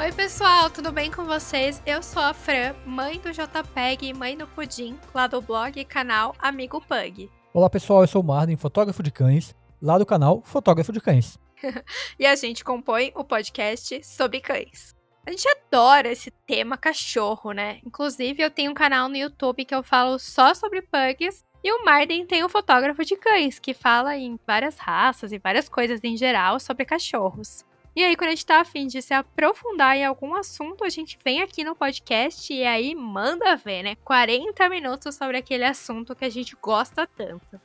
Oi, 0.00 0.10
pessoal, 0.12 0.70
tudo 0.70 0.90
bem 0.90 1.10
com 1.10 1.26
vocês? 1.26 1.82
Eu 1.84 2.02
sou 2.02 2.22
a 2.22 2.32
Fran, 2.32 2.74
mãe 2.86 3.20
do 3.20 3.30
JPEG 3.32 4.08
e 4.08 4.14
mãe 4.14 4.34
do 4.34 4.46
Pudim, 4.46 4.98
lá 5.12 5.26
do 5.26 5.42
blog 5.42 5.78
e 5.78 5.84
canal 5.84 6.34
Amigo 6.38 6.80
Pug. 6.80 7.30
Olá, 7.52 7.68
pessoal, 7.68 8.00
eu 8.00 8.06
sou 8.06 8.22
o 8.22 8.24
Marden, 8.24 8.56
fotógrafo 8.56 9.02
de 9.02 9.10
cães, 9.10 9.54
lá 9.80 9.98
do 9.98 10.06
canal 10.06 10.40
Fotógrafo 10.42 10.90
de 10.90 11.02
Cães. 11.02 11.38
e 12.18 12.24
a 12.24 12.34
gente 12.34 12.64
compõe 12.64 13.12
o 13.14 13.22
podcast 13.22 14.02
sobre 14.02 14.40
cães. 14.40 14.96
A 15.26 15.32
gente 15.32 15.46
adora 15.46 16.08
esse 16.08 16.30
tema 16.46 16.78
cachorro, 16.78 17.52
né? 17.52 17.80
Inclusive, 17.84 18.42
eu 18.42 18.50
tenho 18.50 18.70
um 18.70 18.74
canal 18.74 19.06
no 19.06 19.18
YouTube 19.18 19.66
que 19.66 19.74
eu 19.74 19.82
falo 19.82 20.18
só 20.18 20.54
sobre 20.54 20.80
pugs. 20.80 21.44
E 21.62 21.70
o 21.70 21.84
Marden 21.84 22.24
tem 22.24 22.42
um 22.42 22.48
fotógrafo 22.48 23.04
de 23.04 23.16
cães, 23.16 23.58
que 23.58 23.74
fala 23.74 24.16
em 24.16 24.40
várias 24.46 24.78
raças 24.78 25.30
e 25.30 25.38
várias 25.38 25.68
coisas 25.68 26.00
em 26.02 26.16
geral 26.16 26.58
sobre 26.58 26.86
cachorros. 26.86 27.66
E 27.94 28.04
aí, 28.04 28.16
quando 28.16 28.28
a 28.28 28.30
gente 28.30 28.46
tá 28.46 28.60
afim 28.60 28.86
de 28.86 29.02
se 29.02 29.12
aprofundar 29.12 29.96
em 29.96 30.04
algum 30.04 30.34
assunto, 30.34 30.84
a 30.84 30.88
gente 30.88 31.18
vem 31.24 31.42
aqui 31.42 31.64
no 31.64 31.74
podcast 31.74 32.52
e 32.52 32.62
aí 32.64 32.94
manda 32.94 33.56
ver, 33.56 33.82
né? 33.82 33.96
40 34.04 34.68
minutos 34.68 35.16
sobre 35.16 35.36
aquele 35.36 35.64
assunto 35.64 36.14
que 36.14 36.24
a 36.24 36.30
gente 36.30 36.56
gosta 36.62 37.06
tanto. 37.06 37.60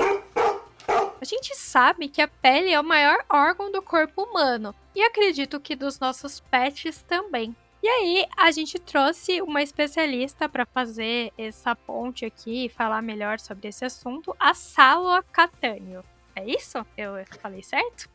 A 1.20 1.24
gente 1.24 1.56
sabe 1.56 2.08
que 2.08 2.20
a 2.20 2.28
pele 2.28 2.72
é 2.72 2.80
o 2.80 2.84
maior 2.84 3.24
órgão 3.30 3.72
do 3.72 3.80
corpo 3.80 4.22
humano 4.22 4.74
e 4.94 5.02
acredito 5.02 5.58
que 5.58 5.74
dos 5.74 5.98
nossos 5.98 6.40
pets 6.40 7.02
também. 7.02 7.56
E 7.82 7.88
aí, 7.88 8.26
a 8.36 8.50
gente 8.50 8.78
trouxe 8.78 9.40
uma 9.40 9.62
especialista 9.62 10.48
para 10.48 10.66
fazer 10.66 11.32
essa 11.38 11.74
ponte 11.76 12.24
aqui 12.24 12.66
e 12.66 12.68
falar 12.68 13.00
melhor 13.00 13.38
sobre 13.38 13.68
esse 13.68 13.84
assunto, 13.84 14.34
a 14.40 14.54
Salwa 14.54 15.22
Catânio. 15.22 16.02
É 16.34 16.44
isso? 16.44 16.84
Eu 16.96 17.12
falei 17.40 17.62
certo? 17.62 18.10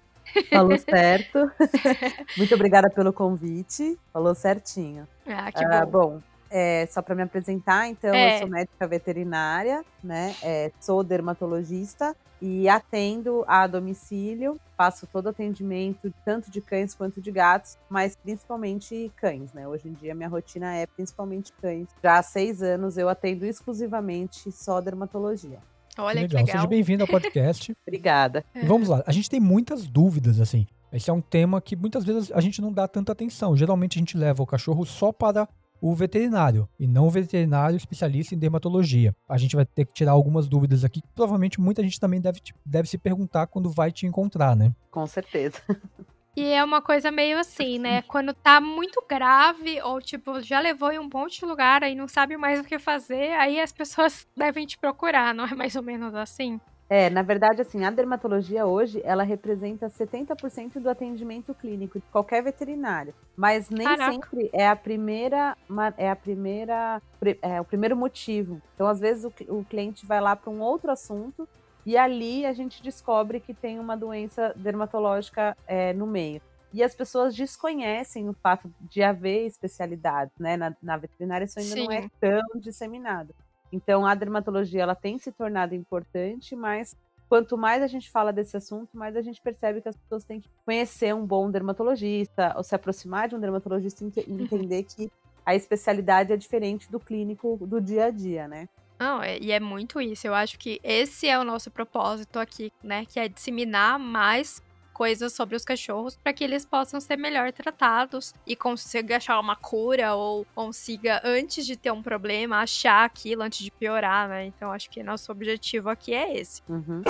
Falou 0.49 0.77
certo. 0.77 1.51
Muito 2.37 2.55
obrigada 2.55 2.89
pelo 2.89 3.11
convite. 3.11 3.97
Falou 4.11 4.35
certinho. 4.35 5.07
Ah, 5.27 5.51
que 5.51 5.63
ah, 5.63 5.85
bom. 5.85 5.91
bom 5.91 6.21
é, 6.51 6.85
só 6.87 7.01
para 7.01 7.15
me 7.15 7.23
apresentar, 7.23 7.87
então, 7.87 8.13
é. 8.13 8.35
eu 8.35 8.39
sou 8.39 8.47
médica 8.49 8.85
veterinária, 8.85 9.85
né? 10.03 10.35
É, 10.43 10.69
sou 10.81 11.01
dermatologista 11.01 12.13
e 12.41 12.67
atendo 12.67 13.45
a 13.47 13.65
domicílio. 13.65 14.59
Faço 14.75 15.07
todo 15.07 15.29
atendimento, 15.29 16.13
tanto 16.25 16.51
de 16.51 16.59
cães 16.59 16.93
quanto 16.93 17.21
de 17.21 17.31
gatos, 17.31 17.77
mas 17.89 18.17
principalmente 18.17 19.09
cães, 19.15 19.53
né? 19.53 19.65
Hoje 19.65 19.87
em 19.87 19.93
dia, 19.93 20.13
minha 20.13 20.27
rotina 20.27 20.75
é 20.75 20.85
principalmente 20.85 21.53
cães. 21.61 21.87
Já 22.03 22.17
há 22.17 22.23
seis 22.23 22.61
anos 22.61 22.97
eu 22.97 23.07
atendo 23.07 23.45
exclusivamente 23.45 24.51
só 24.51 24.81
dermatologia. 24.81 25.59
Olha 25.97 26.15
que 26.15 26.27
legal. 26.27 26.41
legal. 26.41 26.55
Seja 26.57 26.67
bem-vindo 26.67 27.03
ao 27.03 27.07
podcast. 27.09 27.73
Obrigada. 27.85 28.45
E 28.55 28.65
vamos 28.65 28.87
lá. 28.87 29.03
A 29.05 29.11
gente 29.11 29.29
tem 29.29 29.39
muitas 29.39 29.87
dúvidas, 29.87 30.39
assim. 30.39 30.65
Esse 30.91 31.09
é 31.09 31.13
um 31.13 31.21
tema 31.21 31.61
que 31.61 31.75
muitas 31.75 32.03
vezes 32.03 32.31
a 32.31 32.41
gente 32.41 32.61
não 32.61 32.71
dá 32.71 32.87
tanta 32.87 33.11
atenção. 33.11 33.55
Geralmente 33.55 33.97
a 33.97 34.01
gente 34.01 34.17
leva 34.17 34.43
o 34.43 34.45
cachorro 34.45 34.85
só 34.85 35.11
para 35.11 35.47
o 35.81 35.95
veterinário 35.95 36.69
e 36.79 36.85
não 36.85 37.07
o 37.07 37.09
veterinário 37.09 37.75
especialista 37.75 38.35
em 38.35 38.37
dermatologia. 38.37 39.15
A 39.27 39.37
gente 39.37 39.55
vai 39.55 39.65
ter 39.65 39.85
que 39.85 39.93
tirar 39.93 40.11
algumas 40.11 40.47
dúvidas 40.47 40.83
aqui 40.83 41.01
que 41.01 41.07
provavelmente 41.15 41.59
muita 41.59 41.81
gente 41.81 41.99
também 41.99 42.21
deve, 42.21 42.39
deve 42.63 42.87
se 42.87 42.97
perguntar 42.97 43.47
quando 43.47 43.71
vai 43.71 43.91
te 43.91 44.05
encontrar, 44.05 44.55
né? 44.55 44.71
Com 44.91 45.07
certeza. 45.07 45.57
E 46.35 46.45
é 46.45 46.63
uma 46.63 46.81
coisa 46.81 47.11
meio 47.11 47.37
assim, 47.37 47.77
né? 47.77 48.01
Quando 48.03 48.33
tá 48.33 48.61
muito 48.61 49.03
grave, 49.07 49.81
ou 49.81 50.01
tipo, 50.01 50.41
já 50.41 50.59
levou 50.59 50.91
em 50.91 50.99
um 50.99 51.09
monte 51.13 51.39
de 51.39 51.45
lugar 51.45 51.83
e 51.83 51.93
não 51.93 52.07
sabe 52.07 52.37
mais 52.37 52.59
o 52.59 52.63
que 52.63 52.79
fazer, 52.79 53.33
aí 53.33 53.59
as 53.59 53.71
pessoas 53.71 54.25
devem 54.35 54.65
te 54.65 54.77
procurar, 54.77 55.33
não 55.33 55.45
é 55.45 55.53
mais 55.53 55.75
ou 55.75 55.83
menos 55.83 56.15
assim? 56.15 56.59
É, 56.89 57.09
na 57.09 57.21
verdade, 57.21 57.61
assim, 57.61 57.85
a 57.85 57.89
dermatologia 57.89 58.65
hoje, 58.65 59.01
ela 59.05 59.23
representa 59.23 59.87
70% 59.87 60.73
do 60.73 60.89
atendimento 60.89 61.53
clínico 61.53 61.97
de 61.97 62.05
qualquer 62.11 62.43
veterinário. 62.43 63.13
Mas 63.33 63.69
nem 63.69 63.87
Caraca. 63.87 64.11
sempre 64.11 64.49
é 64.51 64.67
a 64.67 64.75
primeira, 64.75 65.55
é 65.97 66.09
a 66.09 66.15
primeira, 66.17 67.01
é 67.41 67.61
o 67.61 67.63
primeiro 67.63 67.95
motivo. 67.95 68.61
Então, 68.75 68.87
às 68.87 68.99
vezes, 68.99 69.23
o, 69.23 69.31
o 69.47 69.63
cliente 69.63 70.05
vai 70.05 70.19
lá 70.19 70.35
para 70.35 70.51
um 70.51 70.59
outro 70.59 70.91
assunto 70.91 71.47
e 71.85 71.97
ali 71.97 72.45
a 72.45 72.53
gente 72.53 72.81
descobre 72.83 73.39
que 73.39 73.53
tem 73.53 73.79
uma 73.79 73.95
doença 73.95 74.53
dermatológica 74.55 75.57
é, 75.67 75.93
no 75.93 76.05
meio. 76.05 76.41
E 76.73 76.81
as 76.83 76.95
pessoas 76.95 77.35
desconhecem 77.35 78.29
o 78.29 78.33
fato 78.33 78.73
de 78.79 79.03
haver 79.03 79.45
especialidades, 79.45 80.33
né? 80.39 80.55
Na, 80.55 80.75
na 80.81 80.97
veterinária 80.97 81.45
isso 81.45 81.59
ainda 81.59 81.73
Sim. 81.73 81.85
não 81.85 81.91
é 81.91 82.09
tão 82.19 82.59
disseminado. 82.59 83.35
Então, 83.71 84.05
a 84.05 84.15
dermatologia 84.15 84.81
ela 84.81 84.95
tem 84.95 85.17
se 85.17 85.31
tornado 85.31 85.75
importante, 85.75 86.55
mas 86.55 86.95
quanto 87.27 87.57
mais 87.57 87.81
a 87.81 87.87
gente 87.87 88.09
fala 88.09 88.31
desse 88.31 88.55
assunto, 88.55 88.97
mais 88.97 89.15
a 89.15 89.21
gente 89.21 89.41
percebe 89.41 89.81
que 89.81 89.89
as 89.89 89.95
pessoas 89.95 90.23
têm 90.23 90.39
que 90.39 90.49
conhecer 90.65 91.15
um 91.15 91.25
bom 91.25 91.49
dermatologista, 91.49 92.53
ou 92.55 92.63
se 92.63 92.75
aproximar 92.75 93.29
de 93.29 93.35
um 93.35 93.39
dermatologista 93.39 94.03
e 94.03 94.07
entender 94.31 94.83
que 94.83 95.11
a 95.45 95.55
especialidade 95.55 96.31
é 96.31 96.37
diferente 96.37 96.91
do 96.91 96.99
clínico 96.99 97.57
do 97.61 97.81
dia 97.81 98.05
a 98.05 98.11
dia, 98.11 98.47
né? 98.47 98.69
Não, 99.01 99.19
é, 99.19 99.39
e 99.39 99.51
é 99.51 99.59
muito 99.59 99.99
isso. 99.99 100.27
Eu 100.27 100.35
acho 100.35 100.59
que 100.59 100.79
esse 100.83 101.27
é 101.27 101.39
o 101.39 101.43
nosso 101.43 101.71
propósito 101.71 102.37
aqui, 102.37 102.71
né? 102.83 103.03
Que 103.03 103.19
é 103.19 103.27
disseminar 103.27 103.97
mais 103.97 104.61
coisas 104.93 105.33
sobre 105.33 105.55
os 105.55 105.65
cachorros 105.65 106.15
para 106.15 106.31
que 106.31 106.43
eles 106.43 106.63
possam 106.63 107.01
ser 107.01 107.17
melhor 107.17 107.51
tratados 107.51 108.31
e 108.45 108.55
consiga 108.55 109.17
achar 109.17 109.39
uma 109.39 109.55
cura 109.55 110.13
ou 110.13 110.45
consiga, 110.53 111.19
antes 111.23 111.65
de 111.65 111.75
ter 111.75 111.91
um 111.91 112.03
problema, 112.03 112.57
achar 112.57 113.03
aquilo 113.03 113.41
antes 113.41 113.63
de 113.63 113.71
piorar, 113.71 114.29
né? 114.29 114.45
Então 114.45 114.71
acho 114.71 114.87
que 114.91 115.01
nosso 115.01 115.31
objetivo 115.31 115.89
aqui 115.89 116.13
é 116.13 116.37
esse. 116.37 116.61
Uhum. 116.69 117.01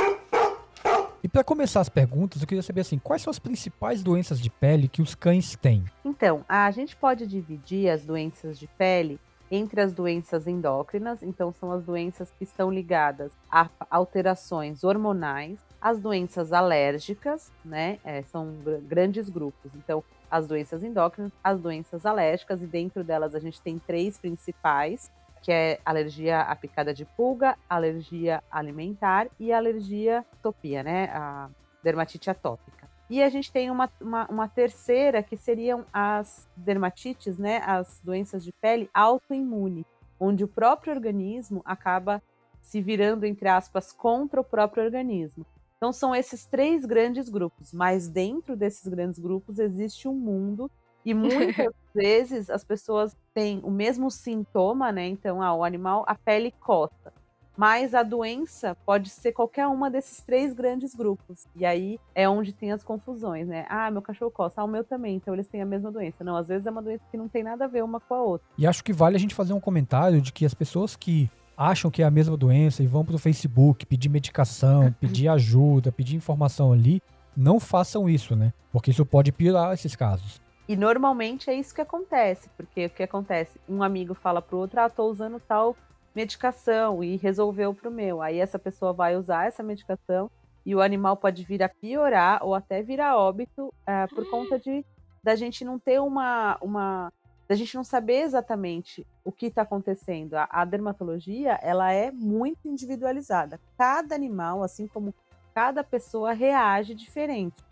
E 1.21 1.27
para 1.27 1.43
começar 1.43 1.81
as 1.81 1.89
perguntas, 1.89 2.41
eu 2.41 2.47
queria 2.47 2.63
saber 2.63 2.81
assim, 2.81 2.99
quais 2.99 3.21
são 3.21 3.29
as 3.29 3.37
principais 3.37 4.01
doenças 4.01 4.39
de 4.39 4.49
pele 4.49 4.87
que 4.87 5.01
os 5.01 5.13
cães 5.13 5.57
têm? 5.57 5.83
Então, 6.05 6.45
a 6.47 6.71
gente 6.71 6.95
pode 6.95 7.27
dividir 7.27 7.89
as 7.89 8.05
doenças 8.05 8.57
de 8.57 8.65
pele 8.65 9.19
entre 9.51 9.81
as 9.81 9.93
doenças 9.93 10.47
endócrinas, 10.47 11.21
então 11.21 11.51
são 11.51 11.71
as 11.73 11.83
doenças 11.83 12.31
que 12.31 12.45
estão 12.45 12.71
ligadas 12.71 13.33
a 13.51 13.69
alterações 13.89 14.85
hormonais, 14.85 15.59
as 15.81 15.99
doenças 15.99 16.53
alérgicas, 16.53 17.51
né, 17.63 17.99
é, 18.05 18.21
são 18.23 18.55
grandes 18.87 19.29
grupos. 19.29 19.75
Então, 19.75 20.01
as 20.29 20.47
doenças 20.47 20.81
endócrinas, 20.81 21.33
as 21.43 21.59
doenças 21.59 22.05
alérgicas, 22.05 22.61
e 22.61 22.65
dentro 22.65 23.03
delas 23.03 23.35
a 23.35 23.39
gente 23.39 23.61
tem 23.61 23.77
três 23.77 24.17
principais, 24.17 25.11
que 25.41 25.51
é 25.51 25.79
alergia 25.83 26.41
à 26.41 26.55
picada 26.55 26.93
de 26.93 27.03
pulga, 27.03 27.57
alergia 27.67 28.41
alimentar 28.49 29.27
e 29.39 29.51
alergia 29.51 30.25
topia, 30.41 30.81
né, 30.81 31.09
a 31.13 31.49
dermatite 31.83 32.29
atópica. 32.29 32.90
E 33.11 33.21
a 33.21 33.27
gente 33.27 33.51
tem 33.51 33.69
uma, 33.69 33.91
uma, 33.99 34.25
uma, 34.27 34.47
terceira, 34.47 35.21
que 35.21 35.35
seriam 35.35 35.85
as 35.91 36.47
dermatites, 36.55 37.37
né, 37.37 37.61
as 37.65 37.99
doenças 38.01 38.41
de 38.41 38.53
pele 38.53 38.89
autoimune, 38.93 39.85
onde 40.17 40.45
o 40.45 40.47
próprio 40.47 40.93
organismo 40.93 41.61
acaba 41.65 42.23
se 42.61 42.81
virando, 42.81 43.25
entre 43.25 43.49
aspas, 43.49 43.91
contra 43.91 44.39
o 44.39 44.45
próprio 44.45 44.85
organismo. 44.85 45.45
Então 45.75 45.91
são 45.91 46.15
esses 46.15 46.45
três 46.45 46.85
grandes 46.85 47.27
grupos, 47.27 47.73
mas 47.73 48.07
dentro 48.07 48.55
desses 48.55 48.87
grandes 48.87 49.19
grupos 49.19 49.59
existe 49.59 50.07
um 50.07 50.15
mundo 50.15 50.71
e 51.03 51.13
muitas 51.13 51.73
vezes 51.93 52.49
as 52.49 52.63
pessoas 52.63 53.13
têm 53.33 53.59
o 53.61 53.69
mesmo 53.69 54.09
sintoma, 54.09 54.89
né? 54.89 55.05
Então, 55.05 55.41
ah, 55.41 55.53
o 55.53 55.65
animal, 55.65 56.05
a 56.07 56.15
pele 56.15 56.53
coça. 56.61 57.11
Mas 57.55 57.93
a 57.93 58.01
doença 58.01 58.75
pode 58.85 59.09
ser 59.09 59.33
qualquer 59.33 59.67
uma 59.67 59.89
desses 59.89 60.21
três 60.23 60.53
grandes 60.53 60.95
grupos. 60.95 61.45
E 61.55 61.65
aí 61.65 61.99
é 62.15 62.27
onde 62.27 62.53
tem 62.53 62.71
as 62.71 62.83
confusões, 62.83 63.47
né? 63.47 63.65
Ah, 63.69 63.91
meu 63.91 64.01
cachorro 64.01 64.31
coça, 64.31 64.61
ah, 64.61 64.63
o 64.63 64.67
meu 64.67 64.83
também, 64.83 65.15
então 65.15 65.33
eles 65.33 65.47
têm 65.47 65.61
a 65.61 65.65
mesma 65.65 65.91
doença. 65.91 66.23
Não, 66.23 66.35
às 66.35 66.47
vezes 66.47 66.65
é 66.65 66.71
uma 66.71 66.81
doença 66.81 67.03
que 67.11 67.17
não 67.17 67.27
tem 67.27 67.43
nada 67.43 67.65
a 67.65 67.67
ver 67.67 67.83
uma 67.83 67.99
com 67.99 68.13
a 68.13 68.21
outra. 68.21 68.47
E 68.57 68.65
acho 68.65 68.83
que 68.83 68.93
vale 68.93 69.15
a 69.15 69.19
gente 69.19 69.35
fazer 69.35 69.53
um 69.53 69.59
comentário 69.59 70.21
de 70.21 70.31
que 70.31 70.45
as 70.45 70.53
pessoas 70.53 70.95
que 70.95 71.29
acham 71.57 71.91
que 71.91 72.01
é 72.01 72.05
a 72.05 72.11
mesma 72.11 72.35
doença 72.35 72.81
e 72.81 72.87
vão 72.87 73.05
pro 73.05 73.17
Facebook 73.19 73.85
pedir 73.85 74.09
medicação, 74.09 74.91
pedir 74.99 75.27
ajuda, 75.27 75.91
pedir 75.91 76.15
informação 76.15 76.71
ali, 76.71 77.01
não 77.35 77.59
façam 77.59 78.09
isso, 78.09 78.35
né? 78.35 78.53
Porque 78.71 78.91
isso 78.91 79.05
pode 79.05 79.31
piorar 79.31 79.73
esses 79.73 79.95
casos. 79.95 80.41
E 80.67 80.75
normalmente 80.75 81.49
é 81.49 81.53
isso 81.53 81.75
que 81.75 81.81
acontece, 81.81 82.49
porque 82.55 82.85
o 82.85 82.89
que 82.89 83.03
acontece? 83.03 83.59
Um 83.67 83.83
amigo 83.83 84.13
fala 84.13 84.41
pro 84.41 84.57
outro, 84.57 84.79
ah, 84.79 84.89
tô 84.89 85.03
usando 85.09 85.39
tal 85.39 85.75
medicação 86.15 87.03
e 87.03 87.15
resolveu 87.17 87.73
pro 87.73 87.91
meu. 87.91 88.21
Aí 88.21 88.39
essa 88.39 88.59
pessoa 88.59 88.93
vai 88.93 89.15
usar 89.15 89.47
essa 89.47 89.63
medicação 89.63 90.29
e 90.65 90.75
o 90.75 90.81
animal 90.81 91.17
pode 91.17 91.43
vir 91.43 91.63
a 91.63 91.69
piorar 91.69 92.43
ou 92.43 92.53
até 92.53 92.81
vir 92.81 93.01
a 93.01 93.17
óbito 93.17 93.73
é, 93.85 94.07
por 94.07 94.29
conta 94.29 94.59
de 94.59 94.85
da 95.23 95.35
gente 95.35 95.63
não 95.63 95.77
ter 95.77 95.99
uma, 95.99 96.57
uma 96.61 97.13
da 97.47 97.55
gente 97.55 97.75
não 97.75 97.83
saber 97.83 98.21
exatamente 98.21 99.05
o 99.23 99.31
que 99.31 99.47
está 99.47 99.61
acontecendo. 99.61 100.35
A, 100.35 100.47
a, 100.49 100.65
dermatologia 100.65 101.59
ela 101.61 101.91
é 101.91 102.11
muito 102.11 102.67
individualizada. 102.67 103.59
Cada 103.77 104.15
animal, 104.15 104.63
assim 104.63 104.87
como 104.87 105.13
cada 105.53 105.83
pessoa, 105.83 106.31
reage 106.33 106.95
diferente. 106.95 107.63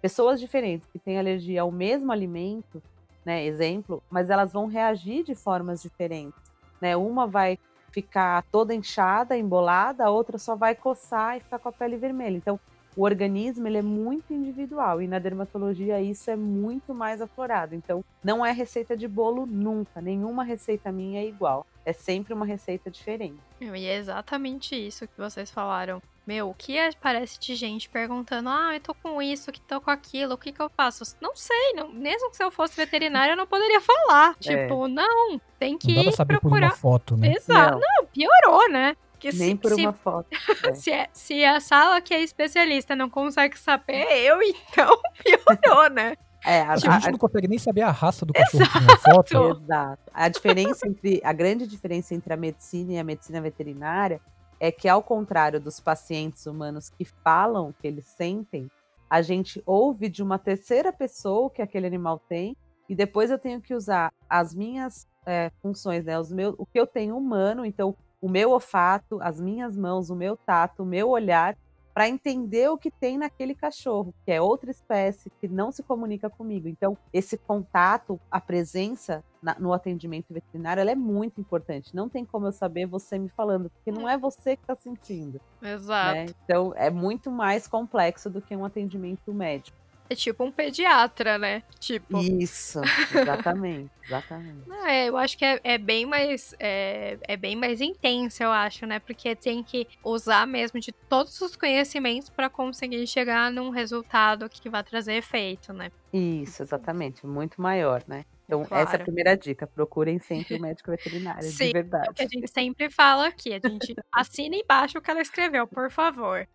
Pessoas 0.00 0.38
diferentes 0.38 0.86
que 0.88 0.98
têm 0.98 1.18
alergia 1.18 1.62
ao 1.62 1.72
mesmo 1.72 2.12
alimento, 2.12 2.82
né, 3.24 3.44
exemplo, 3.44 4.02
mas 4.10 4.28
elas 4.28 4.52
vão 4.52 4.66
reagir 4.66 5.24
de 5.24 5.34
formas 5.34 5.80
diferentes. 5.80 6.38
Né? 6.80 6.94
Uma 6.94 7.26
vai 7.26 7.58
ficar 7.94 8.42
toda 8.50 8.74
inchada, 8.74 9.38
embolada, 9.38 10.04
a 10.04 10.10
outra 10.10 10.36
só 10.36 10.56
vai 10.56 10.74
coçar 10.74 11.36
e 11.36 11.40
ficar 11.40 11.60
com 11.60 11.68
a 11.68 11.72
pele 11.72 11.96
vermelha. 11.96 12.36
Então, 12.36 12.58
o 12.96 13.04
organismo 13.04 13.68
ele 13.68 13.78
é 13.78 13.82
muito 13.82 14.32
individual 14.32 15.00
e 15.00 15.06
na 15.06 15.20
dermatologia 15.20 16.00
isso 16.00 16.28
é 16.28 16.34
muito 16.34 16.92
mais 16.92 17.20
aflorado. 17.20 17.72
Então, 17.72 18.04
não 18.22 18.44
é 18.44 18.50
receita 18.50 18.96
de 18.96 19.06
bolo 19.06 19.46
nunca, 19.46 20.00
nenhuma 20.00 20.42
receita 20.42 20.90
minha 20.90 21.20
é 21.20 21.26
igual. 21.26 21.64
É 21.84 21.92
sempre 21.92 22.34
uma 22.34 22.44
receita 22.44 22.90
diferente. 22.90 23.38
E 23.60 23.86
é 23.86 23.96
exatamente 23.96 24.74
isso 24.74 25.06
que 25.06 25.16
vocês 25.16 25.50
falaram. 25.50 26.02
Meu, 26.26 26.48
o 26.48 26.54
que 26.54 26.74
parece 27.02 27.38
de 27.38 27.54
gente 27.54 27.88
perguntando: 27.88 28.48
ah, 28.48 28.70
eu 28.72 28.80
tô 28.80 28.94
com 28.94 29.20
isso, 29.20 29.52
que 29.52 29.60
tô 29.60 29.80
com 29.80 29.90
aquilo, 29.90 30.34
o 30.34 30.38
que 30.38 30.52
que 30.52 30.60
eu 30.60 30.70
faço? 30.70 31.04
Não 31.20 31.36
sei, 31.36 31.74
não, 31.74 31.88
mesmo 31.92 32.30
que 32.30 32.36
se 32.36 32.42
eu 32.42 32.50
fosse 32.50 32.76
veterinária, 32.76 33.32
eu 33.32 33.36
não 33.36 33.46
poderia 33.46 33.80
falar. 33.80 34.30
É. 34.30 34.64
Tipo, 34.64 34.88
não, 34.88 35.38
tem 35.58 35.76
que 35.76 35.88
não 35.88 35.96
dá 35.96 36.02
pra 36.04 36.12
saber 36.12 36.40
procurar. 36.40 36.70
Por 36.70 36.74
uma 36.74 36.76
foto, 36.76 37.16
né? 37.16 37.34
Exato. 37.36 37.78
Não, 37.78 37.80
não 37.80 38.06
piorou, 38.06 38.70
né? 38.70 38.96
Nem 39.22 39.32
se, 39.32 39.54
por 39.54 39.72
uma 39.72 39.92
se, 39.92 39.98
foto. 39.98 40.26
É. 40.64 40.74
se, 40.74 40.92
é, 40.92 41.08
se 41.12 41.44
a 41.44 41.60
sala 41.60 42.00
que 42.00 42.12
é 42.12 42.22
especialista 42.22 42.94
não 42.96 43.08
consegue 43.08 43.58
saber, 43.58 44.06
eu 44.10 44.42
então 44.42 44.98
piorou, 45.22 45.90
né? 45.90 46.16
É, 46.44 46.60
a, 46.60 46.72
a, 46.72 46.76
gente 46.76 47.10
não 47.10 47.18
consegue 47.18 47.48
nem 47.48 47.58
saber 47.58 47.80
a 47.82 47.90
raça 47.90 48.26
do 48.26 48.32
cachorro 48.34 48.62
Exato. 48.62 48.84
na 48.84 48.96
foto. 48.98 49.62
Exato. 49.62 50.02
A 50.12 50.28
diferença 50.28 50.86
entre 50.86 51.20
a 51.24 51.32
grande 51.32 51.66
diferença 51.66 52.14
entre 52.14 52.32
a 52.32 52.36
medicina 52.36 52.92
e 52.92 52.98
a 52.98 53.04
medicina 53.04 53.40
veterinária 53.40 54.20
é 54.64 54.72
que 54.72 54.88
ao 54.88 55.02
contrário 55.02 55.60
dos 55.60 55.78
pacientes 55.78 56.46
humanos 56.46 56.88
que 56.88 57.04
falam 57.04 57.74
que 57.78 57.86
eles 57.86 58.06
sentem, 58.06 58.70
a 59.10 59.20
gente 59.20 59.62
ouve 59.66 60.08
de 60.08 60.22
uma 60.22 60.38
terceira 60.38 60.90
pessoa 60.90 61.50
que 61.50 61.60
aquele 61.60 61.86
animal 61.86 62.18
tem 62.18 62.56
e 62.88 62.94
depois 62.94 63.30
eu 63.30 63.38
tenho 63.38 63.60
que 63.60 63.74
usar 63.74 64.10
as 64.26 64.54
minhas 64.54 65.06
é, 65.26 65.50
funções, 65.60 66.06
né, 66.06 66.18
os 66.18 66.32
meus, 66.32 66.54
o 66.56 66.64
que 66.64 66.80
eu 66.80 66.86
tenho 66.86 67.14
humano, 67.14 67.66
então 67.66 67.94
o 68.22 68.26
meu 68.26 68.52
olfato, 68.52 69.18
as 69.20 69.38
minhas 69.38 69.76
mãos, 69.76 70.08
o 70.08 70.16
meu 70.16 70.34
tato, 70.34 70.82
o 70.82 70.86
meu 70.86 71.10
olhar, 71.10 71.58
para 71.94 72.08
entender 72.08 72.68
o 72.68 72.76
que 72.76 72.90
tem 72.90 73.16
naquele 73.16 73.54
cachorro, 73.54 74.12
que 74.24 74.32
é 74.32 74.40
outra 74.40 74.68
espécie 74.68 75.30
que 75.40 75.46
não 75.46 75.70
se 75.70 75.80
comunica 75.84 76.28
comigo. 76.28 76.66
Então, 76.66 76.98
esse 77.12 77.38
contato, 77.38 78.20
a 78.28 78.40
presença 78.40 79.22
na, 79.40 79.56
no 79.60 79.72
atendimento 79.72 80.34
veterinário, 80.34 80.80
ela 80.80 80.90
é 80.90 80.96
muito 80.96 81.40
importante. 81.40 81.94
Não 81.94 82.08
tem 82.08 82.24
como 82.24 82.46
eu 82.46 82.52
saber 82.52 82.86
você 82.86 83.16
me 83.16 83.28
falando, 83.28 83.70
porque 83.70 83.92
não 83.92 84.08
é 84.08 84.18
você 84.18 84.56
que 84.56 84.64
está 84.64 84.74
sentindo. 84.74 85.40
Né? 85.62 85.74
Exato. 85.74 86.14
Né? 86.14 86.26
Então, 86.44 86.72
é 86.74 86.90
muito 86.90 87.30
mais 87.30 87.68
complexo 87.68 88.28
do 88.28 88.42
que 88.42 88.56
um 88.56 88.64
atendimento 88.64 89.32
médico. 89.32 89.83
É 90.08 90.14
tipo 90.14 90.44
um 90.44 90.52
pediatra, 90.52 91.38
né? 91.38 91.62
Tipo. 91.80 92.18
Isso, 92.18 92.80
exatamente, 93.14 93.90
exatamente. 94.04 94.68
Não, 94.68 94.86
é, 94.86 95.08
eu 95.08 95.16
acho 95.16 95.38
que 95.38 95.44
é, 95.44 95.60
é 95.64 95.78
bem 95.78 96.04
mais 96.04 96.54
é, 96.60 97.18
é, 97.22 97.36
bem 97.36 97.56
mais 97.56 97.80
intenso, 97.80 98.42
eu 98.42 98.52
acho, 98.52 98.86
né? 98.86 98.98
Porque 98.98 99.34
tem 99.34 99.62
que 99.62 99.88
usar 100.04 100.46
mesmo 100.46 100.78
de 100.78 100.92
todos 100.92 101.40
os 101.40 101.56
conhecimentos 101.56 102.28
para 102.28 102.50
conseguir 102.50 103.06
chegar 103.06 103.50
num 103.50 103.70
resultado 103.70 104.48
que 104.48 104.68
vai 104.68 104.84
trazer 104.84 105.14
efeito, 105.14 105.72
né? 105.72 105.90
Isso, 106.12 106.62
exatamente, 106.62 107.26
muito 107.26 107.60
maior, 107.60 108.04
né? 108.06 108.24
Então, 108.44 108.62
claro. 108.64 108.86
essa 108.86 108.96
é 108.96 109.00
a 109.00 109.02
primeira 109.02 109.36
dica. 109.36 109.66
Procurem 109.66 110.18
sempre 110.18 110.56
o 110.56 110.60
médico 110.60 110.90
veterinário, 110.90 111.42
Sim, 111.42 111.66
de 111.68 111.72
verdade. 111.72 112.08
É 112.08 112.10
o 112.10 112.14
que 112.14 112.22
a 112.22 112.28
gente 112.28 112.48
sempre 112.48 112.90
fala 112.90 113.26
aqui. 113.26 113.54
A 113.54 113.68
gente 113.68 113.94
assina 114.12 114.54
embaixo 114.54 114.98
o 114.98 115.00
que 115.00 115.10
ela 115.10 115.22
escreveu, 115.22 115.66
por 115.66 115.90
favor. 115.90 116.46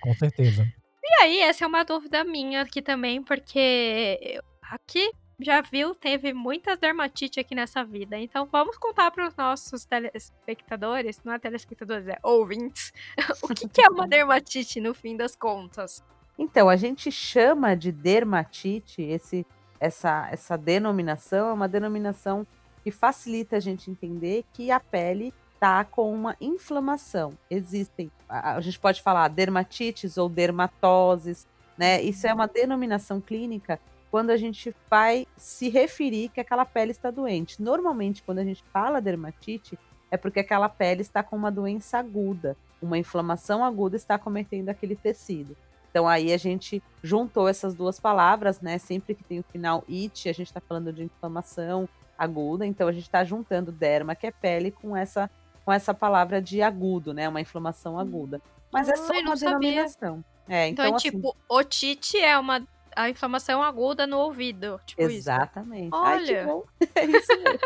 Com 0.00 0.14
certeza. 0.14 0.66
E 1.12 1.22
aí, 1.22 1.40
essa 1.40 1.64
é 1.64 1.68
uma 1.68 1.84
dúvida 1.84 2.24
minha 2.24 2.62
aqui 2.62 2.80
também, 2.80 3.22
porque 3.22 4.40
aqui 4.62 5.12
já 5.38 5.60
viu, 5.60 5.94
teve 5.94 6.32
muitas 6.32 6.78
dermatite 6.78 7.38
aqui 7.38 7.54
nessa 7.54 7.84
vida. 7.84 8.16
Então 8.18 8.46
vamos 8.50 8.78
contar 8.78 9.10
para 9.10 9.28
os 9.28 9.36
nossos 9.36 9.84
telespectadores, 9.84 11.20
não 11.24 11.32
é 11.32 11.38
telespectadores, 11.38 12.08
é 12.08 12.18
ouvintes, 12.22 12.92
o 13.42 13.48
que, 13.48 13.68
que 13.68 13.82
é 13.82 13.88
uma 13.90 14.06
dermatite 14.06 14.80
no 14.80 14.94
fim 14.94 15.16
das 15.16 15.36
contas. 15.36 16.02
Então, 16.38 16.68
a 16.68 16.76
gente 16.76 17.12
chama 17.12 17.76
de 17.76 17.92
dermatite, 17.92 19.02
esse, 19.02 19.46
essa, 19.78 20.28
essa 20.30 20.56
denominação 20.56 21.50
é 21.50 21.52
uma 21.52 21.68
denominação 21.68 22.46
que 22.82 22.90
facilita 22.90 23.56
a 23.56 23.60
gente 23.60 23.90
entender 23.90 24.44
que 24.52 24.70
a 24.70 24.80
pele 24.80 25.32
está 25.62 25.84
com 25.84 26.12
uma 26.12 26.36
inflamação. 26.40 27.38
Existem, 27.48 28.10
a, 28.28 28.56
a 28.56 28.60
gente 28.60 28.80
pode 28.80 29.00
falar 29.00 29.28
dermatites 29.28 30.18
ou 30.18 30.28
dermatoses, 30.28 31.46
né? 31.78 32.02
Isso 32.02 32.26
é 32.26 32.34
uma 32.34 32.48
denominação 32.48 33.20
clínica 33.20 33.78
quando 34.10 34.30
a 34.30 34.36
gente 34.36 34.74
vai 34.90 35.24
se 35.36 35.68
referir 35.68 36.30
que 36.30 36.40
aquela 36.40 36.66
pele 36.66 36.90
está 36.90 37.12
doente. 37.12 37.62
Normalmente, 37.62 38.24
quando 38.24 38.40
a 38.40 38.44
gente 38.44 38.64
fala 38.72 39.00
dermatite, 39.00 39.78
é 40.10 40.16
porque 40.16 40.40
aquela 40.40 40.68
pele 40.68 41.00
está 41.00 41.22
com 41.22 41.36
uma 41.36 41.50
doença 41.50 41.96
aguda, 41.96 42.56
uma 42.82 42.98
inflamação 42.98 43.64
aguda 43.64 43.94
está 43.94 44.18
cometendo 44.18 44.68
aquele 44.68 44.96
tecido. 44.96 45.56
Então 45.90 46.08
aí 46.08 46.32
a 46.32 46.36
gente 46.36 46.82
juntou 47.04 47.48
essas 47.48 47.72
duas 47.72 48.00
palavras, 48.00 48.60
né? 48.60 48.78
Sempre 48.78 49.14
que 49.14 49.22
tem 49.22 49.38
o 49.38 49.44
final 49.44 49.84
it, 49.88 50.28
a 50.28 50.32
gente 50.32 50.48
está 50.48 50.60
falando 50.60 50.92
de 50.92 51.04
inflamação 51.04 51.88
aguda, 52.18 52.66
então 52.66 52.88
a 52.88 52.92
gente 52.92 53.04
está 53.04 53.22
juntando 53.22 53.70
derma, 53.70 54.14
que 54.14 54.26
é 54.26 54.30
pele, 54.30 54.70
com 54.70 54.96
essa 54.96 55.30
essa 55.70 55.92
palavra 55.92 56.40
de 56.40 56.62
agudo, 56.62 57.12
né? 57.12 57.28
Uma 57.28 57.40
inflamação 57.40 57.98
aguda. 57.98 58.40
Mas 58.72 58.88
é 58.88 58.96
só 58.96 59.12
uma 59.12 59.36
denominação. 59.36 60.24
É, 60.48 60.68
então, 60.68 60.86
então 60.86 60.96
é 60.96 60.98
tipo, 60.98 61.28
assim, 61.28 61.38
otite 61.48 62.18
é 62.18 62.36
uma 62.38 62.66
a 62.94 63.08
inflamação 63.08 63.62
aguda 63.62 64.06
no 64.06 64.18
ouvido. 64.18 64.80
Tipo 64.84 65.02
exatamente. 65.02 65.86
Isso. 65.86 65.96
Olha. 65.96 66.46
Ai, 66.46 66.88
é 66.94 67.04
isso 67.06 67.32
mesmo. 67.42 67.58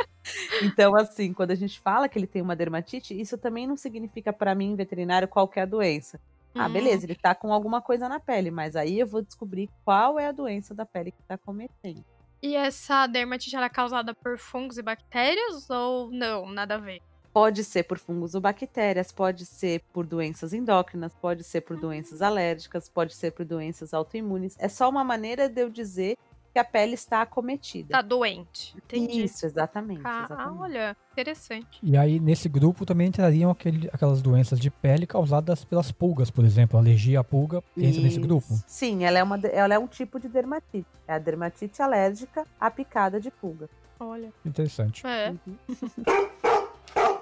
então, 0.62 0.96
assim, 0.96 1.32
quando 1.32 1.50
a 1.50 1.54
gente 1.54 1.80
fala 1.80 2.08
que 2.08 2.18
ele 2.18 2.26
tem 2.26 2.42
uma 2.42 2.56
dermatite, 2.56 3.18
isso 3.18 3.36
também 3.36 3.66
não 3.66 3.76
significa 3.76 4.32
para 4.32 4.54
mim, 4.54 4.76
veterinário, 4.76 5.28
qualquer 5.28 5.66
doença. 5.66 6.20
Ah, 6.54 6.66
hum. 6.66 6.72
beleza, 6.72 7.04
ele 7.04 7.14
tá 7.14 7.34
com 7.34 7.52
alguma 7.52 7.82
coisa 7.82 8.08
na 8.08 8.18
pele, 8.18 8.50
mas 8.50 8.76
aí 8.76 8.98
eu 8.98 9.06
vou 9.06 9.20
descobrir 9.20 9.68
qual 9.84 10.18
é 10.18 10.28
a 10.28 10.32
doença 10.32 10.74
da 10.74 10.86
pele 10.86 11.10
que 11.10 11.22
tá 11.22 11.36
cometendo. 11.36 12.04
E 12.42 12.54
essa 12.54 13.06
dermatite 13.06 13.56
ela 13.56 13.66
é 13.66 13.70
causada 13.70 14.14
por 14.14 14.38
fungos 14.38 14.78
e 14.78 14.82
bactérias 14.82 15.68
ou 15.68 16.10
não? 16.10 16.48
Nada 16.48 16.76
a 16.76 16.78
ver? 16.78 17.00
Pode 17.36 17.64
ser 17.64 17.82
por 17.82 17.98
fungos 17.98 18.34
ou 18.34 18.40
bactérias, 18.40 19.12
pode 19.12 19.44
ser 19.44 19.82
por 19.92 20.06
doenças 20.06 20.54
endócrinas, 20.54 21.12
pode 21.12 21.44
ser 21.44 21.60
por 21.60 21.76
doenças 21.76 22.22
alérgicas, 22.22 22.88
pode 22.88 23.14
ser 23.14 23.30
por 23.32 23.44
doenças 23.44 23.92
autoimunes. 23.92 24.56
É 24.58 24.70
só 24.70 24.88
uma 24.88 25.04
maneira 25.04 25.46
de 25.46 25.60
eu 25.60 25.68
dizer 25.68 26.16
que 26.50 26.58
a 26.58 26.64
pele 26.64 26.94
está 26.94 27.20
acometida. 27.20 27.88
Está 27.88 28.00
doente. 28.00 28.74
Entendi. 28.74 29.24
Isso, 29.24 29.44
exatamente, 29.44 30.00
ah, 30.02 30.24
exatamente. 30.24 30.62
olha, 30.62 30.96
interessante. 31.12 31.78
E 31.82 31.94
aí, 31.94 32.18
nesse 32.18 32.48
grupo 32.48 32.86
também 32.86 33.08
entrariam 33.08 33.50
aquele, 33.50 33.86
aquelas 33.92 34.22
doenças 34.22 34.58
de 34.58 34.70
pele 34.70 35.06
causadas 35.06 35.62
pelas 35.62 35.92
pulgas, 35.92 36.30
por 36.30 36.42
exemplo. 36.42 36.78
alergia 36.78 37.20
à 37.20 37.24
pulga 37.24 37.62
entra 37.76 37.90
Isso. 37.90 38.00
nesse 38.00 38.18
grupo. 38.18 38.46
Sim, 38.66 39.04
ela 39.04 39.18
é, 39.18 39.22
uma, 39.22 39.36
ela 39.36 39.74
é 39.74 39.78
um 39.78 39.86
tipo 39.86 40.18
de 40.18 40.26
dermatite. 40.26 40.88
É 41.06 41.12
a 41.12 41.18
dermatite 41.18 41.82
alérgica 41.82 42.46
à 42.58 42.70
picada 42.70 43.20
de 43.20 43.30
pulga. 43.30 43.68
Olha. 44.00 44.32
Interessante. 44.42 45.06
É. 45.06 45.34
Uhum. 45.46 45.56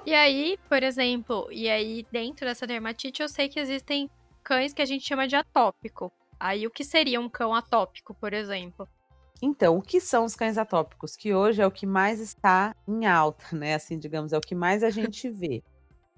E 0.06 0.14
aí, 0.14 0.58
por 0.68 0.82
exemplo, 0.82 1.48
e 1.50 1.68
aí 1.68 2.06
dentro 2.12 2.46
dessa 2.46 2.66
dermatite 2.66 3.22
eu 3.22 3.28
sei 3.28 3.48
que 3.48 3.58
existem 3.58 4.10
cães 4.42 4.74
que 4.74 4.82
a 4.82 4.84
gente 4.84 5.06
chama 5.06 5.26
de 5.26 5.34
atópico. 5.34 6.12
Aí 6.38 6.66
o 6.66 6.70
que 6.70 6.84
seria 6.84 7.18
um 7.18 7.28
cão 7.28 7.54
atópico, 7.54 8.12
por 8.12 8.34
exemplo? 8.34 8.86
Então, 9.40 9.78
o 9.78 9.82
que 9.82 10.00
são 10.00 10.24
os 10.24 10.36
cães 10.36 10.58
atópicos? 10.58 11.16
Que 11.16 11.34
hoje 11.34 11.62
é 11.62 11.66
o 11.66 11.70
que 11.70 11.86
mais 11.86 12.20
está 12.20 12.74
em 12.86 13.06
alta, 13.06 13.56
né? 13.56 13.74
Assim, 13.74 13.98
digamos, 13.98 14.32
é 14.32 14.38
o 14.38 14.42
que 14.42 14.54
mais 14.54 14.82
a 14.82 14.90
gente 14.90 15.30
vê. 15.30 15.62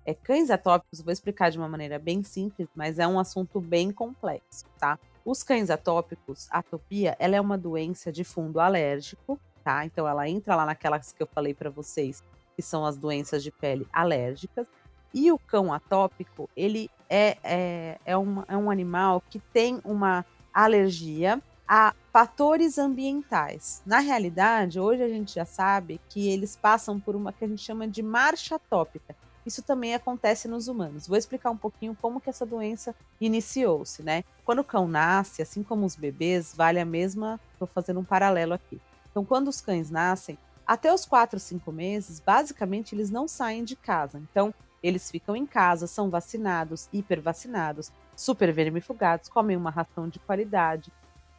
É, 0.04 0.14
cães 0.14 0.50
atópicos, 0.50 1.00
vou 1.00 1.12
explicar 1.12 1.50
de 1.50 1.58
uma 1.58 1.68
maneira 1.68 1.98
bem 1.98 2.22
simples, 2.22 2.68
mas 2.74 2.98
é 2.98 3.06
um 3.06 3.18
assunto 3.18 3.60
bem 3.60 3.92
complexo, 3.92 4.64
tá? 4.78 4.98
Os 5.24 5.42
cães 5.42 5.70
atópicos, 5.70 6.46
atopia, 6.50 7.16
ela 7.18 7.34
é 7.34 7.40
uma 7.40 7.58
doença 7.58 8.12
de 8.12 8.22
fundo 8.22 8.60
alérgico, 8.60 9.40
tá? 9.64 9.84
Então 9.84 10.06
ela 10.06 10.28
entra 10.28 10.54
lá 10.54 10.64
naquelas 10.64 11.12
que 11.12 11.20
eu 11.20 11.26
falei 11.26 11.52
para 11.52 11.70
vocês, 11.70 12.22
que 12.56 12.62
são 12.62 12.84
as 12.84 12.96
doenças 12.96 13.42
de 13.42 13.52
pele 13.52 13.86
alérgicas. 13.92 14.66
E 15.14 15.30
o 15.30 15.38
cão 15.38 15.72
atópico, 15.72 16.50
ele 16.56 16.90
é, 17.08 17.36
é, 17.44 17.98
é, 18.04 18.14
é 18.48 18.56
um 18.56 18.70
animal 18.70 19.22
que 19.30 19.38
tem 19.38 19.80
uma 19.84 20.24
alergia 20.52 21.40
a 21.68 21.94
fatores 22.12 22.78
ambientais. 22.78 23.82
Na 23.84 23.98
realidade, 23.98 24.78
hoje 24.78 25.02
a 25.02 25.08
gente 25.08 25.34
já 25.34 25.44
sabe 25.44 26.00
que 26.08 26.28
eles 26.28 26.56
passam 26.56 27.00
por 27.00 27.16
uma 27.16 27.32
que 27.32 27.44
a 27.44 27.48
gente 27.48 27.62
chama 27.62 27.88
de 27.88 28.02
marcha 28.02 28.58
tópica. 28.58 29.16
Isso 29.44 29.62
também 29.62 29.94
acontece 29.94 30.48
nos 30.48 30.66
humanos. 30.66 31.06
Vou 31.06 31.16
explicar 31.16 31.50
um 31.50 31.56
pouquinho 31.56 31.96
como 32.00 32.20
que 32.20 32.30
essa 32.30 32.44
doença 32.44 32.94
iniciou-se, 33.20 34.02
né? 34.02 34.24
Quando 34.44 34.60
o 34.60 34.64
cão 34.64 34.88
nasce, 34.88 35.42
assim 35.42 35.62
como 35.62 35.86
os 35.86 35.94
bebês, 35.94 36.52
vale 36.54 36.80
a 36.80 36.84
mesma. 36.84 37.40
Estou 37.52 37.68
fazendo 37.68 38.00
um 38.00 38.04
paralelo 38.04 38.54
aqui. 38.54 38.80
Então, 39.10 39.24
quando 39.24 39.48
os 39.48 39.60
cães 39.60 39.90
nascem, 39.90 40.36
até 40.66 40.92
os 40.92 41.06
4, 41.06 41.38
5 41.38 41.70
meses, 41.70 42.18
basicamente 42.18 42.94
eles 42.94 43.10
não 43.10 43.28
saem 43.28 43.62
de 43.62 43.76
casa. 43.76 44.18
Então, 44.18 44.52
eles 44.82 45.10
ficam 45.10 45.36
em 45.36 45.46
casa, 45.46 45.86
são 45.86 46.10
vacinados, 46.10 46.88
hipervacinados, 46.92 47.92
super 48.14 48.52
vermifugados, 48.52 49.28
comem 49.28 49.56
uma 49.56 49.70
ração 49.70 50.08
de 50.08 50.18
qualidade. 50.18 50.92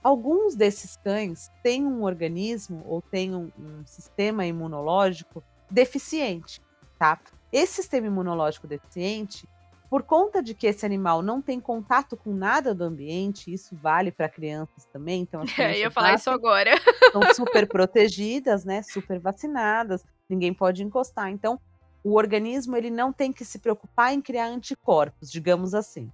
Alguns 0.03 0.55
desses 0.55 0.95
cães 0.97 1.51
têm 1.61 1.85
um 1.85 2.03
organismo 2.03 2.83
ou 2.85 3.01
têm 3.01 3.35
um, 3.35 3.51
um 3.59 3.85
sistema 3.85 4.45
imunológico 4.45 5.43
deficiente, 5.69 6.61
tá? 6.97 7.19
Esse 7.51 7.75
sistema 7.75 8.07
imunológico 8.07 8.67
deficiente, 8.67 9.47
por 9.89 10.03
conta 10.03 10.43
de 10.43 10.53
que 10.53 10.67
esse 10.67 10.85
animal 10.85 11.21
não 11.21 11.41
tem 11.41 11.59
contato 11.59 12.17
com 12.17 12.33
nada 12.33 12.75
do 12.75 12.83
ambiente, 12.83 13.53
isso 13.53 13.75
vale 13.75 14.11
para 14.11 14.27
crianças 14.27 14.85
também, 14.91 15.21
então 15.21 15.41
as 15.41 15.51
crianças 15.51 15.75
Eu 15.77 15.81
ia 15.81 15.91
falar 15.91 16.15
isso 16.15 16.29
agora. 16.29 16.71
São 17.11 17.21
super 17.33 17.67
protegidas, 17.67 18.65
né? 18.65 18.81
Super 18.83 19.19
vacinadas, 19.19 20.05
ninguém 20.29 20.53
pode 20.53 20.83
encostar. 20.83 21.29
Então, 21.29 21.59
o 22.03 22.15
organismo 22.15 22.75
ele 22.75 22.89
não 22.89 23.13
tem 23.13 23.31
que 23.31 23.45
se 23.45 23.59
preocupar 23.59 24.13
em 24.13 24.21
criar 24.21 24.47
anticorpos, 24.47 25.31
digamos 25.31 25.73
assim. 25.73 26.11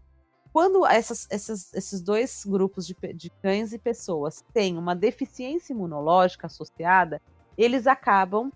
Quando 0.51 0.86
essas, 0.86 1.27
essas, 1.32 1.74
esses 1.74 2.00
dois 2.00 2.44
grupos 2.46 2.86
de, 2.86 2.96
de 3.15 3.32
cães 3.42 3.74
e 3.74 3.80
pessoas 3.80 4.46
têm 4.53 4.77
uma 4.77 4.96
deficiência 4.96 5.74
imunológica 5.74 6.46
associada, 6.46 7.20
eles 7.58 7.88
acabam 7.88 8.51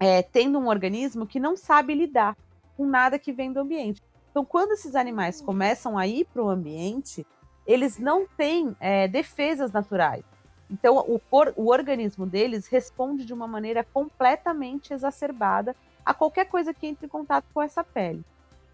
é, 0.00 0.22
tendo 0.22 0.58
um 0.58 0.68
organismo 0.68 1.26
que 1.26 1.38
não 1.38 1.56
sabe 1.56 1.94
lidar 1.94 2.34
com 2.74 2.86
nada 2.86 3.18
que 3.18 3.32
vem 3.32 3.52
do 3.52 3.60
ambiente. 3.60 4.02
Então, 4.36 4.44
quando 4.44 4.72
esses 4.72 4.94
animais 4.94 5.40
começam 5.40 5.96
a 5.96 6.06
ir 6.06 6.26
para 6.26 6.42
o 6.42 6.50
ambiente, 6.50 7.26
eles 7.66 7.98
não 7.98 8.26
têm 8.36 8.76
é, 8.78 9.08
defesas 9.08 9.72
naturais. 9.72 10.22
Então, 10.70 10.98
o, 10.98 11.18
o 11.56 11.70
organismo 11.70 12.26
deles 12.26 12.66
responde 12.66 13.24
de 13.24 13.32
uma 13.32 13.46
maneira 13.46 13.82
completamente 13.82 14.92
exacerbada 14.92 15.74
a 16.04 16.12
qualquer 16.12 16.44
coisa 16.50 16.74
que 16.74 16.86
entre 16.86 17.06
em 17.06 17.08
contato 17.08 17.46
com 17.54 17.62
essa 17.62 17.82
pele. 17.82 18.22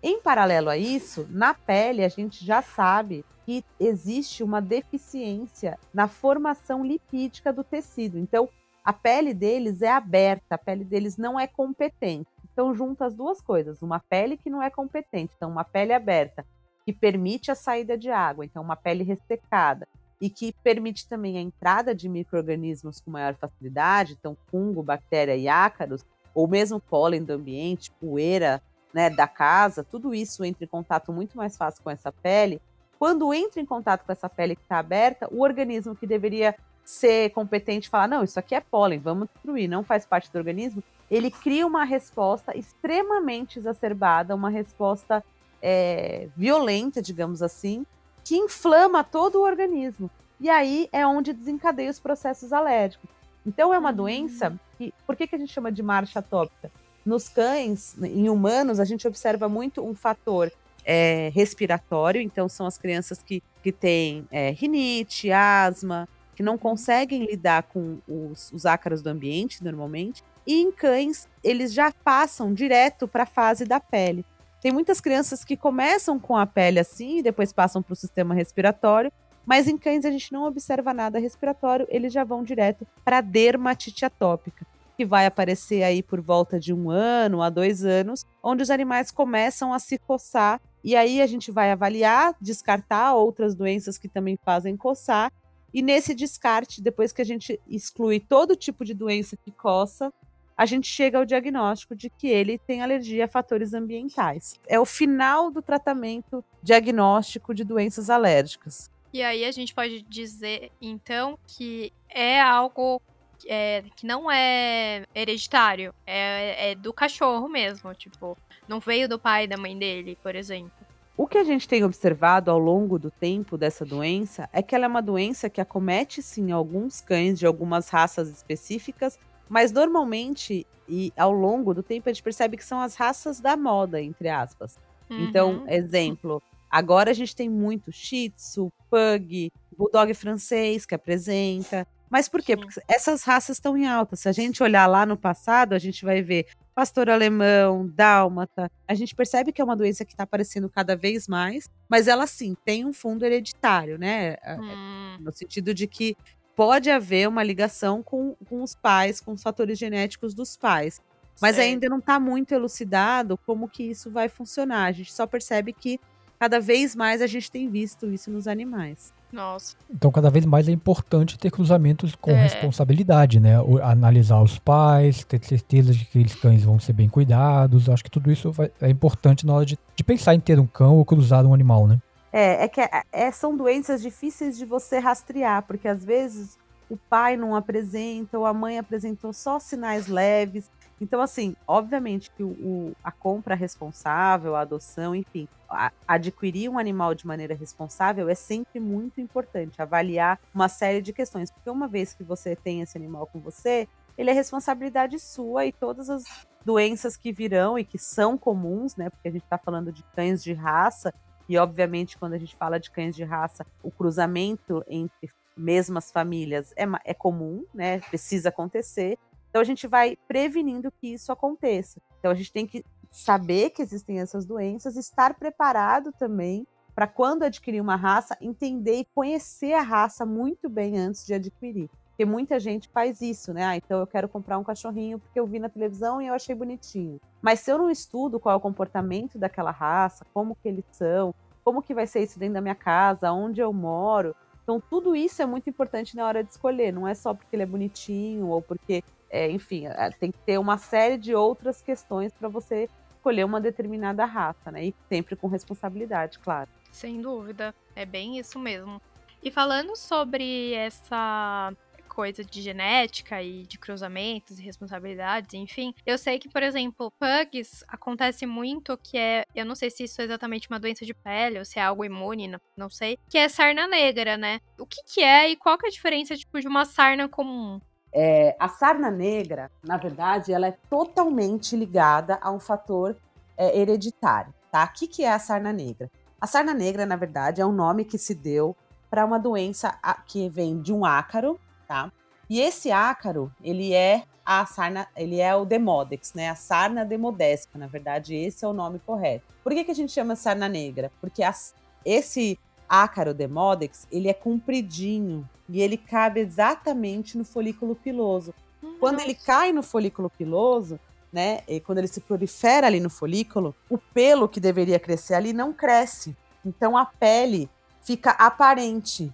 Em 0.02 0.20
paralelo 0.20 0.68
a 0.68 0.76
isso, 0.76 1.28
na 1.30 1.54
pele, 1.54 2.04
a 2.04 2.08
gente 2.08 2.44
já 2.44 2.60
sabe 2.60 3.24
que 3.46 3.64
existe 3.78 4.42
uma 4.42 4.60
deficiência 4.60 5.78
na 5.94 6.08
formação 6.08 6.84
lipídica 6.84 7.52
do 7.52 7.62
tecido. 7.62 8.18
Então, 8.18 8.48
a 8.84 8.92
pele 8.92 9.32
deles 9.32 9.80
é 9.80 9.92
aberta, 9.92 10.56
a 10.56 10.58
pele 10.58 10.82
deles 10.82 11.16
não 11.16 11.38
é 11.38 11.46
competente. 11.46 12.41
Então, 12.52 12.74
junta 12.74 13.06
as 13.06 13.14
duas 13.14 13.40
coisas: 13.40 13.82
uma 13.82 14.00
pele 14.00 14.36
que 14.36 14.50
não 14.50 14.62
é 14.62 14.70
competente, 14.70 15.32
então, 15.36 15.50
uma 15.50 15.64
pele 15.64 15.92
aberta, 15.92 16.44
que 16.84 16.92
permite 16.92 17.50
a 17.50 17.54
saída 17.54 17.96
de 17.96 18.10
água, 18.10 18.44
então, 18.44 18.62
uma 18.62 18.76
pele 18.76 19.04
ressecada, 19.04 19.86
e 20.20 20.30
que 20.30 20.54
permite 20.62 21.08
também 21.08 21.36
a 21.36 21.40
entrada 21.40 21.94
de 21.94 22.08
micro-organismos 22.08 23.00
com 23.00 23.10
maior 23.10 23.34
facilidade, 23.34 24.16
então, 24.18 24.36
fungo, 24.50 24.82
bactéria 24.82 25.36
e 25.36 25.48
ácaros, 25.48 26.04
ou 26.34 26.46
mesmo 26.46 26.80
pólen 26.80 27.24
do 27.24 27.32
ambiente, 27.32 27.90
poeira 28.00 28.62
né, 28.92 29.10
da 29.10 29.26
casa, 29.26 29.82
tudo 29.82 30.14
isso 30.14 30.44
entra 30.44 30.64
em 30.64 30.68
contato 30.68 31.12
muito 31.12 31.36
mais 31.36 31.56
fácil 31.56 31.82
com 31.82 31.90
essa 31.90 32.12
pele. 32.12 32.60
Quando 32.98 33.32
entra 33.34 33.60
em 33.60 33.66
contato 33.66 34.04
com 34.04 34.12
essa 34.12 34.28
pele 34.28 34.54
que 34.54 34.62
está 34.62 34.78
aberta, 34.78 35.28
o 35.30 35.42
organismo 35.42 35.96
que 35.96 36.06
deveria 36.06 36.54
ser 36.84 37.30
competente 37.30 37.88
falar: 37.88 38.08
não, 38.08 38.22
isso 38.22 38.38
aqui 38.38 38.54
é 38.54 38.60
pólen, 38.60 38.98
vamos 38.98 39.28
destruir, 39.32 39.68
não 39.68 39.82
faz 39.82 40.06
parte 40.06 40.30
do 40.30 40.38
organismo, 40.38 40.82
ele 41.12 41.30
cria 41.30 41.66
uma 41.66 41.84
resposta 41.84 42.56
extremamente 42.56 43.58
exacerbada, 43.58 44.34
uma 44.34 44.48
resposta 44.48 45.22
é, 45.60 46.28
violenta, 46.34 47.02
digamos 47.02 47.42
assim, 47.42 47.84
que 48.24 48.34
inflama 48.34 49.04
todo 49.04 49.36
o 49.36 49.42
organismo. 49.42 50.10
E 50.40 50.48
aí 50.48 50.88
é 50.90 51.06
onde 51.06 51.34
desencadeia 51.34 51.90
os 51.90 52.00
processos 52.00 52.50
alérgicos. 52.50 53.10
Então 53.44 53.74
é 53.74 53.78
uma 53.78 53.92
doença 53.92 54.48
hum. 54.48 54.58
que. 54.78 54.94
Por 55.06 55.14
que, 55.14 55.26
que 55.26 55.34
a 55.34 55.38
gente 55.38 55.52
chama 55.52 55.70
de 55.70 55.82
marcha 55.82 56.20
atópica? 56.20 56.72
Nos 57.04 57.28
cães, 57.28 57.94
em 58.02 58.30
humanos, 58.30 58.80
a 58.80 58.84
gente 58.84 59.06
observa 59.06 59.50
muito 59.50 59.84
um 59.84 59.94
fator 59.94 60.50
é, 60.82 61.30
respiratório, 61.34 62.22
então 62.22 62.48
são 62.48 62.64
as 62.64 62.78
crianças 62.78 63.22
que, 63.22 63.42
que 63.62 63.70
têm 63.70 64.26
é, 64.30 64.50
rinite, 64.50 65.30
asma, 65.30 66.08
que 66.34 66.42
não 66.42 66.56
conseguem 66.56 67.24
lidar 67.24 67.64
com 67.64 67.98
os, 68.08 68.50
os 68.52 68.66
ácaros 68.66 69.02
do 69.02 69.08
ambiente 69.08 69.62
normalmente. 69.62 70.22
E 70.46 70.60
em 70.60 70.72
cães, 70.72 71.28
eles 71.42 71.72
já 71.72 71.92
passam 71.92 72.52
direto 72.52 73.06
para 73.06 73.24
a 73.24 73.26
fase 73.26 73.64
da 73.64 73.78
pele. 73.78 74.24
Tem 74.60 74.72
muitas 74.72 75.00
crianças 75.00 75.44
que 75.44 75.56
começam 75.56 76.18
com 76.18 76.36
a 76.36 76.46
pele 76.46 76.78
assim 76.78 77.18
e 77.18 77.22
depois 77.22 77.52
passam 77.52 77.82
para 77.82 77.92
o 77.92 77.96
sistema 77.96 78.34
respiratório, 78.34 79.12
mas 79.44 79.66
em 79.66 79.76
cães 79.76 80.04
a 80.04 80.10
gente 80.10 80.32
não 80.32 80.44
observa 80.44 80.94
nada 80.94 81.18
respiratório, 81.18 81.86
eles 81.90 82.12
já 82.12 82.22
vão 82.22 82.44
direto 82.44 82.86
para 83.04 83.18
a 83.18 83.20
dermatite 83.20 84.04
atópica, 84.04 84.64
que 84.96 85.04
vai 85.04 85.26
aparecer 85.26 85.82
aí 85.82 86.00
por 86.00 86.20
volta 86.20 86.60
de 86.60 86.72
um 86.72 86.90
ano 86.90 87.42
a 87.42 87.50
dois 87.50 87.84
anos, 87.84 88.24
onde 88.40 88.62
os 88.62 88.70
animais 88.70 89.10
começam 89.10 89.74
a 89.74 89.80
se 89.80 89.98
coçar. 89.98 90.60
E 90.84 90.94
aí 90.94 91.20
a 91.20 91.26
gente 91.26 91.50
vai 91.50 91.72
avaliar, 91.72 92.34
descartar 92.40 93.14
outras 93.14 93.56
doenças 93.56 93.98
que 93.98 94.08
também 94.08 94.38
fazem 94.44 94.76
coçar 94.76 95.32
e 95.72 95.82
nesse 95.82 96.14
descarte, 96.14 96.82
depois 96.82 97.12
que 97.12 97.22
a 97.22 97.24
gente 97.24 97.60
exclui 97.68 98.20
todo 98.20 98.56
tipo 98.56 98.84
de 98.84 98.94
doença 98.94 99.36
que 99.36 99.50
coça, 99.50 100.12
a 100.56 100.66
gente 100.66 100.86
chega 100.86 101.18
ao 101.18 101.24
diagnóstico 101.24 101.96
de 101.96 102.10
que 102.10 102.28
ele 102.28 102.58
tem 102.58 102.82
alergia 102.82 103.24
a 103.24 103.28
fatores 103.28 103.72
ambientais. 103.72 104.60
É 104.66 104.78
o 104.78 104.84
final 104.84 105.50
do 105.50 105.62
tratamento 105.62 106.44
diagnóstico 106.62 107.54
de 107.54 107.64
doenças 107.64 108.10
alérgicas. 108.10 108.90
E 109.12 109.22
aí 109.22 109.44
a 109.44 109.50
gente 109.50 109.74
pode 109.74 110.02
dizer, 110.02 110.70
então, 110.80 111.38
que 111.46 111.92
é 112.08 112.40
algo 112.40 113.00
é, 113.46 113.82
que 113.96 114.06
não 114.06 114.30
é 114.30 115.04
hereditário, 115.14 115.94
é, 116.06 116.70
é 116.70 116.74
do 116.74 116.92
cachorro 116.92 117.48
mesmo, 117.48 117.94
tipo, 117.94 118.36
não 118.68 118.80
veio 118.80 119.08
do 119.08 119.18
pai 119.18 119.44
e 119.44 119.48
da 119.48 119.56
mãe 119.56 119.76
dele, 119.76 120.16
por 120.22 120.34
exemplo. 120.34 120.72
O 121.16 121.26
que 121.26 121.36
a 121.36 121.44
gente 121.44 121.68
tem 121.68 121.84
observado 121.84 122.50
ao 122.50 122.58
longo 122.58 122.98
do 122.98 123.10
tempo 123.10 123.58
dessa 123.58 123.84
doença 123.84 124.48
é 124.52 124.62
que 124.62 124.74
ela 124.74 124.86
é 124.86 124.88
uma 124.88 125.02
doença 125.02 125.50
que 125.50 125.60
acomete 125.60 126.22
sim 126.22 126.50
alguns 126.50 127.00
cães 127.00 127.38
de 127.38 127.46
algumas 127.46 127.88
raças 127.88 128.30
específicas, 128.30 129.18
mas 129.48 129.72
normalmente 129.72 130.66
e 130.88 131.12
ao 131.16 131.32
longo 131.32 131.72
do 131.72 131.82
tempo 131.82 132.08
a 132.08 132.12
gente 132.12 132.22
percebe 132.22 132.56
que 132.56 132.64
são 132.64 132.80
as 132.80 132.94
raças 132.94 133.40
da 133.40 133.56
moda, 133.56 134.00
entre 134.00 134.28
aspas. 134.28 134.78
Então, 135.08 135.50
uhum. 135.50 135.56
Então, 135.62 135.68
exemplo, 135.68 136.42
agora 136.70 137.10
a 137.10 137.14
gente 137.14 137.36
tem 137.36 137.48
muito 137.48 137.92
Shih 137.92 138.30
Tzu, 138.30 138.72
Pug, 138.90 139.52
Bulldog 139.76 140.12
francês 140.14 140.86
que 140.86 140.94
apresenta. 140.94 141.86
Mas 142.10 142.28
por 142.28 142.42
quê? 142.42 142.56
Porque 142.56 142.80
essas 142.88 143.22
raças 143.22 143.56
estão 143.56 143.76
em 143.76 143.86
alta. 143.86 144.16
Se 144.16 144.28
a 144.28 144.32
gente 144.32 144.62
olhar 144.62 144.86
lá 144.86 145.06
no 145.06 145.16
passado, 145.16 145.72
a 145.74 145.78
gente 145.78 146.04
vai 146.04 146.22
ver 146.22 146.46
pastor 146.74 147.10
alemão, 147.10 147.86
dálmata. 147.86 148.70
A 148.88 148.94
gente 148.94 149.14
percebe 149.14 149.52
que 149.52 149.60
é 149.60 149.64
uma 149.64 149.76
doença 149.76 150.04
que 150.04 150.12
está 150.12 150.24
aparecendo 150.24 150.68
cada 150.68 150.96
vez 150.96 151.28
mais, 151.28 151.68
mas 151.88 152.08
ela 152.08 152.26
sim 152.26 152.56
tem 152.64 152.84
um 152.84 152.92
fundo 152.92 153.24
hereditário, 153.24 153.98
né? 153.98 154.36
Hum. 154.58 155.18
No 155.20 155.32
sentido 155.32 155.74
de 155.74 155.86
que 155.86 156.16
pode 156.56 156.90
haver 156.90 157.28
uma 157.28 157.42
ligação 157.42 158.02
com, 158.02 158.34
com 158.48 158.62
os 158.62 158.74
pais, 158.74 159.20
com 159.20 159.32
os 159.32 159.42
fatores 159.42 159.78
genéticos 159.78 160.34
dos 160.34 160.56
pais. 160.56 161.00
Mas 161.40 161.58
ainda 161.58 161.88
não 161.88 161.98
está 161.98 162.20
muito 162.20 162.52
elucidado 162.52 163.38
como 163.38 163.68
que 163.68 163.82
isso 163.82 164.10
vai 164.10 164.28
funcionar. 164.28 164.84
A 164.84 164.92
gente 164.92 165.12
só 165.12 165.26
percebe 165.26 165.72
que 165.72 165.98
cada 166.38 166.60
vez 166.60 166.94
mais 166.94 167.22
a 167.22 167.26
gente 167.26 167.50
tem 167.50 167.68
visto 167.68 168.12
isso 168.12 168.30
nos 168.30 168.46
animais. 168.46 169.12
Nossa. 169.32 169.74
Então, 169.90 170.12
cada 170.12 170.28
vez 170.28 170.44
mais 170.44 170.68
é 170.68 170.72
importante 170.72 171.38
ter 171.38 171.50
cruzamentos 171.50 172.14
com 172.14 172.32
é. 172.32 172.42
responsabilidade, 172.42 173.40
né? 173.40 173.54
Analisar 173.82 174.42
os 174.42 174.58
pais, 174.58 175.24
ter 175.24 175.42
certeza 175.42 175.92
de 175.92 176.04
que 176.04 176.18
aqueles 176.18 176.34
cães 176.34 176.62
vão 176.62 176.78
ser 176.78 176.92
bem 176.92 177.08
cuidados. 177.08 177.88
Acho 177.88 178.04
que 178.04 178.10
tudo 178.10 178.30
isso 178.30 178.52
vai, 178.52 178.70
é 178.80 178.90
importante 178.90 179.46
na 179.46 179.54
hora 179.54 179.64
de, 179.64 179.78
de, 179.96 180.04
pensar 180.04 180.34
em 180.34 180.40
ter 180.40 180.60
um 180.60 180.66
cão 180.66 180.98
ou 180.98 181.04
cruzar 181.04 181.46
um 181.46 181.54
animal, 181.54 181.86
né? 181.86 181.98
É, 182.30 182.64
é 182.64 182.68
que 182.68 182.80
é, 182.80 183.02
é, 183.10 183.30
são 183.30 183.56
doenças 183.56 184.02
difíceis 184.02 184.58
de 184.58 184.66
você 184.66 184.98
rastrear, 184.98 185.62
porque 185.62 185.88
às 185.88 186.04
vezes 186.04 186.58
o 186.90 186.96
pai 186.96 187.36
não 187.36 187.56
apresenta 187.56 188.38
ou 188.38 188.44
a 188.44 188.52
mãe 188.52 188.78
apresentou 188.78 189.32
só 189.32 189.58
sinais 189.58 190.08
leves. 190.08 190.70
Então, 191.02 191.20
assim, 191.20 191.56
obviamente 191.66 192.30
que 192.30 192.44
o, 192.44 192.50
o, 192.50 192.96
a 193.02 193.10
compra 193.10 193.56
responsável, 193.56 194.54
a 194.54 194.60
adoção, 194.60 195.16
enfim, 195.16 195.48
a, 195.68 195.90
adquirir 196.06 196.68
um 196.68 196.78
animal 196.78 197.12
de 197.12 197.26
maneira 197.26 197.56
responsável 197.56 198.28
é 198.28 198.36
sempre 198.36 198.78
muito 198.78 199.20
importante, 199.20 199.82
avaliar 199.82 200.38
uma 200.54 200.68
série 200.68 201.02
de 201.02 201.12
questões, 201.12 201.50
porque 201.50 201.68
uma 201.68 201.88
vez 201.88 202.14
que 202.14 202.22
você 202.22 202.54
tem 202.54 202.82
esse 202.82 202.96
animal 202.96 203.26
com 203.26 203.40
você, 203.40 203.88
ele 204.16 204.30
é 204.30 204.32
responsabilidade 204.32 205.18
sua 205.18 205.66
e 205.66 205.72
todas 205.72 206.08
as, 206.08 206.22
doenças 206.64 207.16
que 207.16 207.32
virão 207.32 207.76
e 207.76 207.84
que 207.84 207.98
são 207.98 208.38
comuns, 208.38 208.94
né? 208.94 209.10
Porque 209.10 209.26
a 209.26 209.32
gente 209.32 209.42
está 209.42 209.58
falando 209.58 209.90
de 209.90 210.04
cães 210.14 210.40
de 210.40 210.52
raça, 210.52 211.12
e 211.48 211.58
obviamente, 211.58 212.16
quando 212.16 212.34
a 212.34 212.38
gente 212.38 212.54
fala 212.54 212.78
de 212.78 212.88
cães 212.88 213.16
de 213.16 213.24
raça, 213.24 213.66
o 213.82 213.90
cruzamento 213.90 214.84
entre 214.86 215.28
mesmas 215.56 216.12
famílias 216.12 216.72
é, 216.76 216.84
é 217.04 217.12
comum, 217.12 217.64
né? 217.74 217.98
Precisa 217.98 218.48
acontecer. 218.48 219.18
Então 219.52 219.60
a 219.60 219.64
gente 219.64 219.86
vai 219.86 220.16
prevenindo 220.26 220.90
que 220.90 221.08
isso 221.08 221.30
aconteça. 221.30 222.00
Então 222.18 222.30
a 222.30 222.34
gente 222.34 222.50
tem 222.50 222.66
que 222.66 222.82
saber 223.10 223.68
que 223.68 223.82
existem 223.82 224.18
essas 224.18 224.46
doenças, 224.46 224.96
estar 224.96 225.34
preparado 225.34 226.10
também 226.18 226.66
para 226.94 227.06
quando 227.06 227.42
adquirir 227.42 227.78
uma 227.78 227.94
raça, 227.94 228.34
entender 228.40 229.00
e 229.00 229.04
conhecer 229.14 229.74
a 229.74 229.82
raça 229.82 230.24
muito 230.24 230.70
bem 230.70 230.98
antes 230.98 231.26
de 231.26 231.34
adquirir. 231.34 231.90
Porque 232.08 232.24
muita 232.24 232.58
gente 232.58 232.88
faz 232.88 233.20
isso, 233.20 233.52
né? 233.52 233.62
Ah, 233.64 233.76
então 233.76 234.00
eu 234.00 234.06
quero 234.06 234.26
comprar 234.26 234.58
um 234.58 234.64
cachorrinho 234.64 235.18
porque 235.18 235.38
eu 235.38 235.46
vi 235.46 235.58
na 235.58 235.68
televisão 235.68 236.22
e 236.22 236.28
eu 236.28 236.34
achei 236.34 236.54
bonitinho. 236.54 237.20
Mas 237.42 237.60
se 237.60 237.70
eu 237.70 237.76
não 237.76 237.90
estudo 237.90 238.40
qual 238.40 238.54
é 238.54 238.56
o 238.56 238.60
comportamento 238.60 239.38
daquela 239.38 239.70
raça, 239.70 240.24
como 240.32 240.56
que 240.56 240.68
eles 240.68 240.84
são, 240.92 241.34
como 241.62 241.82
que 241.82 241.94
vai 241.94 242.06
ser 242.06 242.22
isso 242.22 242.38
dentro 242.38 242.54
da 242.54 242.60
minha 242.62 242.74
casa, 242.74 243.32
onde 243.32 243.60
eu 243.60 243.70
moro, 243.70 244.34
então 244.62 244.80
tudo 244.80 245.16
isso 245.16 245.42
é 245.42 245.46
muito 245.46 245.68
importante 245.68 246.16
na 246.16 246.26
hora 246.26 246.44
de 246.44 246.50
escolher. 246.50 246.92
Não 246.92 247.06
é 247.06 247.14
só 247.14 247.34
porque 247.34 247.54
ele 247.56 247.64
é 247.64 247.66
bonitinho 247.66 248.46
ou 248.48 248.62
porque, 248.62 249.02
é, 249.32 249.50
enfim, 249.50 249.86
é, 249.86 250.10
tem 250.10 250.30
que 250.30 250.38
ter 250.40 250.58
uma 250.58 250.76
série 250.76 251.16
de 251.16 251.34
outras 251.34 251.80
questões 251.80 252.32
para 252.34 252.48
você 252.48 252.88
escolher 253.16 253.44
uma 253.44 253.60
determinada 253.60 254.24
raça, 254.26 254.70
né? 254.70 254.86
E 254.86 254.94
sempre 255.08 255.34
com 255.34 255.46
responsabilidade, 255.46 256.38
claro. 256.38 256.68
Sem 256.90 257.22
dúvida, 257.22 257.74
é 257.96 258.04
bem 258.04 258.38
isso 258.38 258.58
mesmo. 258.58 259.00
E 259.42 259.50
falando 259.50 259.96
sobre 259.96 260.74
essa 260.74 261.72
coisa 262.08 262.44
de 262.44 262.60
genética 262.60 263.42
e 263.42 263.62
de 263.62 263.78
cruzamentos 263.78 264.58
e 264.58 264.62
responsabilidades, 264.62 265.54
enfim. 265.54 265.94
Eu 266.04 266.18
sei 266.18 266.38
que, 266.38 266.48
por 266.48 266.62
exemplo, 266.62 267.10
pugs 267.12 267.82
acontece 267.88 268.44
muito 268.44 268.98
que 268.98 269.16
é, 269.16 269.46
eu 269.54 269.64
não 269.64 269.74
sei 269.74 269.90
se 269.90 270.04
isso 270.04 270.20
é 270.20 270.24
exatamente 270.24 270.68
uma 270.68 270.78
doença 270.78 271.06
de 271.06 271.14
pele 271.14 271.58
ou 271.58 271.64
se 271.64 271.78
é 271.78 271.82
algo 271.82 272.04
imune, 272.04 272.48
não, 272.48 272.60
não 272.76 272.90
sei, 272.90 273.18
que 273.30 273.38
é 273.38 273.48
sarna 273.48 273.86
negra, 273.86 274.36
né? 274.36 274.60
O 274.78 274.84
que 274.84 275.02
que 275.04 275.22
é 275.22 275.48
e 275.48 275.56
qual 275.56 275.78
que 275.78 275.86
é 275.86 275.88
a 275.88 275.92
diferença 275.92 276.36
tipo 276.36 276.60
de 276.60 276.68
uma 276.68 276.84
sarna 276.84 277.30
comum? 277.30 277.80
É, 278.12 278.54
a 278.58 278.68
sarna 278.68 279.10
negra, 279.10 279.70
na 279.82 279.96
verdade, 279.96 280.52
ela 280.52 280.66
é 280.66 280.76
totalmente 280.90 281.74
ligada 281.74 282.38
a 282.42 282.50
um 282.50 282.60
fator 282.60 283.16
é, 283.56 283.78
hereditário, 283.78 284.52
tá? 284.70 284.84
O 284.84 284.92
que, 284.92 285.06
que 285.06 285.24
é 285.24 285.32
a 285.32 285.38
sarna 285.38 285.72
negra? 285.72 286.10
A 286.40 286.46
sarna 286.46 286.74
negra, 286.74 287.06
na 287.06 287.16
verdade, 287.16 287.60
é 287.60 287.66
um 287.66 287.72
nome 287.72 288.04
que 288.04 288.18
se 288.18 288.34
deu 288.34 288.76
para 289.08 289.24
uma 289.24 289.38
doença 289.38 289.98
que 290.26 290.48
vem 290.48 290.80
de 290.80 290.92
um 290.92 291.04
ácaro, 291.04 291.58
tá? 291.86 292.10
E 292.50 292.60
esse 292.60 292.90
ácaro, 292.90 293.52
ele 293.62 293.94
é 293.94 294.24
a 294.44 294.66
sarna, 294.66 295.06
ele 295.16 295.40
é 295.40 295.54
o 295.54 295.64
Demodex, 295.64 296.34
né? 296.34 296.50
A 296.50 296.54
sarna 296.54 297.04
demodésica, 297.04 297.78
na 297.78 297.86
verdade, 297.86 298.34
esse 298.34 298.64
é 298.64 298.68
o 298.68 298.72
nome 298.72 298.98
correto. 298.98 299.44
Por 299.62 299.72
que, 299.72 299.84
que 299.84 299.90
a 299.90 299.94
gente 299.94 300.12
chama 300.12 300.36
sarna 300.36 300.68
negra? 300.68 301.10
Porque 301.20 301.42
as, 301.42 301.74
esse 302.04 302.58
ácaro 302.92 303.32
Demodex, 303.32 304.06
ele 304.12 304.28
é 304.28 304.34
compridinho 304.34 305.48
e 305.66 305.80
ele 305.80 305.96
cabe 305.96 306.40
exatamente 306.40 307.38
no 307.38 307.44
folículo 307.44 307.94
piloso. 307.96 308.52
Nossa. 308.82 308.98
Quando 308.98 309.20
ele 309.20 309.34
cai 309.34 309.72
no 309.72 309.82
folículo 309.82 310.28
piloso, 310.28 311.00
né? 311.32 311.60
Quando 311.86 311.98
ele 311.98 312.08
se 312.08 312.20
prolifera 312.20 312.86
ali 312.86 313.00
no 313.00 313.08
folículo, 313.08 313.74
o 313.88 313.96
pelo 313.96 314.46
que 314.46 314.60
deveria 314.60 315.00
crescer 315.00 315.32
ali 315.32 315.54
não 315.54 315.72
cresce. 315.72 316.36
Então 316.62 316.94
a 316.94 317.06
pele 317.06 317.70
fica 318.02 318.32
aparente. 318.32 319.32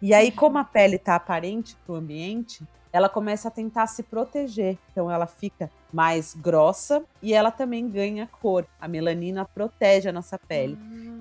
E 0.00 0.14
aí, 0.14 0.30
como 0.30 0.58
a 0.58 0.64
pele 0.64 0.94
está 0.94 1.16
aparente 1.16 1.76
para 1.84 1.94
o 1.94 1.96
ambiente, 1.96 2.64
ela 2.92 3.08
começa 3.08 3.48
a 3.48 3.50
tentar 3.50 3.88
se 3.88 4.04
proteger. 4.04 4.78
Então 4.92 5.10
ela 5.10 5.26
fica 5.26 5.68
mais 5.92 6.34
grossa 6.34 7.04
e 7.20 7.34
ela 7.34 7.50
também 7.50 7.88
ganha 7.88 8.28
cor. 8.40 8.64
A 8.80 8.86
melanina 8.86 9.44
protege 9.44 10.08
a 10.08 10.12
nossa 10.12 10.38
pele. 10.38 10.78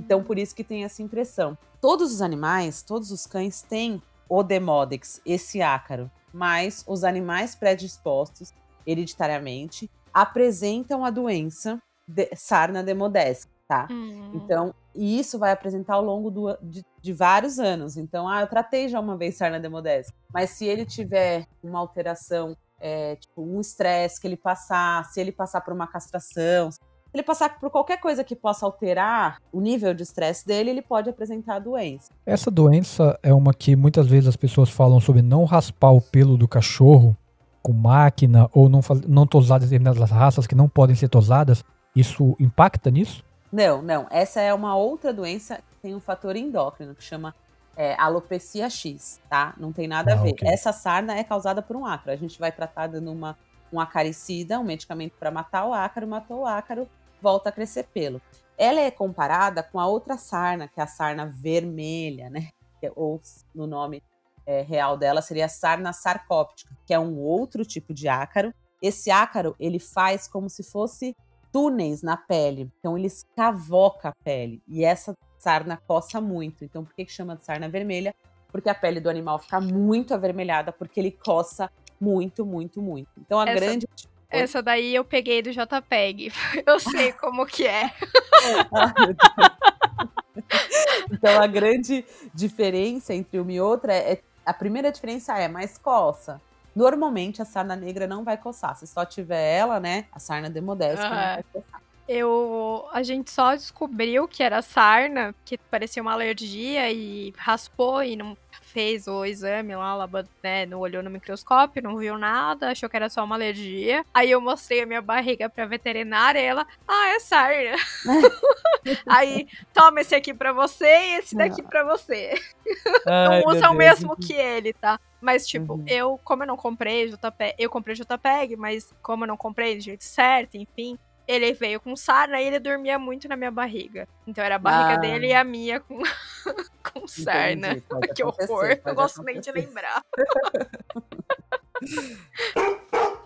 Então 0.09 0.23
por 0.23 0.39
isso 0.39 0.55
que 0.55 0.63
tem 0.63 0.83
essa 0.83 1.03
impressão. 1.03 1.55
Todos 1.79 2.11
os 2.11 2.19
animais, 2.19 2.81
todos 2.81 3.11
os 3.11 3.27
cães 3.27 3.61
têm 3.61 4.01
o 4.27 4.41
Demodex, 4.41 5.21
esse 5.23 5.61
ácaro, 5.61 6.09
mas 6.33 6.83
os 6.87 7.03
animais 7.03 7.53
predispostos 7.53 8.51
hereditariamente 8.87 9.87
apresentam 10.11 11.05
a 11.05 11.11
doença 11.11 11.79
de 12.07 12.27
sarna 12.35 12.81
demodésica, 12.81 13.53
tá? 13.67 13.87
Uhum. 13.91 14.31
Então, 14.33 14.73
e 14.95 15.19
isso 15.19 15.37
vai 15.37 15.51
apresentar 15.51 15.93
ao 15.93 16.03
longo 16.03 16.31
do, 16.31 16.57
de, 16.59 16.83
de, 16.99 17.13
vários 17.13 17.59
anos. 17.59 17.95
Então, 17.95 18.27
ah, 18.27 18.41
eu 18.41 18.47
tratei 18.47 18.89
já 18.89 18.99
uma 18.99 19.15
vez 19.15 19.37
sarna 19.37 19.59
demodésica, 19.59 20.17
mas 20.33 20.49
se 20.49 20.65
ele 20.65 20.87
tiver 20.87 21.45
uma 21.61 21.77
alteração, 21.77 22.57
é, 22.79 23.15
tipo 23.15 23.43
um 23.43 23.61
estresse 23.61 24.19
que 24.19 24.25
ele 24.25 24.37
passar, 24.37 25.05
se 25.05 25.21
ele 25.21 25.31
passar 25.31 25.61
por 25.61 25.71
uma 25.71 25.85
castração, 25.85 26.71
se 27.11 27.17
ele 27.17 27.23
passar 27.23 27.59
por 27.59 27.71
qualquer 27.71 27.99
coisa 27.99 28.23
que 28.23 28.35
possa 28.35 28.65
alterar 28.65 29.41
o 29.51 29.59
nível 29.59 29.93
de 29.95 30.03
estresse 30.03 30.45
dele, 30.45 30.69
ele 30.69 30.81
pode 30.81 31.09
apresentar 31.09 31.55
a 31.55 31.59
doença. 31.59 32.11
Essa 32.23 32.51
doença 32.51 33.17
é 33.23 33.33
uma 33.33 33.51
que 33.51 33.75
muitas 33.75 34.07
vezes 34.07 34.29
as 34.29 34.35
pessoas 34.35 34.69
falam 34.69 34.99
sobre 34.99 35.23
não 35.23 35.43
raspar 35.43 35.91
o 35.91 35.99
pelo 35.99 36.37
do 36.37 36.47
cachorro 36.47 37.17
com 37.63 37.73
máquina 37.73 38.47
ou 38.53 38.69
não, 38.69 38.81
não 39.07 39.25
tosar 39.25 39.59
determinadas 39.59 40.11
raças 40.11 40.45
que 40.45 40.55
não 40.55 40.69
podem 40.69 40.95
ser 40.95 41.09
tosadas, 41.09 41.63
isso 41.95 42.35
impacta 42.39 42.91
nisso? 42.91 43.23
Não, 43.51 43.81
não. 43.81 44.05
Essa 44.11 44.41
é 44.41 44.53
uma 44.53 44.75
outra 44.75 45.11
doença 45.11 45.55
que 45.55 45.75
tem 45.81 45.95
um 45.95 45.99
fator 45.99 46.35
endócrino 46.35 46.93
que 46.93 47.03
chama 47.03 47.33
é, 47.75 47.95
alopecia 47.97 48.69
X, 48.69 49.19
tá? 49.29 49.53
Não 49.57 49.71
tem 49.71 49.87
nada 49.87 50.11
ah, 50.11 50.19
a 50.19 50.21
ver. 50.21 50.33
Okay. 50.33 50.47
Essa 50.47 50.71
sarna 50.71 51.17
é 51.17 51.23
causada 51.23 51.61
por 51.61 51.75
um 51.75 51.85
ácaro. 51.85 52.11
A 52.11 52.15
gente 52.15 52.39
vai 52.39 52.51
tratar 52.51 52.87
dando 52.87 53.11
uma, 53.11 53.37
um 53.71 53.79
acaricida, 53.79 54.59
um 54.59 54.63
medicamento 54.63 55.13
para 55.19 55.31
matar 55.31 55.65
o 55.65 55.73
ácaro, 55.73 56.07
matou 56.07 56.41
o 56.41 56.45
ácaro, 56.45 56.87
volta 57.21 57.49
a 57.49 57.51
crescer 57.51 57.83
pelo. 57.83 58.21
Ela 58.57 58.81
é 58.81 58.91
comparada 58.91 59.63
com 59.63 59.79
a 59.79 59.87
outra 59.87 60.17
sarna, 60.17 60.67
que 60.67 60.79
é 60.79 60.83
a 60.83 60.87
sarna 60.87 61.25
vermelha, 61.25 62.29
né? 62.29 62.49
É, 62.81 62.91
ou 62.95 63.21
no 63.53 63.67
nome 63.67 64.01
é, 64.45 64.61
real 64.61 64.97
dela 64.97 65.21
seria 65.21 65.47
sarna 65.47 65.93
sarcóptica, 65.93 66.75
que 66.85 66.93
é 66.93 66.99
um 66.99 67.19
outro 67.19 67.63
tipo 67.63 67.93
de 67.93 68.07
ácaro. 68.07 68.53
Esse 68.81 69.11
ácaro 69.11 69.55
ele 69.59 69.79
faz 69.79 70.27
como 70.27 70.49
se 70.49 70.63
fosse 70.63 71.15
túneis 71.51 72.01
na 72.01 72.17
pele, 72.17 72.71
então 72.79 72.97
ele 72.97 73.07
escavoca 73.07 74.09
a 74.09 74.13
pele 74.23 74.61
e 74.67 74.83
essa 74.83 75.15
sarna 75.37 75.77
coça 75.87 76.19
muito. 76.19 76.63
Então 76.63 76.83
por 76.83 76.93
que, 76.93 77.05
que 77.05 77.11
chama 77.11 77.35
de 77.35 77.45
sarna 77.45 77.69
vermelha? 77.69 78.15
Porque 78.51 78.69
a 78.69 78.75
pele 78.75 78.99
do 78.99 79.09
animal 79.09 79.39
fica 79.39 79.61
muito 79.61 80.13
avermelhada 80.13 80.71
porque 80.71 80.99
ele 80.99 81.11
coça 81.11 81.69
muito, 81.99 82.45
muito, 82.45 82.81
muito. 82.81 83.09
Então 83.17 83.39
a 83.39 83.43
essa, 83.47 83.59
grande 83.59 83.87
essa 84.29 84.61
daí 84.61 84.93
eu 84.93 85.03
peguei 85.03 85.41
do 85.41 85.51
JPEG. 85.51 86.31
Eu 86.65 86.79
sei 86.79 87.11
como 87.13 87.45
que 87.45 87.65
é. 87.65 87.91
então 91.11 91.41
a 91.41 91.47
grande 91.47 92.05
diferença 92.33 93.13
entre 93.13 93.39
uma 93.39 93.51
e 93.51 93.59
outra 93.59 93.93
é, 93.93 94.21
a 94.45 94.53
primeira 94.53 94.91
diferença 94.91 95.37
é 95.37 95.47
mais 95.47 95.77
coça. 95.77 96.41
Normalmente 96.75 97.41
a 97.41 97.45
sarna 97.45 97.75
negra 97.75 98.07
não 98.07 98.23
vai 98.23 98.37
coçar. 98.37 98.75
Se 98.75 98.85
só 98.85 99.03
tiver 99.03 99.57
ela, 99.57 99.79
né? 99.79 100.05
A 100.11 100.19
sarna 100.19 100.49
demodésica 100.49 101.03
uhum. 101.03 101.15
não 101.15 101.33
vai 101.33 101.43
coçar. 101.51 101.81
Eu, 102.11 102.87
a 102.91 103.03
gente 103.03 103.29
só 103.29 103.53
descobriu 103.53 104.27
que 104.27 104.41
era 104.41 104.63
sarna, 104.63 105.35
que 105.45 105.59
parecia 105.59 106.01
uma 106.01 106.11
alergia 106.11 106.91
e 106.91 107.31
raspou 107.37 108.01
e 108.01 108.15
não 108.15 108.35
fez 108.63 109.05
o 109.05 109.23
exame 109.23 109.75
lá, 109.75 110.09
né, 110.41 110.65
não 110.65 110.79
olhou 110.79 111.03
no 111.03 111.09
microscópio, 111.11 111.83
não 111.83 111.97
viu 111.97 112.17
nada, 112.17 112.71
achou 112.71 112.89
que 112.89 112.95
era 112.95 113.11
só 113.11 113.23
uma 113.23 113.35
alergia. 113.35 114.03
Aí 114.11 114.31
eu 114.31 114.41
mostrei 114.41 114.81
a 114.81 114.87
minha 114.87 115.03
barriga 115.03 115.47
pra 115.51 115.67
veterinária 115.67 116.39
e 116.39 116.45
ela, 116.45 116.65
ah, 116.87 117.09
é 117.09 117.19
sarna. 117.19 117.75
Aí, 119.07 119.47
toma 119.71 120.01
esse 120.01 120.15
aqui 120.15 120.33
pra 120.33 120.51
você 120.51 120.87
e 120.87 121.13
esse 121.19 121.35
daqui 121.35 121.61
pra 121.61 121.83
você. 121.83 122.33
Ai, 123.05 123.41
não 123.41 123.49
usa 123.51 123.69
o 123.69 123.75
mesmo 123.75 124.17
que 124.17 124.33
ele, 124.33 124.73
tá? 124.73 124.99
Mas, 125.21 125.45
tipo, 125.45 125.73
uhum. 125.73 125.85
eu, 125.87 126.19
como 126.23 126.41
eu 126.41 126.47
não 126.47 126.57
comprei 126.57 127.07
JPEG, 127.07 127.53
eu 127.59 127.69
comprei 127.69 127.95
JPEG, 127.95 128.55
mas 128.55 128.91
como 129.03 129.25
eu 129.25 129.27
não 129.27 129.37
comprei 129.37 129.75
do 129.75 129.81
jeito 129.83 130.03
certo, 130.03 130.55
enfim, 130.55 130.97
ele 131.29 131.53
veio 131.53 131.79
com 131.79 131.95
sarna 131.95 132.41
e 132.41 132.47
ele 132.47 132.57
dormia 132.57 132.97
muito 132.97 133.29
na 133.29 133.35
minha 133.35 133.51
barriga. 133.51 134.07
Então 134.25 134.43
era 134.43 134.55
a 134.55 134.59
barriga 134.59 134.95
ah. 134.95 134.97
dele 134.97 135.27
e 135.27 135.33
a 135.33 135.43
minha 135.43 135.79
com, 135.79 136.01
com 136.91 137.07
sarna. 137.07 137.79
que 138.15 138.23
horror. 138.23 138.79
Eu 138.83 138.95
gosto 138.95 139.21
nem 139.21 139.39
de 139.39 139.51
lembrar. 139.51 140.03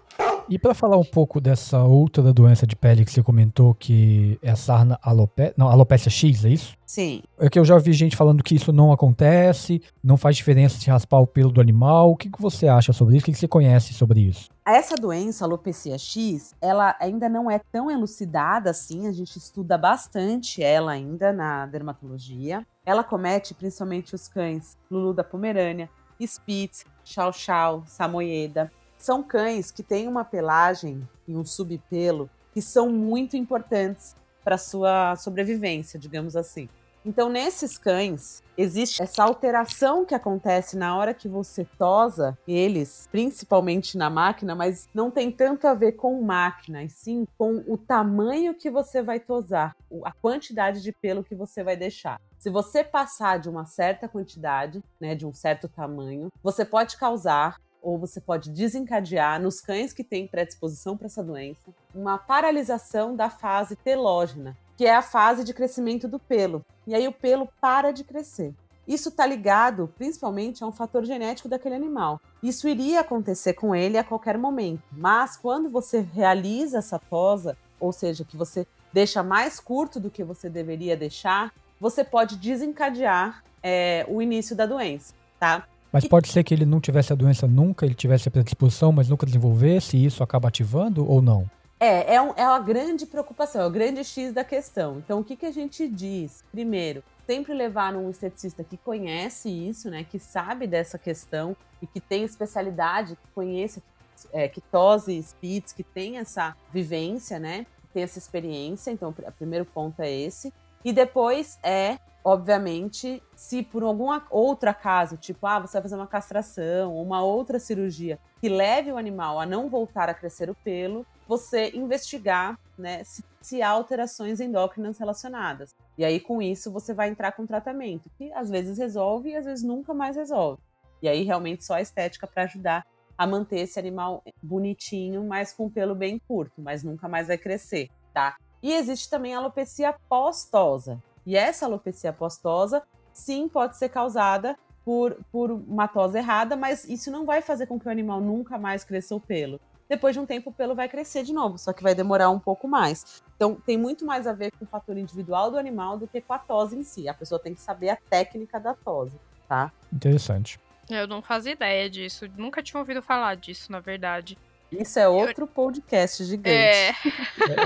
E 0.50 0.60
para 0.60 0.74
falar 0.74 0.98
um 0.98 1.06
pouco 1.06 1.40
dessa 1.40 1.84
outra 1.84 2.34
doença 2.34 2.68
de 2.68 2.76
pele 2.76 3.06
que 3.06 3.12
você 3.12 3.24
comentou, 3.24 3.74
que 3.74 4.38
é 4.42 4.52
a 4.52 4.56
sarna 4.56 5.00
alope... 5.02 5.54
não, 5.56 5.70
alopecia 5.70 6.12
X, 6.12 6.44
é 6.44 6.50
isso? 6.50 6.76
Sim. 6.86 7.24
É 7.40 7.50
que 7.50 7.58
eu 7.58 7.64
já 7.64 7.78
vi 7.78 7.94
gente 7.94 8.16
falando 8.16 8.44
que 8.44 8.54
isso 8.54 8.72
não 8.74 8.92
acontece, 8.92 9.82
não 10.04 10.18
faz 10.18 10.36
diferença 10.36 10.78
se 10.78 10.90
raspar 10.90 11.20
o 11.20 11.28
pelo 11.28 11.52
do 11.52 11.62
animal. 11.62 12.12
O 12.12 12.18
que, 12.18 12.30
que 12.30 12.42
você 12.42 12.68
acha 12.68 12.92
sobre 12.92 13.16
isso? 13.16 13.24
O 13.24 13.26
que, 13.26 13.32
que 13.32 13.40
você 13.40 13.48
conhece 13.48 13.94
sobre 13.94 14.20
isso? 14.20 14.50
Essa 14.66 14.96
doença, 14.96 15.46
alopecia 15.46 15.98
X, 15.98 16.54
ela 16.62 16.96
ainda 17.00 17.30
não 17.30 17.50
é 17.50 17.60
tão 17.72 17.90
elucidada 17.90 18.70
assim, 18.70 19.08
a 19.08 19.12
gente 19.12 19.38
estuda 19.38 19.78
bastante 19.78 20.62
ela 20.62 20.92
ainda 20.92 21.32
na 21.32 21.66
dermatologia. 21.66 22.66
Ela 22.86 23.04
comete 23.04 23.54
principalmente 23.54 24.14
os 24.14 24.28
cães 24.28 24.78
Lulu 24.92 25.14
da 25.14 25.24
Pomerânia, 25.24 25.90
Spitz, 26.22 26.86
Chow 27.04 27.34
Chow, 27.34 27.84
Samoyeda 27.86 28.72
são 29.04 29.22
cães 29.22 29.70
que 29.70 29.84
têm 29.84 30.08
uma 30.08 30.24
pelagem 30.24 31.06
e 31.28 31.36
um 31.36 31.44
subpelo 31.44 32.30
que 32.54 32.62
são 32.62 32.90
muito 32.90 33.36
importantes 33.36 34.16
para 34.44 34.58
sua 34.58 35.18
sobrevivência, 35.18 36.00
digamos 36.00 36.38
assim. 36.38 36.70
Então, 37.06 37.28
nesses 37.28 37.78
cães, 37.78 38.42
existe 38.58 39.04
essa 39.04 39.24
alteração 39.24 40.06
que 40.06 40.16
acontece 40.16 40.78
na 40.78 40.96
hora 40.96 41.14
que 41.14 41.28
você 41.28 41.68
tosa 41.78 42.38
eles, 42.48 43.10
principalmente 43.12 43.98
na 43.98 44.10
máquina, 44.10 44.56
mas 44.56 44.88
não 44.94 45.12
tem 45.12 45.30
tanto 45.30 45.68
a 45.68 45.74
ver 45.74 45.94
com 45.94 46.22
máquina, 46.22 46.82
e 46.82 46.90
sim 46.90 47.28
com 47.38 47.62
o 47.68 47.78
tamanho 47.78 48.54
que 48.54 48.72
você 48.72 49.02
vai 49.02 49.20
tosar, 49.20 49.76
a 50.06 50.14
quantidade 50.14 50.82
de 50.82 50.94
pelo 50.94 51.26
que 51.26 51.36
você 51.36 51.62
vai 51.62 51.76
deixar. 51.76 52.22
Se 52.40 52.50
você 52.50 52.86
passar 52.86 53.38
de 53.38 53.50
uma 53.50 53.66
certa 53.66 54.08
quantidade, 54.08 54.82
né, 55.00 55.14
de 55.14 55.26
um 55.26 55.34
certo 55.34 55.68
tamanho, 55.68 56.30
você 56.42 56.64
pode 56.64 56.96
causar 56.96 57.58
ou 57.84 58.00
você 58.00 58.22
pode 58.22 58.50
desencadear 58.50 59.40
nos 59.42 59.60
cães 59.60 59.92
que 59.92 60.04
têm 60.04 60.26
predisposição 60.26 60.96
para 60.96 61.08
essa 61.08 61.24
doença 61.24 61.72
uma 61.94 62.18
paralisação 62.18 63.16
da 63.16 63.30
fase 63.30 63.76
telógena, 63.76 64.58
que 64.78 64.86
é 64.86 64.96
a 64.96 65.02
fase 65.02 65.44
de 65.44 65.54
crescimento 65.54 66.08
do 66.08 66.18
pelo. 66.18 66.66
E 66.88 66.96
aí 66.96 67.08
o 67.08 67.12
pelo 67.12 67.48
para 67.60 67.92
de 67.92 68.04
crescer. 68.04 68.56
Isso 68.88 69.10
está 69.10 69.26
ligado 69.26 69.94
principalmente 69.96 70.64
a 70.64 70.68
um 70.68 70.72
fator 70.72 71.06
genético 71.06 71.48
daquele 71.48 71.76
animal. 71.76 72.20
Isso 72.42 72.68
iria 72.68 73.02
acontecer 73.02 73.54
com 73.54 73.76
ele 73.76 73.98
a 73.98 74.04
qualquer 74.04 74.38
momento, 74.38 74.84
mas 74.92 75.38
quando 75.38 75.70
você 75.70 76.00
realiza 76.00 76.80
essa 76.80 76.98
tosa, 76.98 77.58
ou 77.80 77.92
seja, 77.92 78.26
que 78.26 78.36
você 78.36 78.66
deixa 78.92 79.24
mais 79.24 79.60
curto 79.60 80.00
do 80.00 80.10
que 80.10 80.24
você 80.24 80.50
deveria 80.50 80.98
deixar, 80.98 81.54
você 81.80 82.04
pode 82.04 82.38
desencadear 82.38 83.44
é, 83.62 84.06
o 84.10 84.22
início 84.22 84.56
da 84.56 84.66
doença, 84.66 85.14
tá? 85.40 85.68
Mas 85.94 86.08
pode 86.08 86.28
ser 86.28 86.44
que 86.44 86.52
ele 86.52 86.66
não 86.66 86.82
tivesse 86.82 87.14
a 87.14 87.16
doença 87.16 87.46
nunca, 87.46 87.86
ele 87.86 87.94
tivesse 87.94 88.28
a 88.28 88.32
predisposição, 88.32 88.92
mas 88.92 89.08
nunca 89.08 89.28
desenvolvesse, 89.28 89.96
e 89.96 90.06
isso 90.06 90.24
acaba 90.24 90.48
ativando 90.48 91.08
ou 91.08 91.22
não? 91.22 91.48
É, 91.80 92.16
é, 92.16 92.22
um, 92.22 92.34
é 92.36 92.48
uma 92.48 92.60
grande 92.60 93.06
preocupação, 93.06 93.62
é 93.62 93.68
o 93.68 93.70
grande 93.70 94.04
X 94.04 94.34
da 94.34 94.44
questão. 94.44 94.98
Então, 94.98 95.20
o 95.20 95.24
que, 95.24 95.36
que 95.36 95.46
a 95.46 95.52
gente 95.52 95.88
diz? 95.88 96.44
Primeiro, 96.52 97.04
sempre 97.28 97.54
levar 97.54 97.94
num 97.94 98.10
esteticista 98.10 98.64
que 98.64 98.76
conhece 98.76 99.50
isso, 99.50 99.88
né, 99.92 100.04
que 100.04 100.18
sabe 100.18 100.66
dessa 100.66 100.98
questão 100.98 101.56
e 101.80 101.86
que 101.86 102.00
tem 102.00 102.24
especialidade, 102.24 103.16
que 103.16 103.28
conhece, 103.36 103.84
é, 104.32 104.48
que 104.48 104.62
tose 104.62 105.22
spits, 105.22 105.74
que 105.74 105.84
tem 105.84 106.18
essa 106.18 106.56
vivência, 106.74 107.38
né, 107.38 107.68
tem 107.94 108.02
essa 108.02 108.18
experiência. 108.18 108.90
Então, 108.90 109.10
o 109.10 109.32
primeiro 109.34 109.66
ponto 109.66 110.02
é 110.02 110.12
esse. 110.12 110.52
E 110.84 110.92
depois 110.92 111.60
é, 111.62 112.00
obviamente, 112.24 113.22
se 113.36 113.62
por 113.64 113.84
alguma 113.84 114.26
outra 114.30 114.74
caso, 114.74 115.18
tipo, 115.18 115.46
ah, 115.46 115.60
você 115.60 115.74
vai 115.74 115.82
fazer 115.82 115.96
uma 115.96 116.08
castração 116.08 116.94
ou 116.94 117.04
uma 117.04 117.22
outra 117.24 117.60
cirurgia 117.60 118.18
que 118.40 118.48
leve 118.48 118.92
o 118.92 118.98
animal 118.98 119.40
a 119.40 119.46
não 119.46 119.70
voltar 119.70 120.10
a 120.10 120.14
crescer 120.14 120.50
o 120.50 120.56
pelo, 120.56 121.06
você 121.28 121.72
investigar 121.72 122.60
né, 122.78 123.04
se, 123.04 123.24
se, 123.42 123.62
há 123.62 123.70
alterações 123.70 124.40
endócrinas 124.40 124.98
relacionadas. 124.98 125.76
E 125.98 126.04
aí, 126.04 126.20
com 126.20 126.42
isso, 126.42 126.72
você 126.72 126.94
vai 126.94 127.10
entrar 127.10 127.32
com 127.34 127.46
tratamento, 127.46 128.10
que 128.18 128.32
às 128.34 128.50
vezes 128.50 128.78
resolve 128.78 129.30
e 129.30 129.36
às 129.36 129.46
vezes 129.46 129.64
nunca 129.64 129.94
mais 129.94 130.16
resolve. 130.16 130.62
E 131.02 131.08
aí, 131.08 131.24
realmente, 131.24 131.64
só 131.64 131.76
a 131.76 131.82
estética 131.82 132.28
para 132.28 132.44
ajudar 132.44 132.86
a 133.18 133.28
manter 133.28 133.60
esse 133.60 133.80
animal 133.80 134.24
bonitinho, 134.42 135.24
mas 135.24 135.54
com 135.54 135.70
pelo 135.70 135.94
bem 135.94 136.20
curto, 136.28 136.62
mas 136.62 136.84
nunca 136.84 137.08
mais 137.08 137.28
vai 137.28 137.38
crescer, 137.38 137.90
tá? 138.14 138.36
E 138.62 138.74
existe 138.74 139.10
também 139.10 139.36
a 139.36 139.38
alopecia 139.38 139.94
postosa. 140.10 141.02
E 141.26 141.36
essa 141.36 141.66
alopecia 141.66 142.12
postosa, 142.12 142.84
sim, 143.12 143.48
pode 143.48 143.78
ser 143.78 143.90
causada 143.90 144.58
por, 144.84 145.18
por 145.32 145.52
uma 145.52 145.88
tosa 145.88 146.18
errada, 146.18 146.56
mas 146.56 146.88
isso 146.90 147.10
não 147.10 147.26
vai 147.26 147.42
fazer 147.42 147.68
com 147.68 147.80
que 147.80 147.88
o 147.88 147.92
animal 147.92 148.20
nunca 148.20 148.58
mais 148.58 148.84
cresça 148.84 149.16
o 149.16 149.20
pelo 149.20 149.60
depois 149.94 150.16
de 150.16 150.20
um 150.20 150.26
tempo 150.26 150.50
o 150.50 150.54
pelo 150.54 150.76
vai 150.76 150.90
crescer 150.90 151.24
de 151.24 151.34
novo, 151.34 151.58
só 151.58 151.74
que 151.74 151.84
vai 151.84 151.94
demorar 151.94 152.30
um 152.30 152.40
pouco 152.40 152.68
mais. 152.68 153.22
Então 153.36 153.56
tem 153.56 153.78
muito 153.78 154.06
mais 154.06 154.26
a 154.26 154.34
ver 154.34 154.52
com 154.52 154.66
o 154.66 154.68
fator 154.68 154.98
individual 154.98 155.52
do 155.52 155.58
animal 155.58 155.98
do 155.98 156.08
que 156.08 156.22
com 156.22 156.34
a 156.34 156.40
tosse 156.40 156.76
em 156.76 156.84
si. 156.84 157.08
A 157.08 157.14
pessoa 157.14 157.40
tem 157.40 157.54
que 157.54 157.62
saber 157.62 157.90
a 157.90 157.96
técnica 157.96 158.60
da 158.60 158.74
tosse, 158.74 159.20
tá? 159.48 159.72
Interessante. 159.92 160.60
Eu 160.90 161.08
não 161.08 161.22
fazia 161.22 161.54
ideia 161.54 161.90
disso, 161.90 162.26
nunca 162.36 162.62
tinha 162.62 162.80
ouvido 162.80 163.02
falar 163.02 163.36
disso, 163.36 163.72
na 163.72 163.80
verdade. 163.80 164.38
Isso 164.80 165.00
é 165.00 165.08
outro 165.08 165.44
eu... 165.44 165.48
podcast 165.48 166.24
gigante. 166.24 166.50
É... 166.50 166.90
é... 166.90 166.94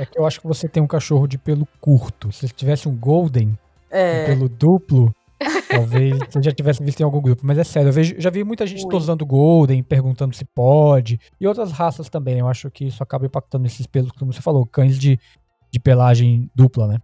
é 0.02 0.06
que 0.06 0.20
eu 0.20 0.26
acho 0.26 0.42
que 0.42 0.48
você 0.48 0.68
tem 0.68 0.82
um 0.82 0.88
cachorro 0.88 1.28
de 1.28 1.38
pelo 1.38 1.68
curto. 1.80 2.32
Se 2.32 2.48
tivesse 2.50 2.88
um 2.88 2.96
golden, 2.96 3.58
é... 3.90 4.24
um 4.24 4.26
pelo 4.26 4.50
duplo, 4.50 5.14
Talvez 5.70 6.18
você 6.30 6.42
já 6.42 6.52
tivesse 6.52 6.84
visto 6.84 7.00
em 7.00 7.04
algum 7.04 7.22
grupo, 7.22 7.46
mas 7.46 7.58
é 7.58 7.64
sério, 7.64 7.90
eu 7.90 7.94
vejo, 7.94 8.16
já 8.18 8.30
vi 8.30 8.44
muita 8.44 8.66
gente 8.66 8.88
tosando 8.88 9.26
Golden, 9.26 9.84
perguntando 9.84 10.36
se 10.36 10.44
pode, 10.44 11.20
e 11.40 11.48
outras 11.48 11.72
raças 11.72 12.10
também. 12.10 12.40
Eu 12.40 12.48
acho 12.48 12.72
que 12.72 12.86
isso 12.86 13.04
acaba 13.04 13.26
impactando 13.26 13.68
esses 13.68 13.86
pelos, 13.86 14.12
como 14.12 14.34
você 14.34 14.42
falou, 14.42 14.66
cães 14.66 14.98
de, 14.98 15.20
de 15.72 15.80
pelagem 15.80 16.50
dupla, 16.56 16.88
né? 16.88 16.98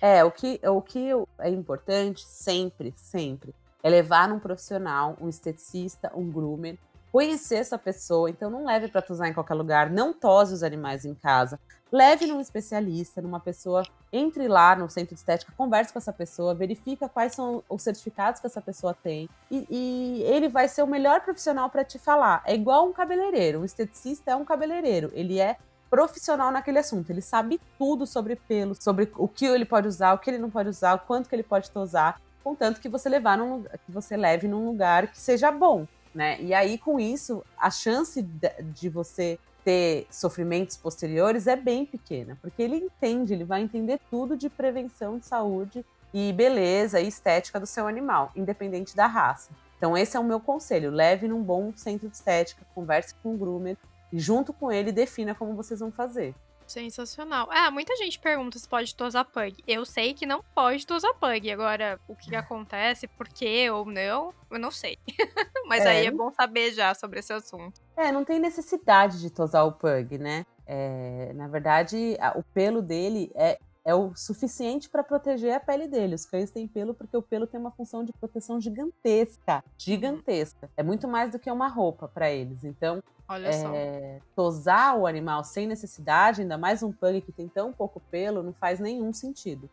É, 0.00 0.22
o 0.22 0.30
que, 0.30 0.60
o 0.64 0.80
que 0.80 1.08
é 1.40 1.48
importante 1.48 2.24
sempre, 2.24 2.92
sempre, 2.94 3.52
é 3.82 3.88
levar 3.88 4.28
num 4.28 4.38
profissional, 4.38 5.16
um 5.20 5.28
esteticista, 5.28 6.12
um 6.14 6.30
groomer, 6.30 6.78
conhecer 7.10 7.56
essa 7.56 7.78
pessoa, 7.78 8.30
então 8.30 8.50
não 8.50 8.64
leve 8.64 8.88
para 8.88 9.02
tosar 9.02 9.28
em 9.28 9.34
qualquer 9.34 9.54
lugar, 9.54 9.90
não 9.90 10.12
tose 10.12 10.54
os 10.54 10.62
animais 10.62 11.04
em 11.04 11.14
casa. 11.14 11.58
Leve 11.90 12.26
num 12.26 12.40
especialista, 12.40 13.22
numa 13.22 13.40
pessoa, 13.40 13.82
entre 14.12 14.46
lá 14.46 14.76
no 14.76 14.90
centro 14.90 15.14
de 15.14 15.20
estética, 15.20 15.52
converse 15.56 15.90
com 15.90 15.98
essa 15.98 16.12
pessoa, 16.12 16.54
verifica 16.54 17.08
quais 17.08 17.34
são 17.34 17.62
os 17.68 17.82
certificados 17.82 18.40
que 18.40 18.46
essa 18.46 18.60
pessoa 18.60 18.94
tem 18.94 19.28
e, 19.50 19.66
e 19.70 20.22
ele 20.24 20.48
vai 20.48 20.68
ser 20.68 20.82
o 20.82 20.86
melhor 20.86 21.22
profissional 21.22 21.70
para 21.70 21.84
te 21.84 21.98
falar. 21.98 22.42
É 22.44 22.54
igual 22.54 22.86
um 22.86 22.92
cabeleireiro, 22.92 23.60
um 23.60 23.64
esteticista 23.64 24.32
é 24.32 24.36
um 24.36 24.44
cabeleireiro, 24.44 25.10
ele 25.14 25.40
é 25.40 25.56
profissional 25.88 26.50
naquele 26.50 26.78
assunto, 26.78 27.08
ele 27.08 27.22
sabe 27.22 27.58
tudo 27.78 28.06
sobre 28.06 28.36
pelo, 28.36 28.74
sobre 28.74 29.10
o 29.16 29.26
que 29.26 29.46
ele 29.46 29.64
pode 29.64 29.88
usar, 29.88 30.12
o 30.12 30.18
que 30.18 30.28
ele 30.28 30.36
não 30.36 30.50
pode 30.50 30.68
usar, 30.68 30.94
o 30.94 30.98
quanto 30.98 31.26
que 31.26 31.34
ele 31.34 31.42
pode 31.42 31.70
tosar, 31.70 32.20
contanto 32.44 32.80
que 32.80 32.88
você 32.90 33.08
levar 33.08 33.38
num, 33.38 33.62
que 33.62 33.90
você 33.90 34.14
leve 34.14 34.46
num 34.46 34.66
lugar 34.66 35.06
que 35.06 35.18
seja 35.18 35.50
bom 35.50 35.86
né? 36.14 36.40
E 36.40 36.52
aí, 36.54 36.78
com 36.78 36.98
isso, 36.98 37.44
a 37.58 37.70
chance 37.70 38.22
de 38.22 38.88
você 38.88 39.38
ter 39.64 40.06
sofrimentos 40.10 40.76
posteriores 40.76 41.46
é 41.46 41.54
bem 41.54 41.84
pequena, 41.84 42.38
porque 42.40 42.62
ele 42.62 42.76
entende, 42.76 43.34
ele 43.34 43.44
vai 43.44 43.60
entender 43.60 44.00
tudo 44.10 44.36
de 44.36 44.48
prevenção 44.48 45.18
de 45.18 45.26
saúde 45.26 45.84
e 46.12 46.32
beleza 46.32 47.00
e 47.00 47.08
estética 47.08 47.60
do 47.60 47.66
seu 47.66 47.86
animal, 47.86 48.32
independente 48.34 48.96
da 48.96 49.06
raça. 49.06 49.50
Então, 49.76 49.96
esse 49.96 50.16
é 50.16 50.20
o 50.20 50.24
meu 50.24 50.40
conselho: 50.40 50.90
leve 50.90 51.28
num 51.28 51.42
bom 51.42 51.72
centro 51.76 52.08
de 52.08 52.16
estética, 52.16 52.66
converse 52.74 53.14
com 53.22 53.34
o 53.34 53.36
groomer 53.36 53.76
e, 54.12 54.18
junto 54.18 54.52
com 54.52 54.72
ele, 54.72 54.90
defina 54.90 55.34
como 55.34 55.54
vocês 55.54 55.80
vão 55.80 55.92
fazer. 55.92 56.34
Sensacional. 56.68 57.48
Ah, 57.50 57.70
muita 57.70 57.96
gente 57.96 58.18
pergunta 58.18 58.58
se 58.58 58.68
pode 58.68 58.94
tosar 58.94 59.24
pug. 59.24 59.56
Eu 59.66 59.84
sei 59.84 60.12
que 60.12 60.26
não 60.26 60.42
pode 60.54 60.86
tosar 60.86 61.14
pug. 61.14 61.50
Agora, 61.50 61.98
o 62.06 62.14
que 62.14 62.36
acontece, 62.36 63.08
por 63.08 63.26
quê 63.26 63.70
ou 63.70 63.86
não, 63.86 64.34
eu 64.50 64.58
não 64.58 64.70
sei. 64.70 64.98
Mas 65.66 65.84
é. 65.84 65.88
aí 65.88 66.06
é 66.06 66.10
bom 66.10 66.30
saber 66.30 66.72
já 66.72 66.94
sobre 66.94 67.20
esse 67.20 67.32
assunto. 67.32 67.80
É, 67.96 68.12
não 68.12 68.24
tem 68.24 68.38
necessidade 68.38 69.20
de 69.20 69.30
tosar 69.30 69.66
o 69.66 69.72
pug, 69.72 70.18
né? 70.18 70.44
É, 70.66 71.32
na 71.34 71.48
verdade, 71.48 72.16
o 72.36 72.42
pelo 72.42 72.82
dele 72.82 73.32
é, 73.34 73.58
é 73.88 73.94
o 73.94 74.14
suficiente 74.14 74.86
para 74.86 75.02
proteger 75.02 75.54
a 75.54 75.58
pele 75.58 75.88
dele. 75.88 76.14
Os 76.14 76.26
cães 76.26 76.50
têm 76.50 76.68
pelo 76.68 76.92
porque 76.92 77.16
o 77.16 77.22
pelo 77.22 77.46
tem 77.46 77.58
uma 77.58 77.70
função 77.70 78.04
de 78.04 78.12
proteção 78.12 78.60
gigantesca, 78.60 79.64
gigantesca. 79.78 80.70
É 80.76 80.82
muito 80.82 81.08
mais 81.08 81.32
do 81.32 81.38
que 81.38 81.50
uma 81.50 81.68
roupa 81.68 82.06
para 82.06 82.30
eles. 82.30 82.64
Então, 82.64 83.02
Olha 83.26 83.50
só. 83.50 83.72
É, 83.74 84.20
tosar 84.36 84.94
o 84.94 85.06
animal 85.06 85.42
sem 85.42 85.66
necessidade, 85.66 86.42
ainda 86.42 86.58
mais 86.58 86.82
um 86.82 86.92
pug 86.92 87.22
que 87.22 87.32
tem 87.32 87.48
tão 87.48 87.72
pouco 87.72 87.98
pelo, 88.10 88.42
não 88.42 88.52
faz 88.52 88.78
nenhum 88.78 89.10
sentido. 89.10 89.70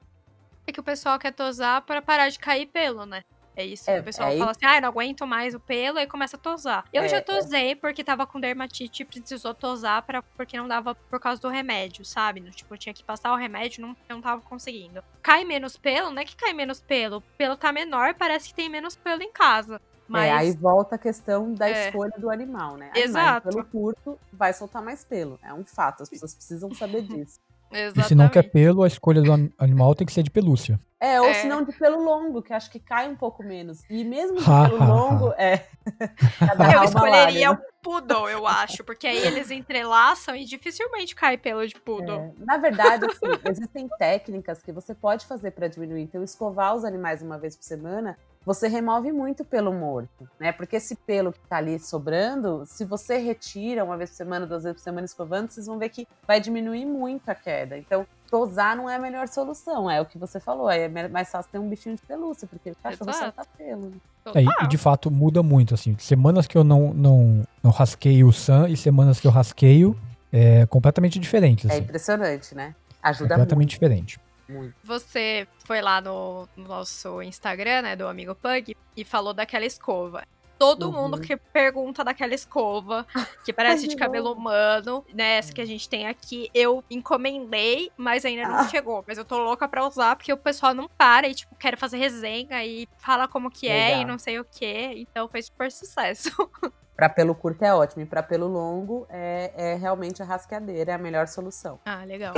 É 0.66 0.72
que 0.72 0.80
o 0.80 0.84
pessoal 0.84 1.20
quer 1.20 1.34
tosar 1.34 1.82
para 1.82 2.02
parar 2.02 2.30
de 2.30 2.40
cair 2.40 2.68
pelo, 2.68 3.06
né? 3.06 3.22
É 3.56 3.66
isso. 3.66 3.90
É, 3.90 4.00
o 4.00 4.04
pessoal 4.04 4.30
é, 4.30 4.38
fala 4.38 4.52
assim, 4.52 4.66
ah, 4.66 4.82
não 4.82 4.90
aguento 4.90 5.26
mais 5.26 5.54
o 5.54 5.60
pelo, 5.60 6.00
e 6.00 6.08
começa 6.08 6.36
a 6.36 6.40
tosar. 6.40 6.86
Eu 6.92 7.04
é, 7.04 7.08
já 7.08 7.18
é. 7.18 7.22
tosei 7.22 7.76
porque 7.76 8.04
tava 8.04 8.28
com 8.28 8.40
dermatite 8.40 9.04
e 9.04 9.06
precisou 9.06 9.54
tosar 9.54 10.02
pra, 10.02 10.22
porque 10.22 10.58
não 10.58 10.68
dava 10.68 10.96
por 10.96 11.20
causa 11.20 11.42
do 11.42 11.50
remédio, 11.50 12.04
sabe? 12.04 12.42
Tipo, 12.52 12.74
eu 12.74 12.78
tinha 12.78 12.94
que 12.94 13.04
passar 13.04 13.32
o 13.32 13.38
remédio 13.38 13.82
não 13.82 13.96
não 14.10 14.22
tava 14.22 14.42
conseguindo. 14.42 15.04
Cai 15.22 15.44
menos 15.44 15.78
pelo? 15.78 16.12
Não 16.12 16.22
é 16.22 16.26
que 16.26 16.36
cai 16.36 16.54
menos 16.54 16.80
pelo. 16.80 17.18
O 17.18 17.22
pelo 17.22 17.56
tá 17.56 17.72
menor, 17.72 18.14
parece 18.14 18.50
que 18.50 18.54
tem 18.54 18.70
menos 18.70 18.96
pelo 18.96 19.22
em 19.22 19.32
casa. 19.32 19.82
Mas... 20.08 20.26
É, 20.26 20.32
aí 20.32 20.52
volta 20.52 20.96
a 20.96 20.98
questão 20.98 21.54
da 21.54 21.68
é. 21.68 21.88
escolha 21.88 22.14
do 22.18 22.30
animal, 22.30 22.78
né? 22.78 22.92
Exato. 22.96 23.48
Animal, 23.48 23.66
pelo 23.66 23.66
curto 23.66 24.20
vai 24.32 24.54
soltar 24.54 24.82
mais 24.82 25.04
pelo. 25.04 25.40
É 25.42 25.54
um 25.54 25.66
fato, 25.66 26.04
as 26.04 26.10
pessoas 26.10 26.34
precisam 26.34 26.74
saber 26.74 27.02
disso. 27.02 27.40
Exatamente. 27.72 28.06
E 28.06 28.08
se 28.08 28.16
não 28.16 28.30
quer 28.30 28.44
pelo, 28.44 28.84
a 28.84 28.88
escolha 28.88 29.22
do 29.22 29.32
animal 29.58 29.96
tem 29.96 30.06
que 30.06 30.14
ser 30.14 30.24
de 30.24 30.32
pelúcia. 30.32 30.80
É, 31.00 31.20
ou 31.20 31.28
é. 31.28 31.34
se 31.36 31.48
não 31.48 31.64
de 31.64 31.72
pelo 31.74 32.04
longo, 32.04 32.42
que 32.42 32.54
acho 32.54 32.72
que 32.72 32.80
cai 32.80 33.08
um 33.08 33.16
pouco 33.16 33.44
menos. 33.44 33.84
E 33.90 34.04
mesmo 34.04 34.38
de 34.38 34.46
pelo 34.46 34.78
longo, 34.78 35.34
é. 35.34 35.66
eu 36.74 36.84
escolheria 36.84 37.52
o 37.52 37.58
poodle, 37.84 38.30
eu 38.30 38.48
acho, 38.48 38.84
porque 38.84 39.06
aí 39.06 39.18
eles 39.18 39.52
entrelaçam 39.52 40.36
e 40.36 40.46
dificilmente 40.46 41.14
cai 41.14 41.38
pelo 41.38 41.68
de 41.68 41.76
poodle. 41.76 42.34
É. 42.40 42.46
Na 42.46 42.58
verdade, 42.58 43.06
assim, 43.06 43.40
existem 43.52 43.88
técnicas 44.00 44.64
que 44.64 44.72
você 44.72 44.96
pode 44.96 45.26
fazer 45.26 45.52
para 45.52 45.68
diminuir. 45.68 46.02
Então, 46.02 46.24
escovar 46.24 46.74
os 46.74 46.86
animais 46.86 47.22
uma 47.22 47.38
vez 47.38 47.56
por 47.56 47.64
semana 47.64 48.18
você 48.46 48.68
remove 48.68 49.12
muito 49.12 49.44
pelo 49.44 49.74
morto, 49.74 50.30
né? 50.40 50.52
Porque 50.52 50.76
esse 50.76 50.96
pelo 50.96 51.34
que 51.34 51.40
tá 51.50 51.58
ali 51.58 51.80
sobrando, 51.80 52.64
se 52.66 52.86
você 52.86 53.18
retira 53.18 53.84
uma 53.84 53.98
vez 53.98 54.12
por 54.12 54.18
semana, 54.18 54.46
duas 54.46 54.64
vezes 54.64 54.78
por 54.78 54.84
semana 54.84 55.06
escovando, 55.06 55.50
vocês 55.50 55.66
vão 55.66 55.80
ver 55.80 55.90
que 55.90 56.08
vai 56.28 56.40
diminuir 56.40 56.86
muito 56.86 57.28
a 57.30 57.36
queda. 57.36 57.78
Então, 57.78 58.06
tosar 58.30 58.76
não 58.76 58.90
é 58.90 58.96
a 58.96 59.00
melhor 59.00 59.28
solução, 59.28 59.90
é 59.90 60.00
o 60.00 60.06
que 60.06 60.18
você 60.18 60.40
falou. 60.40 60.70
É 60.70 60.88
mais 61.08 61.30
fácil 61.30 61.52
ter 61.52 61.60
um 61.60 61.68
bichinho 61.68 61.96
de 61.96 62.02
pelúcia, 62.04 62.48
porque 62.48 62.72
o 62.72 62.76
cachorro 62.76 63.10
Exato. 63.10 63.36
solta 63.36 63.50
pelo. 63.58 63.94
É, 64.34 64.64
e, 64.64 64.68
de 64.68 64.78
fato 64.78 65.10
muda 65.10 65.42
muito, 65.42 65.74
assim. 65.74 65.96
Semanas 65.98 66.46
que 66.46 66.58
eu 66.58 66.64
não, 66.64 66.94
não, 66.94 67.44
não 67.64 67.72
rasqueio 67.72 68.28
o 68.28 68.34
Sam 68.34 68.70
e 68.70 68.78
semanas 68.78 69.20
que 69.20 69.28
eu 69.28 69.32
rasqueio 69.32 69.98
é 70.32 70.66
completamente 70.68 71.18
diferente. 71.18 71.66
É 71.66 71.70
assim. 71.72 71.80
É 71.80 71.84
impressionante, 71.84 72.56
né? 72.56 72.76
Ajuda 73.02 73.34
é 73.34 73.38
completamente 73.38 73.56
muito. 73.58 73.70
diferente. 73.70 74.20
Muito. 74.48 74.76
Você 74.84 75.48
foi 75.66 75.82
lá 75.82 76.00
no, 76.02 76.48
no, 76.56 76.68
nosso 76.68 77.22
Instagram, 77.22 77.82
né, 77.82 77.96
do 77.96 78.08
Amigo 78.08 78.36
Pug, 78.36 78.76
e 78.96 79.04
falou 79.04 79.34
daquela 79.34 79.66
escova. 79.66 80.24
Todo 80.58 80.86
uhum. 80.86 80.94
mundo 80.94 81.20
que 81.20 81.36
pergunta 81.36 82.02
daquela 82.02 82.34
escova, 82.34 83.06
que 83.44 83.52
parece 83.54 83.88
de 83.88 83.96
cabelo 83.96 84.32
humano, 84.32 85.06
né? 85.14 85.38
Essa 85.38 85.52
que 85.52 85.60
a 85.60 85.66
gente 85.66 85.90
tem 85.90 86.08
aqui, 86.08 86.50
eu 86.54 86.82
encomendei, 86.90 87.92
mas 87.98 88.24
ainda 88.24 88.48
não 88.48 88.60
ah. 88.60 88.68
chegou. 88.70 89.04
Mas 89.06 89.18
eu 89.18 89.26
tô 89.26 89.38
louca 89.38 89.68
pra 89.68 89.86
usar, 89.86 90.16
porque 90.16 90.32
o 90.32 90.38
pessoal 90.38 90.74
não 90.74 90.88
para 90.88 91.28
e, 91.28 91.36
tipo, 91.36 91.54
quer 91.56 91.78
fazer 91.78 91.98
resenha 91.98 92.64
e 92.64 92.88
fala 93.00 93.28
como 93.28 93.52
que 93.52 93.68
Legal. 93.68 94.00
é 94.00 94.02
e 94.02 94.06
não 94.06 94.18
sei 94.18 94.40
o 94.40 94.46
que. 94.46 94.94
Então 94.96 95.28
foi 95.28 95.42
super 95.42 95.70
sucesso. 95.70 96.30
Pra 96.96 97.10
pelo 97.10 97.36
curto 97.36 97.62
é 97.66 97.74
ótimo, 97.74 98.04
e 98.04 98.06
pra 98.06 98.24
pelo 98.24 98.48
longo 98.48 99.06
é, 99.10 99.52
é 99.54 99.76
realmente 99.76 100.22
a 100.22 100.26
rasqueadeira, 100.26 100.94
é 100.94 100.96
a 100.96 100.98
melhor 100.98 101.28
solução. 101.28 101.78
Ah, 101.84 102.06
legal. 102.06 102.34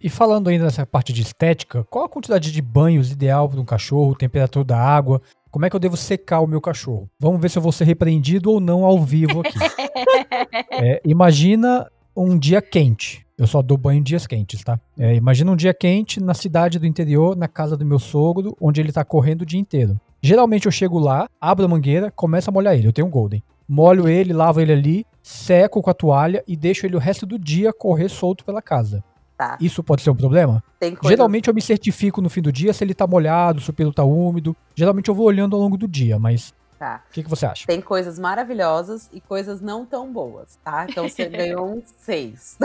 E 0.00 0.08
falando 0.08 0.48
ainda 0.48 0.64
nessa 0.64 0.86
parte 0.86 1.12
de 1.12 1.22
estética, 1.22 1.84
qual 1.90 2.04
a 2.04 2.08
quantidade 2.08 2.52
de 2.52 2.62
banhos 2.62 3.10
ideal 3.10 3.48
para 3.48 3.60
um 3.60 3.64
cachorro, 3.64 4.14
temperatura 4.14 4.64
da 4.64 4.78
água? 4.78 5.20
Como 5.50 5.64
é 5.64 5.70
que 5.70 5.74
eu 5.74 5.80
devo 5.80 5.96
secar 5.96 6.40
o 6.40 6.46
meu 6.46 6.60
cachorro? 6.60 7.08
Vamos 7.18 7.40
ver 7.40 7.48
se 7.48 7.58
eu 7.58 7.62
vou 7.62 7.72
ser 7.72 7.84
repreendido 7.84 8.50
ou 8.50 8.60
não 8.60 8.84
ao 8.84 9.02
vivo 9.02 9.40
aqui. 9.40 9.58
é, 10.72 11.00
imagina 11.04 11.90
um 12.14 12.38
dia 12.38 12.62
quente. 12.62 13.26
Eu 13.36 13.46
só 13.46 13.62
dou 13.62 13.78
banho 13.78 14.00
em 14.00 14.02
dias 14.02 14.26
quentes, 14.26 14.62
tá? 14.62 14.78
É, 14.98 15.14
imagina 15.14 15.50
um 15.50 15.56
dia 15.56 15.72
quente 15.72 16.20
na 16.20 16.34
cidade 16.34 16.78
do 16.78 16.86
interior, 16.86 17.36
na 17.36 17.48
casa 17.48 17.76
do 17.76 17.86
meu 17.86 17.98
sogro, 17.98 18.56
onde 18.60 18.80
ele 18.80 18.92
tá 18.92 19.04
correndo 19.04 19.42
o 19.42 19.46
dia 19.46 19.60
inteiro. 19.60 19.98
Geralmente 20.20 20.66
eu 20.66 20.72
chego 20.72 20.98
lá, 20.98 21.28
abro 21.40 21.64
a 21.64 21.68
mangueira, 21.68 22.10
começo 22.10 22.50
a 22.50 22.52
molhar 22.52 22.74
ele. 22.74 22.88
Eu 22.88 22.92
tenho 22.92 23.06
um 23.06 23.10
Golden. 23.10 23.42
Molho 23.68 24.08
ele, 24.08 24.32
lavo 24.32 24.60
ele 24.60 24.72
ali, 24.72 25.06
seco 25.22 25.82
com 25.82 25.90
a 25.90 25.94
toalha 25.94 26.42
e 26.48 26.56
deixo 26.56 26.86
ele 26.86 26.96
o 26.96 26.98
resto 26.98 27.26
do 27.26 27.38
dia 27.38 27.72
correr 27.72 28.08
solto 28.08 28.44
pela 28.44 28.62
casa. 28.62 29.04
Tá. 29.38 29.56
Isso 29.60 29.84
pode 29.84 30.02
ser 30.02 30.10
um 30.10 30.16
problema? 30.16 30.62
Geralmente 31.04 31.48
eu 31.48 31.54
me 31.54 31.62
certifico 31.62 32.20
no 32.20 32.28
fim 32.28 32.42
do 32.42 32.50
dia 32.50 32.72
se 32.72 32.82
ele 32.82 32.92
tá 32.92 33.06
molhado, 33.06 33.60
se 33.60 33.70
o 33.70 33.72
pelo 33.72 33.92
tá 33.92 34.02
úmido. 34.02 34.54
Geralmente 34.74 35.08
eu 35.08 35.14
vou 35.14 35.26
olhando 35.26 35.54
ao 35.54 35.62
longo 35.62 35.78
do 35.78 35.86
dia, 35.86 36.18
mas 36.18 36.52
Tá. 36.78 37.02
O 37.10 37.12
que, 37.12 37.24
que, 37.24 37.28
você 37.28 37.44
acha? 37.44 37.66
Tem 37.66 37.80
coisas 37.80 38.20
maravilhosas 38.20 39.10
e 39.12 39.20
coisas 39.20 39.60
não 39.60 39.84
tão 39.84 40.12
boas, 40.12 40.56
tá? 40.62 40.86
Então 40.88 41.08
você 41.08 41.26
ganhou 41.28 41.68
um 41.68 41.82
6. 41.84 42.58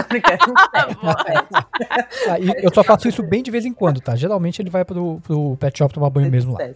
Tá 0.72 0.88
ah, 2.30 2.40
eu 2.40 2.72
só 2.74 2.84
faço 2.84 3.08
isso 3.08 3.24
bem 3.24 3.42
de 3.42 3.50
vez 3.50 3.66
em 3.66 3.74
quando, 3.74 4.00
tá? 4.00 4.16
Geralmente 4.16 4.62
ele 4.62 4.70
vai 4.70 4.86
pro, 4.86 5.20
pro 5.22 5.58
pet 5.58 5.78
shop 5.78 5.94
tomar 5.94 6.12
banho 6.12 6.30
mesmo 6.30 6.54
lá. 6.54 6.60
Né? 6.60 6.76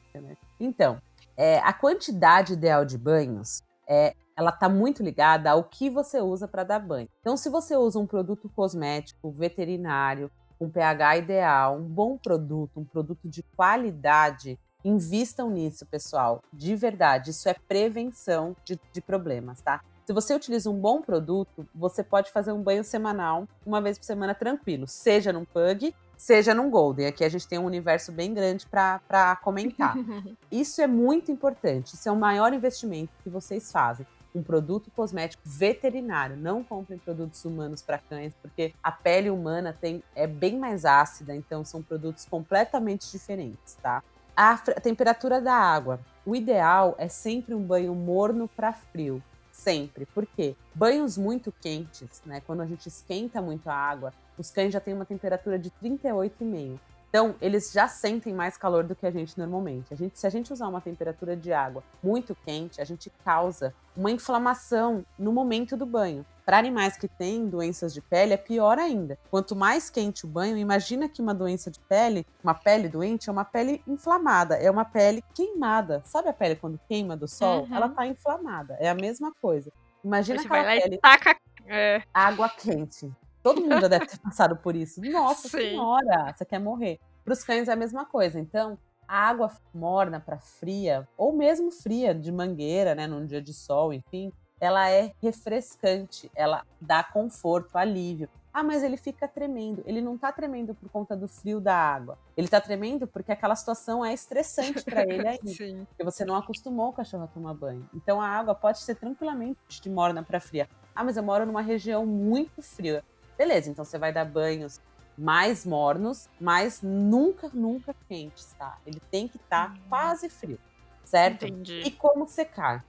Então, 0.59 0.97
é, 1.35 1.59
a 1.59 1.71
quantidade 1.73 2.53
ideal 2.53 2.83
de 2.83 2.97
banhos 2.97 3.61
é 3.87 4.15
ela 4.37 4.51
está 4.51 4.69
muito 4.69 5.01
ligada 5.01 5.49
ao 5.49 5.63
que 5.63 5.89
você 5.89 6.21
usa 6.21 6.47
para 6.47 6.63
dar 6.63 6.79
banho. 6.79 7.09
Então, 7.19 7.35
se 7.35 7.49
você 7.49 7.75
usa 7.75 7.97
um 7.97 8.05
produto 8.05 8.47
cosmético 8.55 9.31
veterinário, 9.31 10.29
um 10.61 10.69
pH 10.69 11.17
ideal, 11.17 11.77
um 11.77 11.83
bom 11.83 12.17
produto, 12.17 12.79
um 12.79 12.85
produto 12.85 13.27
de 13.27 13.41
qualidade, 13.55 14.59
invistam 14.85 15.49
nisso, 15.49 15.87
pessoal. 15.87 16.43
De 16.53 16.75
verdade, 16.75 17.31
isso 17.31 17.49
é 17.49 17.55
prevenção 17.55 18.55
de, 18.63 18.79
de 18.93 19.01
problemas, 19.01 19.59
tá? 19.61 19.81
Se 20.05 20.13
você 20.13 20.33
utiliza 20.33 20.69
um 20.69 20.79
bom 20.79 21.01
produto, 21.01 21.67
você 21.75 22.03
pode 22.03 22.31
fazer 22.31 22.51
um 22.51 22.61
banho 22.61 22.83
semanal, 22.83 23.47
uma 23.65 23.81
vez 23.81 23.97
por 23.97 24.05
semana, 24.05 24.33
tranquilo, 24.33 24.87
seja 24.87 25.33
num 25.33 25.43
pug, 25.43 25.93
seja 26.15 26.53
num 26.53 26.69
golden. 26.69 27.07
Aqui 27.07 27.25
a 27.25 27.29
gente 27.29 27.47
tem 27.47 27.59
um 27.59 27.65
universo 27.65 28.11
bem 28.11 28.33
grande 28.33 28.65
para 28.67 29.35
comentar. 29.43 29.95
isso 30.49 30.81
é 30.81 30.87
muito 30.87 31.31
importante, 31.31 31.95
isso 31.95 32.07
é 32.07 32.11
o 32.11 32.15
maior 32.15 32.53
investimento 32.53 33.11
que 33.21 33.29
vocês 33.29 33.69
fazem 33.69 34.05
um 34.37 34.43
produto 34.43 34.91
cosmético 34.95 35.41
veterinário. 35.45 36.37
Não 36.37 36.63
comprem 36.63 36.99
produtos 36.99 37.43
humanos 37.43 37.81
para 37.81 37.97
cães, 37.97 38.33
porque 38.41 38.73
a 38.81 38.91
pele 38.91 39.29
humana 39.29 39.75
tem, 39.79 40.03
é 40.15 40.27
bem 40.27 40.57
mais 40.57 40.85
ácida, 40.85 41.35
então 41.35 41.65
são 41.65 41.81
produtos 41.81 42.25
completamente 42.25 43.11
diferentes, 43.11 43.75
tá? 43.81 44.03
A 44.35 44.57
temperatura 44.57 45.41
da 45.41 45.53
água. 45.53 45.99
O 46.25 46.35
ideal 46.35 46.95
é 46.97 47.07
sempre 47.07 47.55
um 47.55 47.61
banho 47.61 47.95
morno 47.95 48.47
para 48.47 48.71
frio. 48.71 49.21
Sempre. 49.51 50.05
Por 50.05 50.27
quê? 50.27 50.55
Banhos 50.75 51.17
muito 51.17 51.51
quentes, 51.51 52.21
né? 52.23 52.41
Quando 52.45 52.61
a 52.61 52.65
gente 52.67 52.87
esquenta 52.87 53.41
muito 53.41 53.67
a 53.67 53.73
água, 53.73 54.13
os 54.37 54.51
cães 54.51 54.71
já 54.71 54.79
têm 54.79 54.93
uma 54.93 55.05
temperatura 55.05 55.57
de 55.57 55.71
38,5. 55.81 56.77
Então, 57.09 57.35
eles 57.41 57.71
já 57.71 57.87
sentem 57.87 58.33
mais 58.33 58.57
calor 58.57 58.83
do 58.83 58.95
que 58.95 59.05
a 59.05 59.11
gente 59.11 59.37
normalmente. 59.37 59.93
A 59.93 59.97
gente, 59.97 60.19
se 60.19 60.27
a 60.27 60.29
gente 60.29 60.51
usar 60.51 60.67
uma 60.67 60.81
temperatura 60.81 61.35
de 61.35 61.53
água 61.53 61.83
muito 62.03 62.35
quente, 62.45 62.81
a 62.81 62.85
gente 62.85 63.09
causa 63.23 63.73
uma 63.95 64.11
inflamação 64.11 65.05
no 65.17 65.31
momento 65.31 65.77
do 65.77 65.85
banho. 65.85 66.25
Para 66.45 66.57
animais 66.57 66.95
que 66.95 67.07
têm 67.07 67.47
doenças 67.47 67.93
de 67.93 68.01
pele, 68.01 68.33
é 68.33 68.37
pior 68.37 68.77
ainda. 68.77 69.17
Quanto 69.29 69.55
mais 69.55 69.89
quente 69.89 70.25
o 70.25 70.27
banho, 70.27 70.57
imagina 70.57 71.09
que 71.09 71.21
uma 71.21 71.33
doença 71.33 71.69
de 71.69 71.79
pele, 71.79 72.25
uma 72.43 72.53
pele 72.53 72.87
doente, 72.87 73.29
é 73.29 73.31
uma 73.31 73.43
pele 73.43 73.81
inflamada, 73.87 74.55
é 74.55 74.69
uma 74.69 74.85
pele 74.85 75.23
queimada. 75.33 76.01
Sabe 76.05 76.29
a 76.29 76.33
pele 76.33 76.55
quando 76.55 76.79
queima 76.87 77.17
do 77.17 77.27
sol? 77.27 77.63
Uhum. 77.63 77.75
Ela 77.75 77.87
está 77.87 78.05
inflamada. 78.05 78.77
É 78.79 78.89
a 78.89 78.95
mesma 78.95 79.33
coisa. 79.41 79.71
Imagina 80.03 80.41
aquela 80.41 80.63
pele. 80.63 80.97
Taca... 80.99 81.37
É. 81.65 82.01
Água 82.13 82.47
quente. 82.47 83.11
Todo 83.43 83.61
mundo 83.61 83.81
já 83.81 83.87
deve 83.87 84.05
ter 84.07 84.19
passado 84.21 84.57
por 84.57 84.75
isso. 84.75 85.01
Nossa 85.01 85.47
Sim. 85.47 85.69
senhora, 85.69 86.33
você 86.35 86.45
quer 86.45 86.59
morrer. 86.59 86.99
Para 87.23 87.33
os 87.33 87.43
cães 87.43 87.67
é 87.67 87.73
a 87.73 87.75
mesma 87.75 88.05
coisa. 88.05 88.39
Então, 88.39 88.77
a 89.07 89.29
água 89.29 89.51
morna 89.73 90.19
para 90.19 90.39
fria, 90.39 91.07
ou 91.17 91.33
mesmo 91.33 91.71
fria 91.71 92.13
de 92.13 92.31
mangueira, 92.31 92.93
né, 92.93 93.07
num 93.07 93.25
dia 93.25 93.41
de 93.41 93.53
sol, 93.53 93.93
enfim, 93.93 94.31
ela 94.59 94.89
é 94.89 95.11
refrescante, 95.21 96.31
ela 96.35 96.63
dá 96.81 97.03
conforto, 97.03 97.77
alívio. 97.77 98.29
Ah, 98.51 98.63
mas 98.63 98.81
ele 98.81 98.97
fica 98.97 99.27
tremendo. 99.27 99.83
Ele 99.85 100.01
não 100.01 100.17
tá 100.17 100.31
tremendo 100.31 100.73
por 100.73 100.89
conta 100.89 101.15
do 101.15 101.27
frio 101.27 101.61
da 101.61 101.75
água. 101.75 102.17
Ele 102.35 102.47
tá 102.47 102.59
tremendo 102.59 103.05
porque 103.05 103.31
aquela 103.31 103.55
situação 103.55 104.03
é 104.03 104.11
estressante 104.11 104.83
para 104.83 105.03
ele 105.03 105.27
ainda. 105.29 105.47
Sim. 105.47 105.85
Porque 105.89 106.03
você 106.03 106.25
não 106.25 106.35
acostumou 106.35 106.89
o 106.89 106.93
cachorro 106.93 107.25
a 107.25 107.27
tomar 107.27 107.53
banho. 107.53 107.87
Então 107.93 108.19
a 108.19 108.27
água 108.27 108.55
pode 108.55 108.79
ser 108.79 108.95
tranquilamente 108.95 109.59
de 109.79 109.89
morna 109.91 110.23
para 110.23 110.39
fria. 110.39 110.67
Ah, 110.95 111.03
mas 111.03 111.15
eu 111.15 111.21
moro 111.21 111.45
numa 111.45 111.61
região 111.61 112.03
muito 112.03 112.59
fria. 112.63 113.03
Beleza, 113.37 113.69
então 113.69 113.85
você 113.85 113.97
vai 113.97 114.11
dar 114.11 114.25
banhos 114.25 114.81
mais 115.17 115.65
mornos, 115.65 116.29
mas 116.39 116.81
nunca, 116.81 117.49
nunca 117.53 117.95
quentes, 118.07 118.53
tá? 118.57 118.77
Ele 118.85 118.99
tem 119.11 119.27
que 119.27 119.37
estar 119.37 119.69
tá 119.69 119.73
hum. 119.73 119.79
quase 119.89 120.29
frio, 120.29 120.59
certo? 121.03 121.45
Entendi. 121.45 121.81
E 121.81 121.91
como 121.91 122.27
secar? 122.27 122.85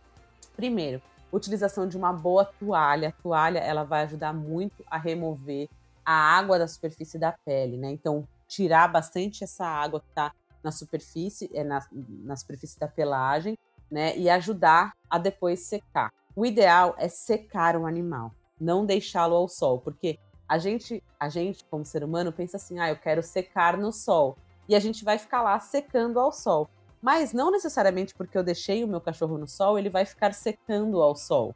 Primeiro, 0.54 1.00
utilização 1.32 1.88
de 1.88 1.96
uma 1.96 2.12
boa 2.12 2.44
toalha. 2.44 3.08
A 3.08 3.22
toalha, 3.22 3.58
ela 3.58 3.84
vai 3.84 4.02
ajudar 4.02 4.32
muito 4.32 4.84
a 4.90 4.98
remover 4.98 5.68
a 6.04 6.12
água 6.12 6.58
da 6.58 6.66
superfície 6.66 7.18
da 7.18 7.32
pele, 7.32 7.76
né? 7.76 7.90
Então, 7.90 8.26
tirar 8.46 8.88
bastante 8.88 9.44
essa 9.44 9.66
água 9.66 10.00
que 10.00 10.08
tá 10.14 10.32
na 10.62 10.72
superfície, 10.72 11.50
é 11.54 11.62
na, 11.62 11.86
na 11.92 12.36
superfície 12.36 12.78
da 12.78 12.88
pelagem, 12.88 13.56
né? 13.90 14.16
E 14.16 14.28
ajudar 14.28 14.94
a 15.08 15.18
depois 15.18 15.60
secar. 15.60 16.12
O 16.34 16.44
ideal 16.44 16.94
é 16.98 17.08
secar 17.08 17.76
o 17.76 17.86
animal, 17.86 18.32
não 18.60 18.84
deixá-lo 18.84 19.34
ao 19.34 19.48
sol, 19.48 19.80
porque 19.80 20.18
a 20.48 20.56
gente, 20.58 21.02
a 21.20 21.28
gente, 21.28 21.64
como 21.70 21.84
ser 21.84 22.02
humano, 22.02 22.32
pensa 22.32 22.56
assim: 22.56 22.78
ah, 22.78 22.88
eu 22.88 22.96
quero 22.96 23.22
secar 23.22 23.76
no 23.76 23.92
sol. 23.92 24.36
E 24.68 24.74
a 24.74 24.80
gente 24.80 25.04
vai 25.04 25.18
ficar 25.18 25.42
lá 25.42 25.58
secando 25.60 26.18
ao 26.18 26.32
sol. 26.32 26.68
Mas 27.00 27.32
não 27.32 27.50
necessariamente 27.50 28.14
porque 28.14 28.36
eu 28.36 28.42
deixei 28.42 28.82
o 28.82 28.88
meu 28.88 29.00
cachorro 29.00 29.38
no 29.38 29.46
sol, 29.46 29.78
ele 29.78 29.88
vai 29.88 30.04
ficar 30.04 30.34
secando 30.34 31.00
ao 31.00 31.14
sol. 31.14 31.54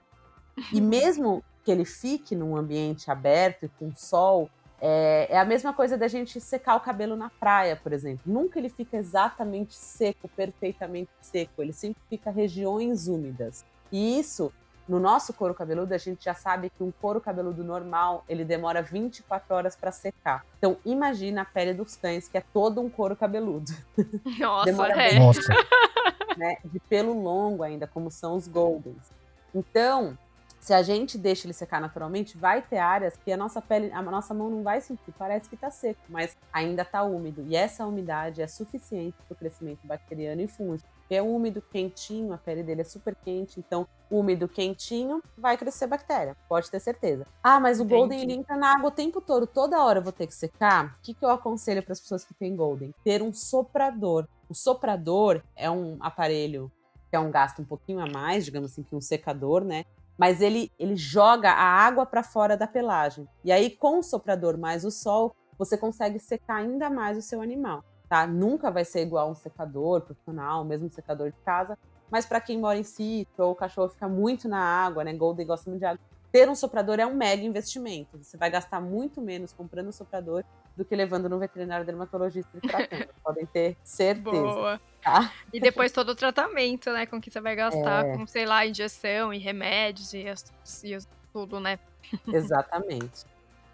E 0.73 0.81
mesmo 0.81 1.43
que 1.65 1.71
ele 1.71 1.85
fique 1.85 2.35
num 2.35 2.57
ambiente 2.57 3.11
aberto 3.11 3.65
e 3.65 3.69
com 3.69 3.95
sol, 3.95 4.49
é, 4.81 5.29
é, 5.31 5.39
a 5.39 5.45
mesma 5.45 5.73
coisa 5.73 5.97
da 5.97 6.09
gente 6.09 6.41
secar 6.41 6.75
o 6.75 6.81
cabelo 6.81 7.17
na 7.17 7.31
praia, 7.31 7.77
por 7.77 7.93
exemplo. 7.93 8.23
Nunca 8.27 8.59
ele 8.59 8.69
fica 8.69 8.97
exatamente 8.97 9.75
seco, 9.75 10.29
perfeitamente 10.29 11.11
seco. 11.21 11.63
Ele 11.63 11.73
sempre 11.73 12.03
fica 12.09 12.31
regiões 12.31 13.07
úmidas. 13.07 13.65
E 13.93 14.19
isso 14.19 14.53
no 14.89 14.99
nosso 14.99 15.33
couro 15.33 15.55
cabeludo, 15.55 15.95
a 15.95 15.99
gente 15.99 16.25
já 16.25 16.35
sabe 16.35 16.71
que 16.71 16.83
um 16.83 16.91
couro 16.91 17.21
cabeludo 17.21 17.63
normal, 17.63 18.25
ele 18.29 18.45
demora 18.45 18.83
24 18.83 19.55
horas 19.55 19.77
para 19.77 19.93
secar. 19.93 20.45
Então, 20.59 20.77
imagina 20.85 21.43
a 21.43 21.45
pele 21.45 21.73
dos 21.73 21.97
cães, 21.97 22.29
que 22.29 22.37
é 22.37 22.45
todo 22.53 22.81
um 22.81 22.91
couro 22.91 23.15
cabeludo. 23.15 23.73
Nossa, 24.39 24.65
demora 24.67 25.03
é. 25.03 25.19
Nossa. 25.19 25.53
Né, 26.37 26.57
de 26.65 26.81
pelo 26.81 27.13
longo 27.23 27.63
ainda, 27.63 27.87
como 27.87 28.11
são 28.11 28.37
os 28.37 28.49
Goldens. 28.49 29.11
Então, 29.55 30.17
se 30.63 30.73
a 30.73 30.81
gente 30.81 31.19
deixa 31.19 31.47
ele 31.47 31.53
secar 31.53 31.81
naturalmente, 31.81 32.39
vai 32.39 32.63
ter 32.63 32.79
áreas 32.79 33.17
que 33.17 33.33
a 33.33 33.37
nossa 33.37 33.61
pele, 33.61 33.91
a 33.93 34.01
nossa 34.01 34.33
mão 34.33 34.49
não 34.49 34.63
vai 34.63 34.81
sentir, 34.81 35.13
parece 35.19 35.49
que 35.49 35.57
está 35.57 35.71
seco, 35.73 36.01
mas 36.09 36.37
ainda 36.53 36.83
está 36.83 37.03
úmido. 37.03 37.45
E 37.49 37.57
essa 37.57 37.85
umidade 37.85 38.41
é 38.41 38.47
suficiente 38.47 39.17
para 39.27 39.35
o 39.35 39.37
crescimento 39.37 39.81
bacteriano 39.85 40.41
e 40.41 40.47
fúngico. 40.47 40.89
É 41.11 41.21
úmido, 41.21 41.63
quentinho, 41.63 42.33
a 42.33 42.39
pele 42.39 42.63
dele 42.63 42.81
é 42.81 42.85
super 42.85 43.15
quente, 43.15 43.59
então 43.59 43.87
úmido, 44.11 44.49
quentinho, 44.49 45.23
vai 45.37 45.57
crescer 45.57 45.87
bactéria, 45.87 46.37
pode 46.49 46.71
ter 46.71 46.81
certeza. 46.81 47.27
Ah, 47.43 47.59
mas 47.61 47.81
o 47.81 47.83
Entendi. 47.83 47.99
Golden 47.99 48.21
ele 48.23 48.33
entra 48.35 48.57
na 48.57 48.75
água 48.75 48.89
o 48.89 48.93
tempo 48.93 49.21
todo, 49.21 49.47
toda 49.47 49.83
hora 49.83 49.99
eu 49.99 50.03
vou 50.03 50.13
ter 50.13 50.27
que 50.27 50.35
secar. 50.35 50.95
O 50.99 51.03
que, 51.03 51.15
que 51.15 51.25
eu 51.25 51.31
aconselho 51.31 51.83
para 51.83 51.93
as 51.93 52.01
pessoas 52.01 52.25
que 52.25 52.35
têm 52.35 52.57
Golden? 52.57 52.95
Ter 53.05 53.23
um 53.23 53.33
soprador. 53.33 54.27
O 54.49 54.55
soprador 54.55 55.43
é 55.57 55.71
um 55.71 55.97
aparelho 56.01 56.71
que 57.13 57.17
é 57.17 57.21
um 57.21 57.31
gasto 57.31 57.61
um 57.61 57.65
pouquinho 57.65 58.01
a 58.01 58.07
mais, 58.07 58.47
digamos 58.47 58.73
assim, 58.73 58.83
que 58.83 58.97
um 58.97 59.01
secador, 59.01 59.63
né? 59.63 59.85
Mas 60.17 60.41
ele, 60.41 60.73
ele 60.79 60.97
joga 60.97 61.51
a 61.51 61.63
água 61.63 62.07
para 62.07 62.23
fora 62.23 62.57
da 62.57 62.67
pelagem. 62.67 63.29
E 63.45 63.53
aí, 63.53 63.69
com 63.69 63.99
o 63.99 64.03
soprador 64.03 64.57
mais 64.57 64.83
o 64.83 64.91
sol, 64.91 65.37
você 65.59 65.77
consegue 65.77 66.19
secar 66.19 66.57
ainda 66.57 66.89
mais 66.89 67.19
o 67.19 67.23
seu 67.23 67.43
animal. 67.43 67.85
Tá? 68.13 68.27
Nunca 68.27 68.71
vai 68.71 68.85
ser 68.85 69.01
igual 69.01 69.31
um 69.31 69.35
secador 69.35 70.03
profissional, 70.03 70.67
mesmo 70.67 70.87
um 70.87 70.91
secador 70.91 71.31
de 71.31 71.37
casa, 71.47 71.79
mas 72.11 72.27
para 72.27 72.43
quem 72.43 72.59
mora 72.59 72.79
em 72.79 72.83
sítio 72.83 73.43
ou 73.43 73.53
o 73.53 73.55
cachorro 73.55 73.89
fica 73.89 74.07
muito 74.07 74.47
na 74.47 74.59
água, 74.59 75.03
né? 75.03 75.15
Golden 75.15 75.47
gosta 75.47 75.71
muito 75.71 75.81
de 75.81 75.87
água. 75.87 75.99
Ter 76.31 76.47
um 76.47 76.55
soprador 76.55 77.01
é 77.01 77.07
um 77.07 77.15
mega 77.15 77.43
investimento. 77.43 78.19
Você 78.19 78.37
vai 78.37 78.51
gastar 78.51 78.83
muito 78.83 79.23
menos 79.23 79.55
comprando 79.55 79.89
um 79.89 79.93
soprador 79.93 80.45
do 80.77 80.85
que 80.85 80.95
levando 80.95 81.27
no 81.27 81.39
veterinário 81.39 81.87
dermatologista 81.87 82.51
e 82.55 82.61
tratando. 82.61 83.09
Podem 83.25 83.47
ter 83.47 83.79
certeza. 83.83 84.43
Boa. 84.43 84.81
Tá? 85.03 85.33
E 85.51 85.59
depois 85.59 85.91
todo 85.91 86.11
o 86.11 86.15
tratamento, 86.15 86.93
né? 86.93 87.07
Com 87.07 87.19
que 87.19 87.31
você 87.31 87.41
vai 87.41 87.57
gastar, 87.57 88.05
é... 88.05 88.15
com, 88.15 88.27
sei 88.27 88.45
lá, 88.45 88.67
injeção 88.67 89.33
e 89.33 89.39
remédios 89.39 90.13
e, 90.13 90.27
e 90.85 90.99
tudo, 91.33 91.59
né? 91.59 91.79
Exatamente. 92.29 93.25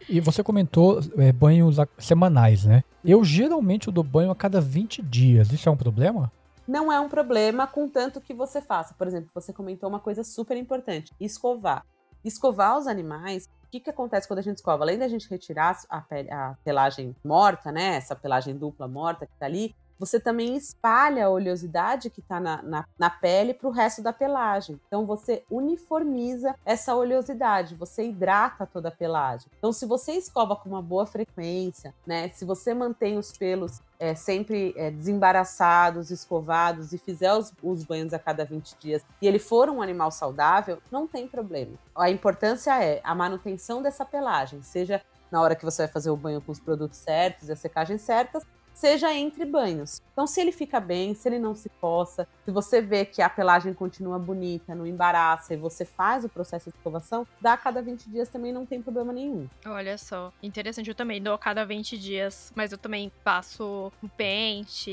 E 0.09 0.21
você 0.21 0.43
comentou 0.43 1.01
é, 1.17 1.33
banhos 1.33 1.77
semanais, 1.99 2.65
né? 2.65 2.85
Eu 3.05 3.25
geralmente 3.25 3.89
eu 3.89 3.93
dou 3.93 4.05
banho 4.05 4.31
a 4.31 4.37
cada 4.37 4.61
20 4.61 5.03
dias. 5.03 5.53
Isso 5.53 5.69
é 5.69 5.73
um 5.73 5.77
problema? 5.77 6.31
Não 6.67 6.93
é 6.93 7.01
um 7.01 7.09
problema, 7.09 7.67
contanto 7.67 8.21
que 8.21 8.35
você 8.35 8.61
faça. 8.61 8.93
Por 8.93 9.07
exemplo, 9.07 9.31
você 9.33 9.55
comentou 9.55 9.89
uma 9.89 10.01
coisa 10.01 10.23
super 10.23 10.57
importante: 10.57 11.13
escovar. 11.19 11.85
Escovar 12.23 12.77
os 12.77 12.87
animais. 12.87 13.49
O 13.65 13.71
que, 13.71 13.81
que 13.81 13.91
acontece 13.91 14.29
quando 14.29 14.41
a 14.41 14.43
gente 14.43 14.57
escova? 14.57 14.85
Além 14.85 14.99
da 14.99 15.09
gente 15.09 15.29
retirar 15.31 15.79
a, 15.89 16.01
pele, 16.01 16.31
a 16.31 16.57
pelagem 16.65 17.15
morta, 17.25 17.73
né? 17.73 17.97
Essa 17.97 18.15
pelagem 18.15 18.57
dupla 18.57 18.87
morta 18.87 19.27
que 19.27 19.33
tá 19.39 19.47
ali, 19.47 19.75
você 19.99 20.21
também 20.21 20.57
espalha 20.57 21.27
a 21.27 21.31
oleosidade 21.31 22.11
que 22.11 22.21
está 22.21 22.39
na, 22.39 22.63
na, 22.63 22.85
na, 22.99 23.11
pele 23.11 23.55
para 23.55 23.69
o 23.69 23.73
resto 23.73 24.03
da 24.03 24.13
pelagem. 24.13 24.81
Então 24.87 25.05
você 25.05 25.43
uniformiza 25.51 26.55
essa 26.65 26.95
oleosidade, 26.95 27.75
você 27.75 28.07
hidrata 28.07 28.67
toda 28.67 28.89
a 28.89 28.93
pelagem. 28.93 29.49
Então, 29.59 29.73
se 29.73 29.87
você 29.87 30.13
escova 30.13 30.55
com 30.55 30.69
uma 30.69 30.83
boa 30.83 31.07
frequência, 31.07 31.95
né? 32.07 32.29
Se 32.31 32.45
você 32.45 32.75
mantém 32.75 33.19
os 33.19 33.37
pelos 33.37 33.81
é, 33.99 34.15
sempre 34.15 34.73
é, 34.77 34.91
desembaraçados, 34.91 36.11
escovados 36.11 36.93
e 36.93 36.99
fizer 36.99 37.33
os, 37.35 37.53
os, 37.63 37.85
banhos 37.85 38.15
a 38.15 38.19
cada 38.19 38.45
20 38.45 38.77
dias 38.79 39.03
e 39.21 39.27
ele 39.27 39.39
for 39.39 39.69
um 39.69 39.83
animal 39.83 40.11
saudável, 40.11 40.79
não 40.91 41.07
tem 41.07 41.27
problema. 41.27 41.73
A 41.97 42.11
importância 42.11 42.83
é 42.83 43.01
a 43.03 43.15
manutenção 43.15 43.83
dessa 43.83 44.05
pelagem, 44.05 44.63
seja 44.63 45.03
na 45.31 45.41
hora 45.43 45.55
que 45.55 45.65
você 45.65 45.83
vai 45.83 45.93
fazer 45.93 46.11
o 46.11 46.17
banho 46.17 46.41
com 46.41 46.53
os 46.53 46.61
produtos 46.61 46.99
certos 46.99 47.49
e 47.49 47.53
as 47.53 47.59
secagens 47.59 48.01
certas, 48.01 48.45
seja 48.79 49.13
entre 49.13 49.45
banhos. 49.45 50.01
Então, 50.13 50.27
se 50.27 50.41
ele 50.41 50.53
fica 50.53 50.79
bem, 50.79 51.13
se 51.15 51.29
ele 51.29 51.39
não 51.39 51.55
se 51.55 51.69
coça, 51.81 52.29
se 52.45 52.51
você 52.51 52.81
vê 52.81 53.05
que 53.05 53.21
a 53.21 53.29
pelagem 53.29 53.75
continua 53.75 54.19
bonita, 54.19 54.75
não 54.75 54.87
embaraça 54.87 55.53
e 55.55 55.57
você 55.57 55.85
faz 55.85 56.25
o 56.25 56.29
processo 56.29 56.71
de 56.71 56.77
escovação, 56.77 57.27
dá 57.41 57.55
a 57.55 57.57
cada 57.57 57.83
20 57.83 58.09
dias 58.09 58.29
também 58.29 58.53
não 58.53 58.65
tem 58.65 58.81
problema 58.81 59.13
nenhum. 59.13 59.49
Olha 59.67 59.99
só, 59.99 60.33
interessante. 60.41 60.89
Eu 60.89 60.95
também 60.95 61.21
dou 61.21 61.35
a 61.35 61.39
cada 61.39 61.65
20 61.65 61.99
dias, 61.99 62.53
mas 62.55 62.71
eu 62.71 62.79
também 62.79 63.11
passo 63.25 63.93
um 64.03 64.09
pente, 64.09 64.91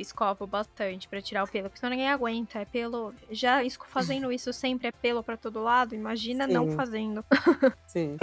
escovo 0.00 0.46
bastante 0.46 1.06
para 1.06 1.20
tirar 1.20 1.44
o 1.44 1.48
pelo, 1.48 1.68
porque 1.68 1.78
senão 1.78 1.90
ninguém 1.90 2.08
aguenta. 2.08 2.60
É 2.60 2.64
pelo. 2.64 3.12
Já 3.30 3.60
fazendo 3.88 4.32
isso 4.32 4.52
sempre 4.52 4.88
é 4.88 4.92
pelo 4.92 5.22
para 5.22 5.36
todo 5.36 5.62
lado, 5.62 5.94
imagina 5.94 6.46
Sim. 6.46 6.52
não 6.52 6.70
fazendo. 6.70 7.24
Sim. 7.86 8.16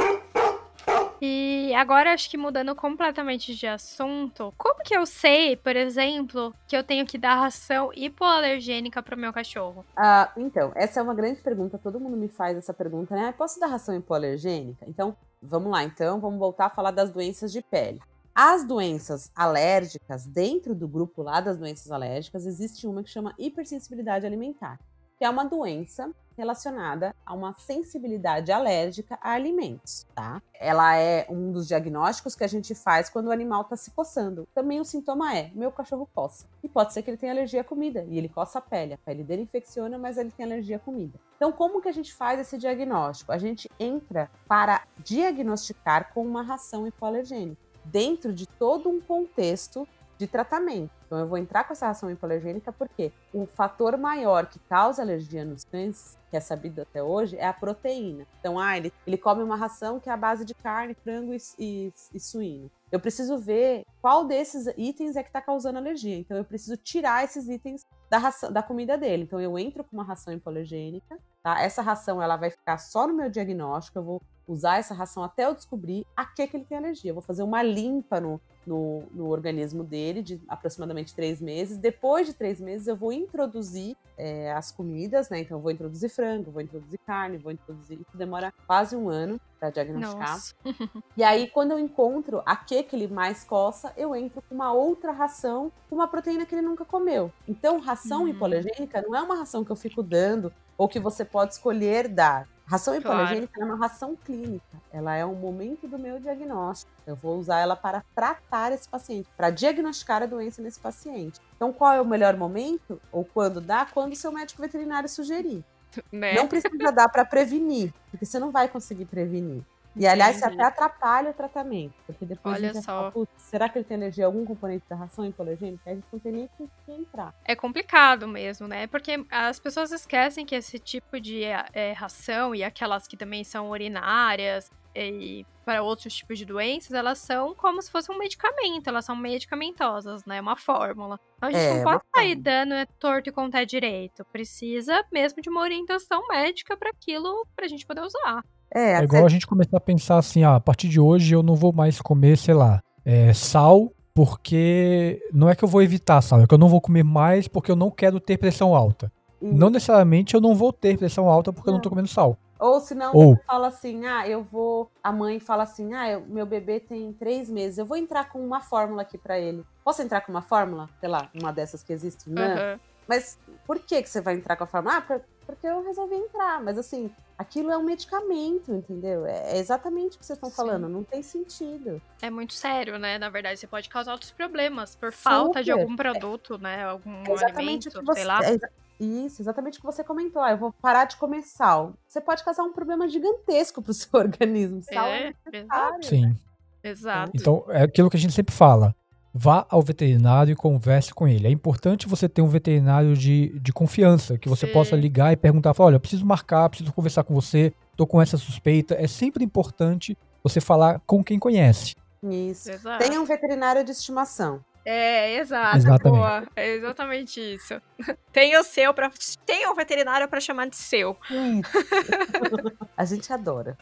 E 1.25 1.73
agora 1.73 2.11
acho 2.13 2.29
que 2.29 2.35
mudando 2.35 2.75
completamente 2.75 3.55
de 3.55 3.65
assunto, 3.65 4.53
como 4.57 4.83
que 4.83 4.93
eu 4.93 5.05
sei, 5.05 5.55
por 5.55 5.73
exemplo, 5.73 6.53
que 6.67 6.75
eu 6.75 6.83
tenho 6.83 7.05
que 7.05 7.17
dar 7.17 7.35
ração 7.35 7.91
hipoalergênica 7.95 9.01
pro 9.01 9.15
meu 9.15 9.31
cachorro? 9.31 9.85
Ah, 9.95 10.33
então, 10.35 10.73
essa 10.75 10.99
é 10.99 11.03
uma 11.03 11.13
grande 11.13 11.39
pergunta, 11.39 11.77
todo 11.77 11.97
mundo 11.97 12.17
me 12.17 12.27
faz 12.27 12.57
essa 12.57 12.73
pergunta, 12.73 13.15
né? 13.15 13.33
Posso 13.37 13.57
dar 13.57 13.67
ração 13.67 13.95
hipoalergênica? 13.95 14.85
Então, 14.85 15.15
vamos 15.41 15.71
lá, 15.71 15.85
então, 15.85 16.19
vamos 16.19 16.37
voltar 16.37 16.65
a 16.65 16.69
falar 16.69 16.91
das 16.91 17.09
doenças 17.09 17.53
de 17.53 17.61
pele. 17.61 18.01
As 18.35 18.65
doenças 18.65 19.31
alérgicas, 19.33 20.25
dentro 20.25 20.75
do 20.75 20.89
grupo 20.89 21.23
lá 21.23 21.39
das 21.39 21.55
doenças 21.55 21.89
alérgicas, 21.89 22.45
existe 22.45 22.85
uma 22.85 23.01
que 23.01 23.09
chama 23.09 23.33
hipersensibilidade 23.39 24.25
alimentar 24.25 24.77
que 25.23 25.27
é 25.27 25.29
uma 25.29 25.45
doença 25.45 26.13
relacionada 26.37 27.15
a 27.25 27.33
uma 27.33 27.55
sensibilidade 27.55 28.51
alérgica 28.51 29.17
a 29.21 29.31
alimentos, 29.31 30.05
tá? 30.13 30.41
Ela 30.53 30.97
é 30.97 31.25
um 31.29 31.49
dos 31.53 31.65
diagnósticos 31.65 32.35
que 32.35 32.43
a 32.43 32.47
gente 32.47 32.75
faz 32.75 33.09
quando 33.09 33.27
o 33.27 33.31
animal 33.31 33.61
está 33.61 33.77
se 33.77 33.91
coçando. 33.91 34.45
Também 34.53 34.81
o 34.81 34.83
sintoma 34.83 35.33
é: 35.33 35.49
meu 35.55 35.71
cachorro 35.71 36.09
coça. 36.13 36.45
E 36.61 36.67
pode 36.67 36.91
ser 36.91 37.03
que 37.03 37.09
ele 37.09 37.15
tenha 37.15 37.31
alergia 37.31 37.61
à 37.61 37.63
comida 37.63 38.05
e 38.09 38.17
ele 38.17 38.27
coça 38.27 38.59
a 38.59 38.61
pele. 38.61 38.95
A 38.95 38.97
pele 38.97 39.23
dele 39.23 39.43
infecciona, 39.43 39.97
mas 39.97 40.17
ele 40.17 40.29
tem 40.29 40.45
alergia 40.45 40.75
à 40.75 40.79
comida. 40.79 41.17
Então, 41.37 41.53
como 41.53 41.81
que 41.81 41.87
a 41.87 41.93
gente 41.93 42.13
faz 42.13 42.37
esse 42.37 42.57
diagnóstico? 42.57 43.31
A 43.31 43.37
gente 43.37 43.71
entra 43.79 44.29
para 44.45 44.83
diagnosticar 45.05 46.13
com 46.13 46.21
uma 46.21 46.41
ração 46.41 46.85
hipoalergênica 46.85 47.63
dentro 47.85 48.33
de 48.33 48.45
todo 48.45 48.89
um 48.89 48.99
contexto 48.99 49.87
de 50.23 50.27
tratamento. 50.27 50.91
Então 51.05 51.19
eu 51.19 51.27
vou 51.27 51.37
entrar 51.37 51.65
com 51.65 51.73
essa 51.73 51.87
ração 51.87 52.09
hipoalergênica 52.09 52.71
porque 52.71 53.11
o 53.33 53.45
fator 53.45 53.97
maior 53.97 54.45
que 54.45 54.57
causa 54.69 55.01
alergia 55.01 55.43
nos 55.43 55.65
cães, 55.65 56.17
que 56.31 56.37
é 56.37 56.39
sabido 56.39 56.81
até 56.81 57.03
hoje, 57.03 57.37
é 57.37 57.45
a 57.45 57.53
proteína. 57.53 58.25
Então, 58.39 58.57
ah, 58.57 58.77
ele, 58.77 58.91
ele 59.05 59.17
come 59.17 59.43
uma 59.43 59.55
ração 59.55 59.99
que 59.99 60.09
é 60.09 60.13
a 60.13 60.17
base 60.17 60.45
de 60.45 60.53
carne, 60.53 60.95
frango 60.95 61.33
e, 61.33 61.37
e, 61.59 61.93
e 62.13 62.19
suíno. 62.19 62.71
Eu 62.91 62.99
preciso 62.99 63.37
ver 63.37 63.85
qual 64.01 64.25
desses 64.25 64.67
itens 64.77 65.15
é 65.15 65.23
que 65.23 65.29
está 65.29 65.41
causando 65.41 65.77
alergia. 65.77 66.17
Então 66.17 66.37
eu 66.37 66.45
preciso 66.45 66.77
tirar 66.77 67.23
esses 67.23 67.49
itens 67.49 67.85
da, 68.09 68.17
ração, 68.17 68.51
da 68.51 68.63
comida 68.63 68.97
dele. 68.97 69.23
Então 69.23 69.41
eu 69.41 69.57
entro 69.59 69.83
com 69.83 69.97
uma 69.97 70.03
ração 70.03 70.33
hipoalergênica, 70.33 71.17
tá? 71.43 71.61
Essa 71.61 71.81
ração 71.81 72.21
ela 72.21 72.37
vai 72.37 72.49
ficar 72.49 72.77
só 72.77 73.07
no 73.07 73.13
meu 73.13 73.29
diagnóstico, 73.29 73.97
eu 73.97 74.03
vou 74.03 74.21
usar 74.47 74.77
essa 74.77 74.93
ração 74.93 75.23
até 75.23 75.45
eu 75.45 75.55
descobrir 75.55 76.05
a 76.15 76.25
que, 76.25 76.45
que 76.47 76.57
ele 76.57 76.65
tem 76.65 76.77
alergia. 76.77 77.11
Eu 77.11 77.15
vou 77.15 77.23
fazer 77.23 77.43
uma 77.43 77.63
limpa 77.63 78.19
no, 78.19 78.39
no, 78.65 79.03
no, 79.11 79.27
organismo 79.27 79.83
dele 79.83 80.21
de 80.21 80.41
aproximadamente 80.47 81.13
três 81.13 81.41
meses. 81.41 81.77
Depois 81.77 82.27
de 82.27 82.33
três 82.33 82.59
meses, 82.59 82.87
eu 82.87 82.95
vou 82.95 83.11
introduzir 83.11 83.95
é, 84.17 84.51
as 84.53 84.71
comidas, 84.71 85.29
né? 85.29 85.39
Então, 85.39 85.57
eu 85.57 85.61
vou 85.61 85.71
introduzir 85.71 86.09
frango, 86.09 86.51
vou 86.51 86.61
introduzir 86.61 86.99
carne, 87.05 87.37
vou 87.37 87.51
introduzir. 87.51 87.99
Isso 87.99 88.17
demora 88.17 88.53
quase 88.65 88.95
um 88.95 89.09
ano 89.09 89.39
para 89.59 89.69
diagnosticar. 89.69 90.39
e 91.17 91.23
aí, 91.23 91.47
quando 91.47 91.71
eu 91.71 91.79
encontro 91.79 92.41
a 92.45 92.55
que, 92.55 92.83
que 92.83 92.95
ele 92.95 93.07
mais 93.07 93.43
coça, 93.43 93.93
eu 93.97 94.15
entro 94.15 94.41
com 94.41 94.55
uma 94.55 94.71
outra 94.71 95.11
ração, 95.11 95.71
com 95.89 95.95
uma 95.95 96.07
proteína 96.07 96.45
que 96.45 96.55
ele 96.55 96.61
nunca 96.61 96.85
comeu. 96.85 97.31
Então, 97.47 97.79
ração 97.79 98.27
hipoalergênica 98.27 99.01
não 99.01 99.15
é 99.15 99.21
uma 99.21 99.35
ração 99.35 99.63
que 99.63 99.71
eu 99.71 99.75
fico 99.75 100.01
dando 100.01 100.53
ou 100.77 100.87
que 100.87 100.99
você 100.99 101.23
pode 101.23 101.53
escolher 101.53 102.07
dar. 102.07 102.47
Ração 102.65 102.95
hipoalergênica 102.95 103.53
claro. 103.53 103.71
é 103.71 103.73
uma 103.73 103.87
ração 103.87 104.15
clínica. 104.15 104.81
Ela 104.91 105.15
é 105.15 105.25
um 105.25 105.35
momento 105.35 105.87
do 105.87 105.99
meu 105.99 106.19
diagnóstico. 106.19 106.91
Eu 107.05 107.15
vou 107.15 107.37
usar 107.37 107.59
ela 107.59 107.75
para 107.75 108.03
tratar 108.15 108.71
esse 108.71 108.87
paciente, 108.87 109.27
para 109.35 109.49
diagnosticar 109.49 110.23
a 110.23 110.25
doença 110.25 110.61
nesse 110.61 110.79
paciente. 110.79 111.41
Então, 111.55 111.73
qual 111.73 111.93
é 111.93 112.01
o 112.01 112.05
melhor 112.05 112.37
momento? 112.37 113.01
Ou 113.11 113.25
quando 113.25 113.59
dá? 113.59 113.85
Quando 113.85 114.13
o 114.13 114.15
seu 114.15 114.31
médico 114.31 114.61
veterinário 114.61 115.09
sugerir. 115.09 115.63
Né? 116.11 116.33
Não 116.33 116.47
precisa 116.47 116.91
dar 116.91 117.07
para 117.07 117.23
prevenir, 117.23 117.93
porque 118.09 118.25
você 118.25 118.39
não 118.39 118.49
vai 118.49 118.67
conseguir 118.67 119.05
prevenir. 119.05 119.61
E, 119.95 120.07
aliás, 120.07 120.37
isso 120.37 120.45
até 120.45 120.63
atrapalha 120.63 121.29
o 121.29 121.33
tratamento. 121.33 121.93
Porque 122.05 122.25
depois 122.25 122.55
Olha 122.55 122.71
a 122.71 122.73
gente 122.73 122.83
só. 122.83 123.11
Fala, 123.11 123.27
será 123.37 123.69
que 123.69 123.77
ele 123.77 123.85
tem 123.85 123.97
alergia 123.97 124.25
a 124.25 124.27
algum 124.27 124.45
componente 124.45 124.83
da 124.89 124.95
ração 124.95 125.25
hipoalergênica? 125.25 125.83
A 125.85 125.93
gente 125.93 126.05
não 126.11 126.19
tem 126.19 126.31
nem 126.31 126.49
que 126.57 126.91
entrar. 126.91 127.33
É 127.45 127.55
complicado 127.55 128.27
mesmo, 128.27 128.67
né? 128.67 128.87
Porque 128.87 129.25
as 129.29 129.59
pessoas 129.59 129.91
esquecem 129.91 130.45
que 130.45 130.55
esse 130.55 130.79
tipo 130.79 131.19
de 131.19 131.43
é, 131.43 131.91
ração 131.91 132.55
e 132.55 132.63
aquelas 132.63 133.07
que 133.07 133.15
também 133.15 133.43
são 133.43 133.69
urinárias 133.69 134.71
e 134.95 135.45
para 135.65 135.81
outros 135.81 136.13
tipos 136.13 136.37
de 136.37 136.45
doenças, 136.45 136.91
elas 136.91 137.19
são 137.19 137.55
como 137.55 137.81
se 137.81 137.89
fosse 137.89 138.11
um 138.11 138.17
medicamento, 138.17 138.87
elas 138.87 139.05
são 139.05 139.15
medicamentosas, 139.15 140.25
né? 140.25 140.41
Uma 140.41 140.57
fórmula. 140.57 141.19
Então 141.37 141.49
a 141.49 141.51
gente 141.51 141.63
é, 141.63 141.75
não 141.75 141.83
pode 141.83 142.03
sair 142.13 142.35
dando 142.35 142.73
é 142.73 142.85
torto 142.99 143.29
e 143.29 143.31
contar 143.31 143.63
direito. 143.63 144.25
Precisa 144.25 145.03
mesmo 145.11 145.41
de 145.41 145.49
uma 145.49 145.61
orientação 145.61 146.27
médica 146.27 146.75
para 146.75 146.89
aquilo, 146.89 147.47
para 147.55 147.65
a 147.65 147.67
gente 147.67 147.85
poder 147.85 148.01
usar. 148.01 148.43
É, 148.73 148.93
é 148.93 149.03
igual 149.03 149.25
a 149.25 149.29
gente 149.29 149.45
começar 149.45 149.77
a 149.77 149.81
pensar 149.81 150.17
assim, 150.17 150.43
ah, 150.43 150.55
a 150.55 150.59
partir 150.59 150.89
de 150.89 150.99
hoje 150.99 151.33
eu 151.33 151.43
não 151.43 151.55
vou 151.55 151.71
mais 151.71 152.01
comer, 152.01 152.37
sei 152.37 152.53
lá, 152.53 152.81
é, 153.05 153.31
sal, 153.33 153.91
porque 154.13 155.21
não 155.31 155.49
é 155.49 155.55
que 155.55 155.63
eu 155.63 155.67
vou 155.67 155.81
evitar 155.81 156.21
sal, 156.21 156.41
é 156.41 156.47
que 156.47 156.53
eu 156.53 156.57
não 156.57 156.69
vou 156.69 156.81
comer 156.81 157.03
mais 157.03 157.47
porque 157.47 157.71
eu 157.71 157.75
não 157.75 157.91
quero 157.91 158.19
ter 158.19 158.37
pressão 158.37 158.75
alta. 158.75 159.11
Não 159.41 159.69
necessariamente 159.69 160.33
eu 160.33 160.39
não 160.39 160.55
vou 160.55 160.71
ter 160.71 160.97
pressão 160.97 161.27
alta 161.27 161.51
porque 161.51 161.67
não. 161.67 161.73
eu 161.73 161.77
não 161.77 161.81
tô 161.81 161.89
comendo 161.89 162.07
sal. 162.07 162.37
Ou 162.57 162.79
senão 162.79 163.11
Ou... 163.13 163.35
você 163.35 163.43
fala 163.43 163.67
assim, 163.67 164.05
ah, 164.05 164.25
eu 164.25 164.41
vou. 164.41 164.89
A 165.03 165.11
mãe 165.11 165.37
fala 165.37 165.63
assim, 165.63 165.93
ah, 165.93 166.09
eu, 166.09 166.21
meu 166.21 166.45
bebê 166.45 166.79
tem 166.79 167.11
três 167.11 167.49
meses, 167.49 167.77
eu 167.77 167.85
vou 167.85 167.97
entrar 167.97 168.29
com 168.29 168.39
uma 168.39 168.61
fórmula 168.61 169.01
aqui 169.01 169.17
para 169.17 169.37
ele. 169.37 169.65
Posso 169.83 170.01
entrar 170.01 170.21
com 170.21 170.31
uma 170.31 170.41
fórmula? 170.41 170.89
Sei 171.01 171.09
lá, 171.09 171.29
uma 171.41 171.51
dessas 171.51 171.83
que 171.83 171.91
existe, 171.91 172.29
né? 172.29 172.73
Uhum. 172.73 172.79
mas 173.05 173.37
por 173.67 173.79
que, 173.79 174.01
que 174.01 174.09
você 174.09 174.21
vai 174.21 174.35
entrar 174.35 174.55
com 174.55 174.63
a 174.63 174.67
farmácia? 174.67 175.17
Ah, 175.17 175.21
porque 175.45 175.67
eu 175.67 175.83
resolvi 175.83 176.15
entrar. 176.15 176.61
Mas 176.61 176.77
assim, 176.77 177.09
aquilo 177.37 177.71
é 177.71 177.77
um 177.77 177.83
medicamento, 177.83 178.71
entendeu? 178.71 179.25
É 179.25 179.57
exatamente 179.57 180.15
o 180.15 180.19
que 180.19 180.25
vocês 180.25 180.37
estão 180.37 180.49
falando, 180.49 180.87
não 180.89 181.03
tem 181.03 181.21
sentido. 181.21 182.01
É 182.21 182.29
muito 182.29 182.53
sério, 182.53 182.97
né? 182.97 183.17
Na 183.17 183.29
verdade, 183.29 183.59
você 183.59 183.67
pode 183.67 183.89
causar 183.89 184.13
outros 184.13 184.31
problemas 184.31 184.95
por 184.95 185.11
Super. 185.11 185.23
falta 185.23 185.63
de 185.63 185.71
algum 185.71 185.95
produto, 185.95 186.55
é, 186.55 186.57
né? 186.57 186.83
Algum 186.83 187.23
é 187.27 187.31
exatamente 187.31 187.87
alimento, 187.89 188.05
você, 188.05 188.19
sei 188.19 188.27
lá. 188.27 188.39
É, 188.43 188.57
isso, 188.99 189.41
exatamente 189.41 189.77
o 189.77 189.81
que 189.81 189.85
você 189.85 190.03
comentou. 190.03 190.41
Ah, 190.41 190.51
eu 190.51 190.57
vou 190.57 190.71
parar 190.71 191.05
de 191.05 191.17
comer 191.17 191.41
sal. 191.41 191.93
Você 192.07 192.21
pode 192.21 192.43
causar 192.43 192.63
um 192.63 192.71
problema 192.71 193.07
gigantesco 193.07 193.81
pro 193.81 193.93
seu 193.93 194.19
organismo. 194.19 194.81
Sal 194.81 195.07
é, 195.07 195.33
é 195.51 195.57
exato. 195.57 196.05
Sim. 196.05 196.39
Exato. 196.83 197.31
Então, 197.33 197.65
é 197.69 197.83
aquilo 197.83 198.09
que 198.09 198.17
a 198.17 198.19
gente 198.19 198.33
sempre 198.33 198.53
fala. 198.53 198.93
Vá 199.33 199.65
ao 199.67 199.81
veterinário 199.81 200.51
e 200.51 200.55
converse 200.55 201.11
com 201.13 201.27
ele. 201.27 201.47
É 201.47 201.49
importante 201.49 202.07
você 202.07 202.29
ter 202.29 202.41
um 202.43 202.47
veterinário 202.47 203.15
de, 203.15 203.57
de 203.59 203.73
confiança, 203.73 204.37
que 204.37 204.47
você 204.47 204.67
Sim. 204.67 204.73
possa 204.73 204.95
ligar 204.95 205.33
e 205.33 205.35
perguntar: 205.35 205.73
olha, 205.79 205.95
eu 205.95 205.99
preciso 205.99 206.25
marcar, 206.25 206.69
preciso 206.69 206.93
conversar 206.93 207.23
com 207.23 207.33
você, 207.33 207.73
tô 207.97 208.05
com 208.05 208.21
essa 208.21 208.37
suspeita. 208.37 208.95
É 208.95 209.07
sempre 209.07 209.43
importante 209.43 210.15
você 210.43 210.61
falar 210.61 211.01
com 211.07 211.23
quem 211.23 211.39
conhece. 211.39 211.95
Isso. 212.21 212.71
Exato. 212.71 213.03
Tenha 213.03 213.19
um 213.19 213.25
veterinário 213.25 213.83
de 213.83 213.91
estimação. 213.91 214.63
É, 214.85 215.37
exato. 215.37 215.77
Exatamente. 215.77 216.19
Boa. 216.19 216.43
É 216.55 216.75
exatamente 216.75 217.39
isso. 217.39 217.81
Tem 218.31 218.57
o 218.57 218.63
seu 218.63 218.93
para 218.93 219.09
tem 219.45 219.67
um 219.69 219.75
veterinário 219.75 220.27
para 220.27 220.39
chamar 220.39 220.67
de 220.67 220.75
seu. 220.75 221.15
A 222.97 223.05
gente 223.05 223.31
adora. 223.31 223.77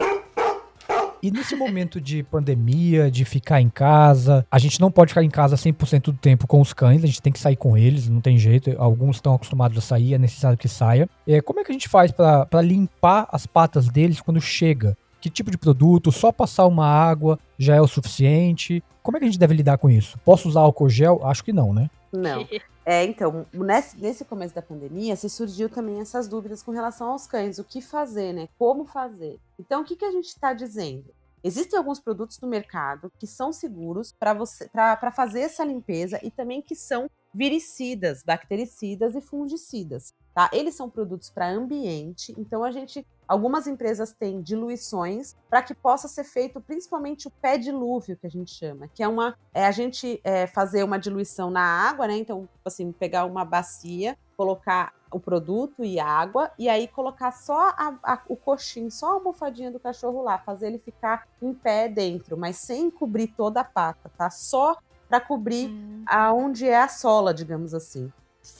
E 1.22 1.30
nesse 1.30 1.56
momento 1.56 2.02
de 2.02 2.24
pandemia, 2.24 3.12
de 3.12 3.24
ficar 3.24 3.62
em 3.62 3.70
casa, 3.70 4.46
a 4.50 4.58
gente 4.58 4.82
não 4.82 4.92
pode 4.92 5.10
ficar 5.10 5.24
em 5.24 5.30
casa 5.30 5.56
100% 5.56 6.06
do 6.06 6.14
tempo 6.14 6.48
com 6.48 6.60
os 6.60 6.74
cães, 6.74 7.04
a 7.04 7.08
gente 7.08 7.22
tem 7.22 7.32
que 7.32 7.40
sair 7.40 7.56
com 7.56 7.78
eles, 7.78 8.10
não 8.10 8.22
tem 8.22 8.38
jeito. 8.38 8.74
Alguns 8.78 9.18
estão 9.18 9.36
acostumados 9.36 9.78
a 9.78 9.82
sair, 9.82 10.16
é 10.16 10.18
necessário 10.18 10.58
que 10.58 10.68
saia. 10.68 11.08
É, 11.28 11.40
como 11.40 11.60
é 11.60 11.64
que 11.64 11.72
a 11.72 11.74
gente 11.74 11.88
faz 11.88 12.12
para 12.12 12.62
limpar 12.62 13.28
as 13.32 13.46
patas 13.46 13.88
deles 13.88 14.20
quando 14.20 14.42
chega? 14.42 14.98
Que 15.20 15.30
tipo 15.30 15.52
de 15.52 15.58
produto? 15.58 16.12
Só 16.12 16.32
passar 16.32 16.66
uma 16.66 16.88
água 16.88 17.38
já 17.58 17.76
é 17.76 17.82
o 17.82 17.88
suficiente? 17.88 18.84
Como 19.04 19.18
é 19.18 19.20
que 19.20 19.26
a 19.26 19.30
gente 19.30 19.40
deve 19.40 19.54
lidar 19.54 19.78
com 19.78 19.90
isso? 19.90 20.18
Posso 20.26 20.50
usar 20.50 20.62
álcool 20.62 20.90
gel? 20.90 21.22
Acho 21.24 21.44
que 21.44 21.54
não, 21.54 21.72
né? 21.72 21.90
Não. 22.12 22.48
É, 22.86 23.04
então, 23.06 23.46
nesse, 23.54 23.98
nesse 24.00 24.26
começo 24.26 24.56
da 24.56 24.62
pandemia, 24.62 25.16
se 25.16 25.30
surgiu 25.30 25.70
também 25.70 26.00
essas 26.00 26.28
dúvidas 26.28 26.64
com 26.64 26.72
relação 26.72 27.12
aos 27.12 27.28
cães. 27.28 27.60
O 27.60 27.64
que 27.64 27.82
fazer, 27.82 28.34
né? 28.34 28.50
Como 28.58 28.86
fazer? 28.86 29.40
Então, 29.60 29.82
o 29.82 29.86
que, 29.86 29.96
que 29.96 30.06
a 30.06 30.12
gente 30.12 30.28
está 30.28 30.54
dizendo? 30.54 31.14
Existem 31.44 31.78
alguns 31.78 32.00
produtos 32.00 32.40
no 32.40 32.48
mercado 32.48 33.12
que 33.18 33.26
são 33.26 33.52
seguros 33.52 34.12
para 34.12 34.34
você 34.34 34.70
para 34.70 35.12
fazer 35.12 35.42
essa 35.42 35.64
limpeza 35.64 36.20
e 36.22 36.30
também 36.30 36.62
que 36.62 36.76
são 36.76 37.10
viricidas, 37.34 38.22
bactericidas 38.24 39.16
e 39.16 39.22
fungicidas. 39.22 40.14
Tá? 40.34 40.50
Eles 40.54 40.76
são 40.76 40.90
produtos 40.90 41.30
para 41.30 41.50
ambiente, 41.50 42.34
então 42.38 42.64
a 42.64 42.72
gente, 42.72 43.06
algumas 43.28 43.68
empresas 43.68 44.14
têm 44.14 44.42
diluições 44.42 45.36
para 45.50 45.62
que 45.62 45.74
possa 45.74 46.08
ser 46.08 46.24
feito 46.24 46.62
principalmente 46.62 47.28
o 47.28 47.32
pé 47.32 47.58
dilúvio 47.58 48.16
que 48.16 48.28
a 48.28 48.30
gente 48.30 48.54
chama, 48.54 48.88
que 48.88 49.04
é 49.04 49.08
uma 49.10 49.36
é 49.54 49.66
a 49.66 49.72
gente 49.72 50.22
é, 50.24 50.48
fazer 50.48 50.86
uma 50.86 50.98
diluição 50.98 51.52
na 51.52 51.62
água, 51.62 52.08
né? 52.08 52.16
Então, 52.16 52.48
assim, 52.64 52.94
pegar 52.94 53.26
uma 53.26 53.44
bacia, 53.44 54.18
colocar 54.38 54.94
o 55.12 55.20
produto 55.20 55.84
e 55.84 56.00
água, 56.00 56.50
e 56.58 56.70
aí 56.70 56.88
colocar 56.88 57.34
só 57.34 57.70
a, 57.72 57.98
a, 58.02 58.22
o 58.30 58.38
coxinho, 58.38 58.90
só 58.90 59.10
a 59.10 59.14
almofadinha 59.16 59.70
do 59.70 59.82
cachorro 59.82 60.24
lá, 60.24 60.38
fazer 60.38 60.68
ele 60.68 60.80
ficar 60.80 61.28
em 61.42 61.54
pé 61.54 61.90
dentro, 61.90 62.38
mas 62.38 62.56
sem 62.56 62.90
cobrir 62.90 63.28
toda 63.28 63.60
a 63.60 63.66
pata, 63.66 64.10
tá? 64.18 64.30
Só 64.30 64.78
para 65.10 65.20
cobrir 65.20 65.68
hum. 65.68 66.06
aonde 66.08 66.66
é 66.66 66.82
a 66.82 66.88
sola, 66.88 67.34
digamos 67.34 67.74
assim. 67.74 68.10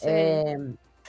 É, 0.02 0.58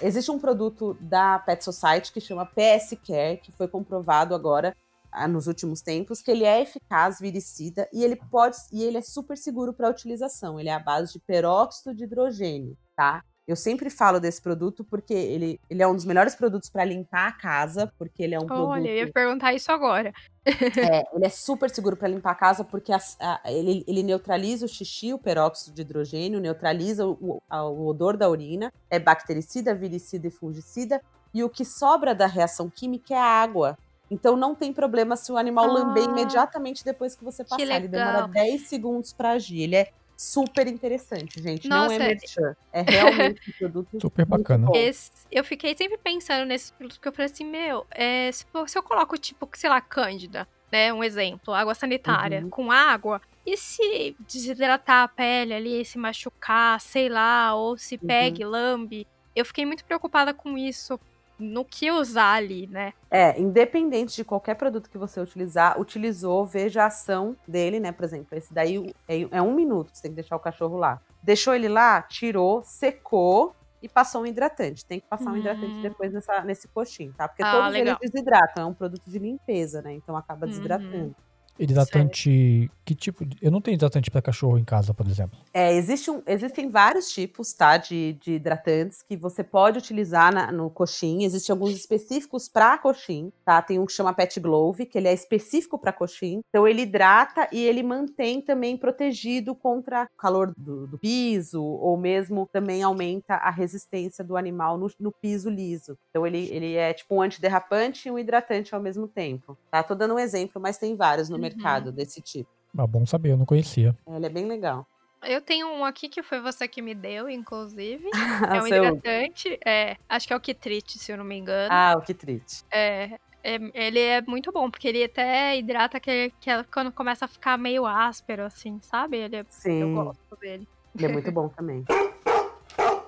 existe 0.02 0.30
um 0.30 0.38
produto 0.38 0.96
da 1.00 1.38
Pet 1.38 1.62
Society 1.62 2.12
que 2.12 2.20
chama 2.20 2.46
PS 2.46 2.96
Care, 3.06 3.38
que 3.38 3.52
foi 3.52 3.68
comprovado 3.68 4.34
agora 4.34 4.76
ah, 5.10 5.28
nos 5.28 5.46
últimos 5.46 5.80
tempos 5.82 6.22
que 6.22 6.30
ele 6.30 6.44
é 6.44 6.62
eficaz, 6.62 7.20
viricida 7.20 7.88
e 7.92 8.02
ele 8.02 8.16
pode 8.16 8.56
e 8.72 8.82
ele 8.82 8.98
é 8.98 9.02
super 9.02 9.36
seguro 9.36 9.72
para 9.72 9.90
utilização. 9.90 10.58
Ele 10.58 10.68
é 10.68 10.74
à 10.74 10.78
base 10.78 11.12
de 11.12 11.18
peróxido 11.20 11.94
de 11.94 12.04
hidrogênio, 12.04 12.76
tá? 12.96 13.22
Eu 13.46 13.56
sempre 13.56 13.90
falo 13.90 14.20
desse 14.20 14.40
produto 14.40 14.84
porque 14.84 15.12
ele, 15.12 15.60
ele 15.68 15.82
é 15.82 15.86
um 15.86 15.94
dos 15.94 16.04
melhores 16.04 16.34
produtos 16.34 16.70
para 16.70 16.84
limpar 16.84 17.26
a 17.26 17.32
casa, 17.32 17.92
porque 17.98 18.22
ele 18.22 18.34
é 18.34 18.38
um 18.38 18.42
Olha, 18.42 18.48
produto. 18.48 18.70
Olha, 18.70 18.88
eu 18.88 19.06
ia 19.06 19.12
perguntar 19.12 19.52
isso 19.52 19.72
agora. 19.72 20.12
é, 20.46 21.04
ele 21.12 21.26
é 21.26 21.28
super 21.28 21.68
seguro 21.68 21.96
para 21.96 22.06
limpar 22.06 22.30
a 22.30 22.36
casa 22.36 22.62
porque 22.62 22.92
a, 22.92 23.00
a, 23.20 23.40
ele, 23.52 23.84
ele 23.88 24.02
neutraliza 24.04 24.64
o 24.64 24.68
xixi, 24.68 25.12
o 25.12 25.18
peróxido 25.18 25.74
de 25.74 25.82
hidrogênio, 25.82 26.40
neutraliza 26.40 27.06
o, 27.06 27.42
a, 27.50 27.64
o 27.64 27.86
odor 27.86 28.16
da 28.16 28.30
urina, 28.30 28.72
é 28.88 29.00
bactericida, 29.00 29.74
viricida 29.74 30.28
e 30.28 30.30
fungicida. 30.30 31.02
E 31.34 31.42
o 31.42 31.50
que 31.50 31.64
sobra 31.64 32.14
da 32.14 32.26
reação 32.26 32.70
química 32.70 33.14
é 33.14 33.18
a 33.18 33.24
água. 33.24 33.76
Então 34.08 34.36
não 34.36 34.54
tem 34.54 34.72
problema 34.72 35.16
se 35.16 35.32
o 35.32 35.38
animal 35.38 35.64
ah, 35.64 35.72
lamber 35.72 36.04
imediatamente 36.04 36.84
depois 36.84 37.16
que 37.16 37.24
você 37.24 37.42
passar. 37.42 37.62
Ele 37.62 37.88
demora 37.88 38.28
10 38.28 38.68
segundos 38.68 39.12
para 39.12 39.30
agir. 39.30 39.62
Ele 39.62 39.76
é 39.76 39.90
super 40.16 40.66
interessante, 40.66 41.42
gente. 41.42 41.68
Nossa, 41.68 41.98
não 41.98 42.04
é 42.04 42.08
merchan. 42.08 42.56
É 42.72 42.82
realmente 42.82 43.50
um 43.50 43.52
produto 43.58 44.00
super 44.00 44.24
bacana. 44.24 44.68
Esse, 44.74 45.10
eu 45.30 45.44
fiquei 45.44 45.76
sempre 45.76 45.98
pensando 45.98 46.46
nesses 46.46 46.70
produtos, 46.70 46.98
porque 46.98 47.08
eu 47.08 47.12
falei 47.12 47.30
assim, 47.30 47.44
meu, 47.44 47.86
é, 47.90 48.30
se, 48.32 48.44
se, 48.66 48.78
eu 48.78 48.82
coloco, 48.82 49.16
tipo, 49.18 49.48
sei 49.54 49.70
lá, 49.70 49.80
cândida, 49.80 50.46
né? 50.70 50.92
Um 50.92 51.02
exemplo, 51.02 51.52
água 51.52 51.74
sanitária 51.74 52.40
uhum. 52.42 52.50
com 52.50 52.72
água. 52.72 53.20
E 53.44 53.56
se 53.56 54.16
desidratar 54.20 55.02
a 55.02 55.08
pele 55.08 55.52
ali, 55.52 55.84
se 55.84 55.98
machucar, 55.98 56.80
sei 56.80 57.08
lá, 57.08 57.54
ou 57.54 57.76
se 57.76 57.98
pegue, 57.98 58.44
uhum. 58.44 58.50
lambe. 58.50 59.06
Eu 59.34 59.44
fiquei 59.44 59.66
muito 59.66 59.84
preocupada 59.84 60.32
com 60.32 60.56
isso, 60.56 61.00
no 61.42 61.64
que 61.64 61.90
usar 61.90 62.34
ali, 62.34 62.66
né? 62.66 62.92
É, 63.10 63.38
independente 63.40 64.16
de 64.16 64.24
qualquer 64.24 64.54
produto 64.54 64.88
que 64.88 64.96
você 64.96 65.20
utilizar, 65.20 65.80
utilizou, 65.80 66.46
veja 66.46 66.84
a 66.84 66.86
ação 66.86 67.36
dele, 67.46 67.80
né? 67.80 67.92
Por 67.92 68.04
exemplo, 68.04 68.36
esse 68.36 68.52
daí 68.52 68.94
é, 69.08 69.22
é 69.30 69.42
um 69.42 69.54
minuto, 69.54 69.90
você 69.92 70.02
tem 70.02 70.10
que 70.12 70.16
deixar 70.16 70.36
o 70.36 70.40
cachorro 70.40 70.76
lá. 70.76 71.00
Deixou 71.22 71.54
ele 71.54 71.68
lá, 71.68 72.00
tirou, 72.02 72.62
secou, 72.62 73.54
e 73.82 73.88
passou 73.88 74.22
um 74.22 74.26
hidratante. 74.26 74.86
Tem 74.86 75.00
que 75.00 75.06
passar 75.08 75.32
um 75.32 75.36
hidratante 75.36 75.74
hum. 75.74 75.82
depois 75.82 76.12
nessa, 76.12 76.42
nesse 76.42 76.68
coxinho, 76.68 77.12
tá? 77.12 77.26
Porque 77.26 77.42
ah, 77.42 77.52
todos 77.52 77.72
legal. 77.72 77.98
eles 78.00 78.12
desidratam, 78.12 78.62
é 78.62 78.66
um 78.66 78.72
produto 78.72 79.02
de 79.10 79.18
limpeza, 79.18 79.82
né? 79.82 79.92
Então 79.92 80.16
acaba 80.16 80.46
uhum. 80.46 80.50
desidratando. 80.50 80.96
Uhum. 81.06 81.14
Hidratante. 81.62 82.70
Que 82.84 82.94
tipo? 82.94 83.24
De... 83.24 83.36
Eu 83.40 83.50
não 83.50 83.60
tenho 83.60 83.76
hidratante 83.76 84.10
para 84.10 84.20
cachorro 84.20 84.58
em 84.58 84.64
casa, 84.64 84.92
por 84.92 85.06
exemplo. 85.06 85.38
É, 85.54 85.72
existe 85.74 86.10
um, 86.10 86.20
existem 86.26 86.68
vários 86.68 87.10
tipos, 87.10 87.52
tá? 87.52 87.76
De, 87.76 88.14
de 88.14 88.32
hidratantes 88.32 89.02
que 89.02 89.16
você 89.16 89.44
pode 89.44 89.78
utilizar 89.78 90.34
na, 90.34 90.50
no 90.50 90.68
coxim. 90.68 91.24
Existem 91.24 91.52
alguns 91.52 91.76
específicos 91.76 92.48
para 92.48 92.76
coxim, 92.78 93.32
tá? 93.44 93.62
Tem 93.62 93.78
um 93.78 93.86
que 93.86 93.92
chama 93.92 94.12
Pet 94.12 94.40
Glove, 94.40 94.86
que 94.86 94.98
ele 94.98 95.08
é 95.08 95.12
específico 95.12 95.78
para 95.78 95.92
coxim. 95.92 96.40
Então 96.48 96.66
ele 96.66 96.82
hidrata 96.82 97.48
e 97.52 97.62
ele 97.62 97.82
mantém 97.82 98.40
também 98.40 98.76
protegido 98.76 99.54
contra 99.54 100.04
o 100.04 100.20
calor 100.20 100.52
do, 100.56 100.86
do 100.88 100.98
piso, 100.98 101.62
ou 101.62 101.96
mesmo 101.96 102.48
também 102.52 102.82
aumenta 102.82 103.34
a 103.34 103.50
resistência 103.50 104.24
do 104.24 104.36
animal 104.36 104.76
no, 104.76 104.90
no 104.98 105.12
piso 105.12 105.48
liso. 105.48 105.96
Então 106.10 106.26
ele, 106.26 106.48
ele 106.50 106.74
é 106.74 106.92
tipo 106.92 107.14
um 107.14 107.22
antiderrapante 107.22 108.08
e 108.08 108.10
um 108.10 108.18
hidratante 108.18 108.74
ao 108.74 108.80
mesmo 108.80 109.06
tempo. 109.06 109.56
Tá? 109.70 109.82
Tô 109.82 109.94
dando 109.94 110.14
um 110.14 110.18
exemplo, 110.18 110.60
mas 110.60 110.78
tem 110.78 110.96
vários 110.96 111.28
no 111.28 111.38
mercado 111.38 111.51
uhum. 111.54 111.92
desse 111.92 112.20
tipo. 112.20 112.50
Ah, 112.76 112.86
bom 112.86 113.04
saber, 113.04 113.32
eu 113.32 113.36
não 113.36 113.44
conhecia. 113.44 113.96
Ele 114.06 114.26
é 114.26 114.30
bem 114.30 114.46
legal. 114.46 114.86
Eu 115.24 115.40
tenho 115.40 115.68
um 115.68 115.84
aqui 115.84 116.08
que 116.08 116.22
foi 116.22 116.40
você 116.40 116.66
que 116.66 116.82
me 116.82 116.94
deu, 116.94 117.28
inclusive. 117.28 118.08
é 118.50 118.62
um 118.62 118.66
hidratante. 118.66 119.58
É, 119.64 119.96
acho 120.08 120.26
que 120.26 120.32
é 120.32 120.36
o 120.36 120.40
Kitrite, 120.40 120.98
se 120.98 121.12
eu 121.12 121.18
não 121.18 121.24
me 121.24 121.36
engano. 121.36 121.68
Ah, 121.70 121.94
o 121.96 122.02
Kitrite. 122.02 122.64
É, 122.72 123.18
é, 123.44 123.58
ele 123.74 124.00
é 124.00 124.20
muito 124.22 124.50
bom, 124.50 124.70
porque 124.70 124.88
ele 124.88 125.04
até 125.04 125.56
hidrata 125.56 126.00
que, 126.00 126.32
que 126.40 126.50
quando 126.72 126.90
começa 126.90 127.24
a 127.24 127.28
ficar 127.28 127.56
meio 127.56 127.86
áspero, 127.86 128.44
assim, 128.44 128.80
sabe? 128.82 129.18
Ele 129.18 129.36
é, 129.36 129.46
Sim. 129.48 129.82
Eu 129.82 129.94
gosto 129.94 130.36
dele. 130.40 130.66
Ele 130.94 131.06
é 131.06 131.08
muito 131.08 131.30
bom 131.30 131.48
também. 131.48 131.84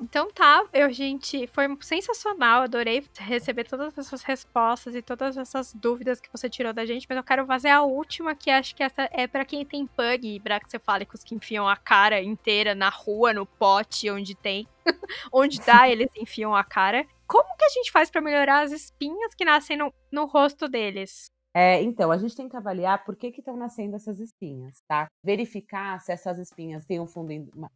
Então 0.01 0.31
tá, 0.31 0.65
eu, 0.73 0.93
gente, 0.93 1.47
foi 1.49 1.65
sensacional. 1.81 2.63
Adorei 2.63 3.05
receber 3.19 3.65
todas 3.65 3.97
essas 3.97 4.23
respostas 4.23 4.95
e 4.95 5.03
todas 5.03 5.37
essas 5.37 5.73
dúvidas 5.73 6.21
que 6.21 6.31
você 6.31 6.49
tirou 6.49 6.73
da 6.73 6.85
gente, 6.85 7.07
mas 7.09 7.17
eu 7.17 7.25
quero 7.25 7.47
fazer 7.47 7.71
a 7.71 7.83
última, 7.83 8.35
que 8.35 8.51
acho 8.51 8.75
que 8.75 8.83
essa 8.83 9.09
é 9.13 9.27
para 9.27 9.45
quem 9.45 9.65
tem 9.65 9.87
pug, 9.87 10.41
pra 10.41 10.61
que 10.61 10.71
você 10.71 10.79
fale 10.79 11.05
com 11.05 11.15
os 11.15 11.25
que 11.25 11.35
enfiam 11.35 11.69
a 11.69 11.77
cara 11.77 12.23
inteira 12.23 12.75
na 12.75 12.89
rua, 12.89 13.33
no 13.33 13.47
pote, 13.47 14.11
onde 14.11 14.35
tem. 14.35 14.69
onde 15.33 15.61
dá, 15.61 15.89
eles 15.91 16.09
enfiam 16.17 16.55
a 16.55 16.65
cara. 16.65 17.07
Como 17.27 17.57
que 17.57 17.65
a 17.65 17.71
gente 17.71 17.91
faz 17.91 18.11
para 18.11 18.21
melhorar 18.21 18.63
as 18.63 18.73
espinhas 18.73 19.35
que 19.35 19.45
nascem 19.45 19.77
no, 19.77 19.93
no 20.13 20.27
rosto 20.27 20.69
deles? 20.69 21.34
É, 21.57 21.81
então, 21.81 22.11
a 22.11 22.19
gente 22.19 22.35
tem 22.35 22.49
que 22.49 22.57
avaliar 22.57 23.05
por 23.05 23.15
que 23.15 23.29
estão 23.29 23.57
nascendo 23.57 23.95
essas 23.95 24.19
espinhas, 24.19 24.83
tá? 24.89 25.07
Verificar 25.23 26.01
se 26.01 26.11
essas 26.11 26.37
espinhas 26.37 26.85
têm 26.85 26.99
um 26.99 27.07
fundo, 27.07 27.29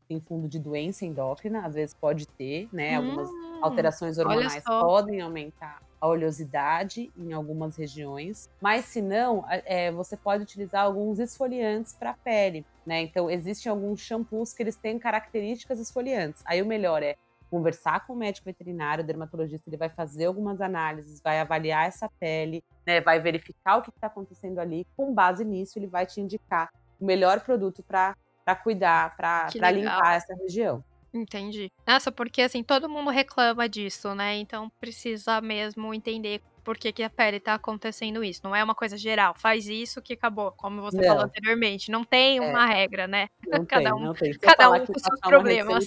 têm 0.08 0.20
fundo 0.20 0.48
de 0.48 0.58
doença 0.58 1.06
endócrina, 1.06 1.64
às 1.64 1.74
vezes 1.74 1.94
pode 1.94 2.26
ter, 2.26 2.68
né? 2.72 2.96
Algumas 2.96 3.30
hum, 3.30 3.60
alterações 3.62 4.18
hormonais 4.18 4.64
podem 4.64 5.20
aumentar 5.20 5.80
a 6.00 6.08
oleosidade 6.08 7.12
em 7.16 7.32
algumas 7.32 7.76
regiões, 7.76 8.48
mas 8.60 8.84
se 8.84 9.00
não, 9.00 9.44
é, 9.48 9.92
você 9.92 10.16
pode 10.16 10.42
utilizar 10.42 10.84
alguns 10.84 11.20
esfoliantes 11.20 11.94
para 11.94 12.10
a 12.10 12.14
pele, 12.14 12.66
né? 12.84 13.02
Então, 13.02 13.30
existem 13.30 13.70
alguns 13.70 14.00
shampoos 14.00 14.52
que 14.52 14.62
eles 14.62 14.76
têm 14.76 14.98
características 14.98 15.78
esfoliantes. 15.78 16.42
Aí 16.44 16.60
o 16.60 16.66
melhor 16.66 17.02
é 17.02 17.16
conversar 17.50 18.06
com 18.06 18.12
o 18.12 18.16
médico 18.16 18.44
veterinário, 18.44 19.02
o 19.02 19.06
dermatologista, 19.06 19.68
ele 19.68 19.76
vai 19.76 19.88
fazer 19.88 20.26
algumas 20.26 20.60
análises, 20.60 21.20
vai 21.22 21.40
avaliar 21.40 21.86
essa 21.86 22.08
pele, 22.20 22.62
né, 22.86 23.00
vai 23.00 23.20
verificar 23.20 23.76
o 23.76 23.82
que 23.82 23.90
está 23.90 24.06
acontecendo 24.06 24.58
ali. 24.58 24.86
Com 24.96 25.14
base 25.14 25.44
nisso, 25.44 25.78
ele 25.78 25.86
vai 25.86 26.06
te 26.06 26.20
indicar 26.20 26.70
o 27.00 27.04
melhor 27.04 27.40
produto 27.40 27.82
para 27.82 28.14
cuidar, 28.62 29.16
para 29.16 29.70
limpar 29.70 30.16
essa 30.16 30.34
região. 30.34 30.84
Entendi. 31.12 31.72
Nossa, 31.86 32.12
porque 32.12 32.42
assim, 32.42 32.62
todo 32.62 32.88
mundo 32.88 33.10
reclama 33.10 33.68
disso, 33.68 34.14
né? 34.14 34.36
Então 34.36 34.70
precisa 34.78 35.40
mesmo 35.40 35.94
entender 35.94 36.42
por 36.62 36.76
que, 36.76 36.92
que 36.92 37.02
a 37.02 37.08
pele 37.08 37.40
tá 37.40 37.54
acontecendo 37.54 38.22
isso. 38.22 38.42
Não 38.44 38.54
é 38.54 38.62
uma 38.62 38.74
coisa 38.74 38.94
geral, 38.94 39.34
faz 39.34 39.66
isso 39.66 40.02
que 40.02 40.12
acabou, 40.12 40.52
como 40.52 40.82
você 40.82 40.98
não. 40.98 41.04
falou 41.04 41.24
anteriormente. 41.24 41.90
Não 41.90 42.04
tem 42.04 42.40
uma 42.40 42.70
é. 42.70 42.74
regra, 42.74 43.06
né? 43.06 43.28
Não 43.46 43.64
cada 43.66 43.94
tem, 43.94 43.94
um, 43.94 44.14
cada 44.38 44.70
um 44.70 44.84
com 44.84 44.98
seus 44.98 45.20
problemas. 45.20 45.86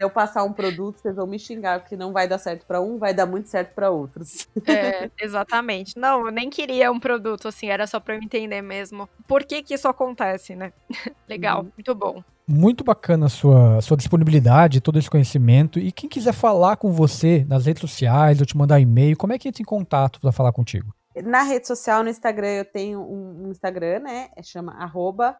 Eu 0.00 0.08
passar 0.08 0.42
um 0.44 0.52
produto, 0.52 0.98
vocês 0.98 1.14
vão 1.14 1.26
me 1.26 1.38
xingar, 1.38 1.80
porque 1.80 1.94
não 1.94 2.10
vai 2.10 2.26
dar 2.26 2.38
certo 2.38 2.66
para 2.66 2.80
um, 2.80 2.98
vai 2.98 3.12
dar 3.12 3.26
muito 3.26 3.48
certo 3.50 3.74
para 3.74 3.90
outros. 3.90 4.48
É, 4.66 5.10
exatamente. 5.20 5.98
Não, 5.98 6.24
eu 6.26 6.32
nem 6.32 6.48
queria 6.48 6.90
um 6.90 6.98
produto 6.98 7.48
assim, 7.48 7.68
era 7.68 7.86
só 7.86 8.00
para 8.00 8.14
eu 8.14 8.22
entender 8.22 8.62
mesmo 8.62 9.08
por 9.28 9.44
que 9.44 9.62
que 9.62 9.74
isso 9.74 9.86
acontece, 9.86 10.56
né? 10.56 10.72
Legal, 11.28 11.60
uhum. 11.60 11.72
muito 11.76 11.94
bom. 11.94 12.24
Muito 12.48 12.82
bacana 12.82 13.26
a 13.26 13.28
sua, 13.28 13.80
sua 13.80 13.96
disponibilidade, 13.96 14.80
todo 14.80 14.98
esse 14.98 15.08
conhecimento. 15.08 15.78
E 15.78 15.92
quem 15.92 16.08
quiser 16.08 16.32
falar 16.32 16.76
com 16.76 16.90
você 16.90 17.44
nas 17.48 17.66
redes 17.66 17.82
sociais 17.82 18.40
ou 18.40 18.46
te 18.46 18.56
mandar 18.56 18.80
e-mail, 18.80 19.16
como 19.16 19.32
é 19.32 19.38
que 19.38 19.48
entra 19.48 19.62
em 19.62 19.64
contato 19.64 20.18
para 20.20 20.32
falar 20.32 20.52
contigo? 20.52 20.92
Na 21.22 21.42
rede 21.42 21.66
social, 21.66 22.02
no 22.02 22.08
Instagram, 22.08 22.48
eu 22.48 22.64
tenho 22.64 23.00
um, 23.00 23.50
Instagram, 23.50 24.00
né? 24.00 24.28
É, 24.36 24.42
chama 24.42 24.72
arroba 24.72 25.36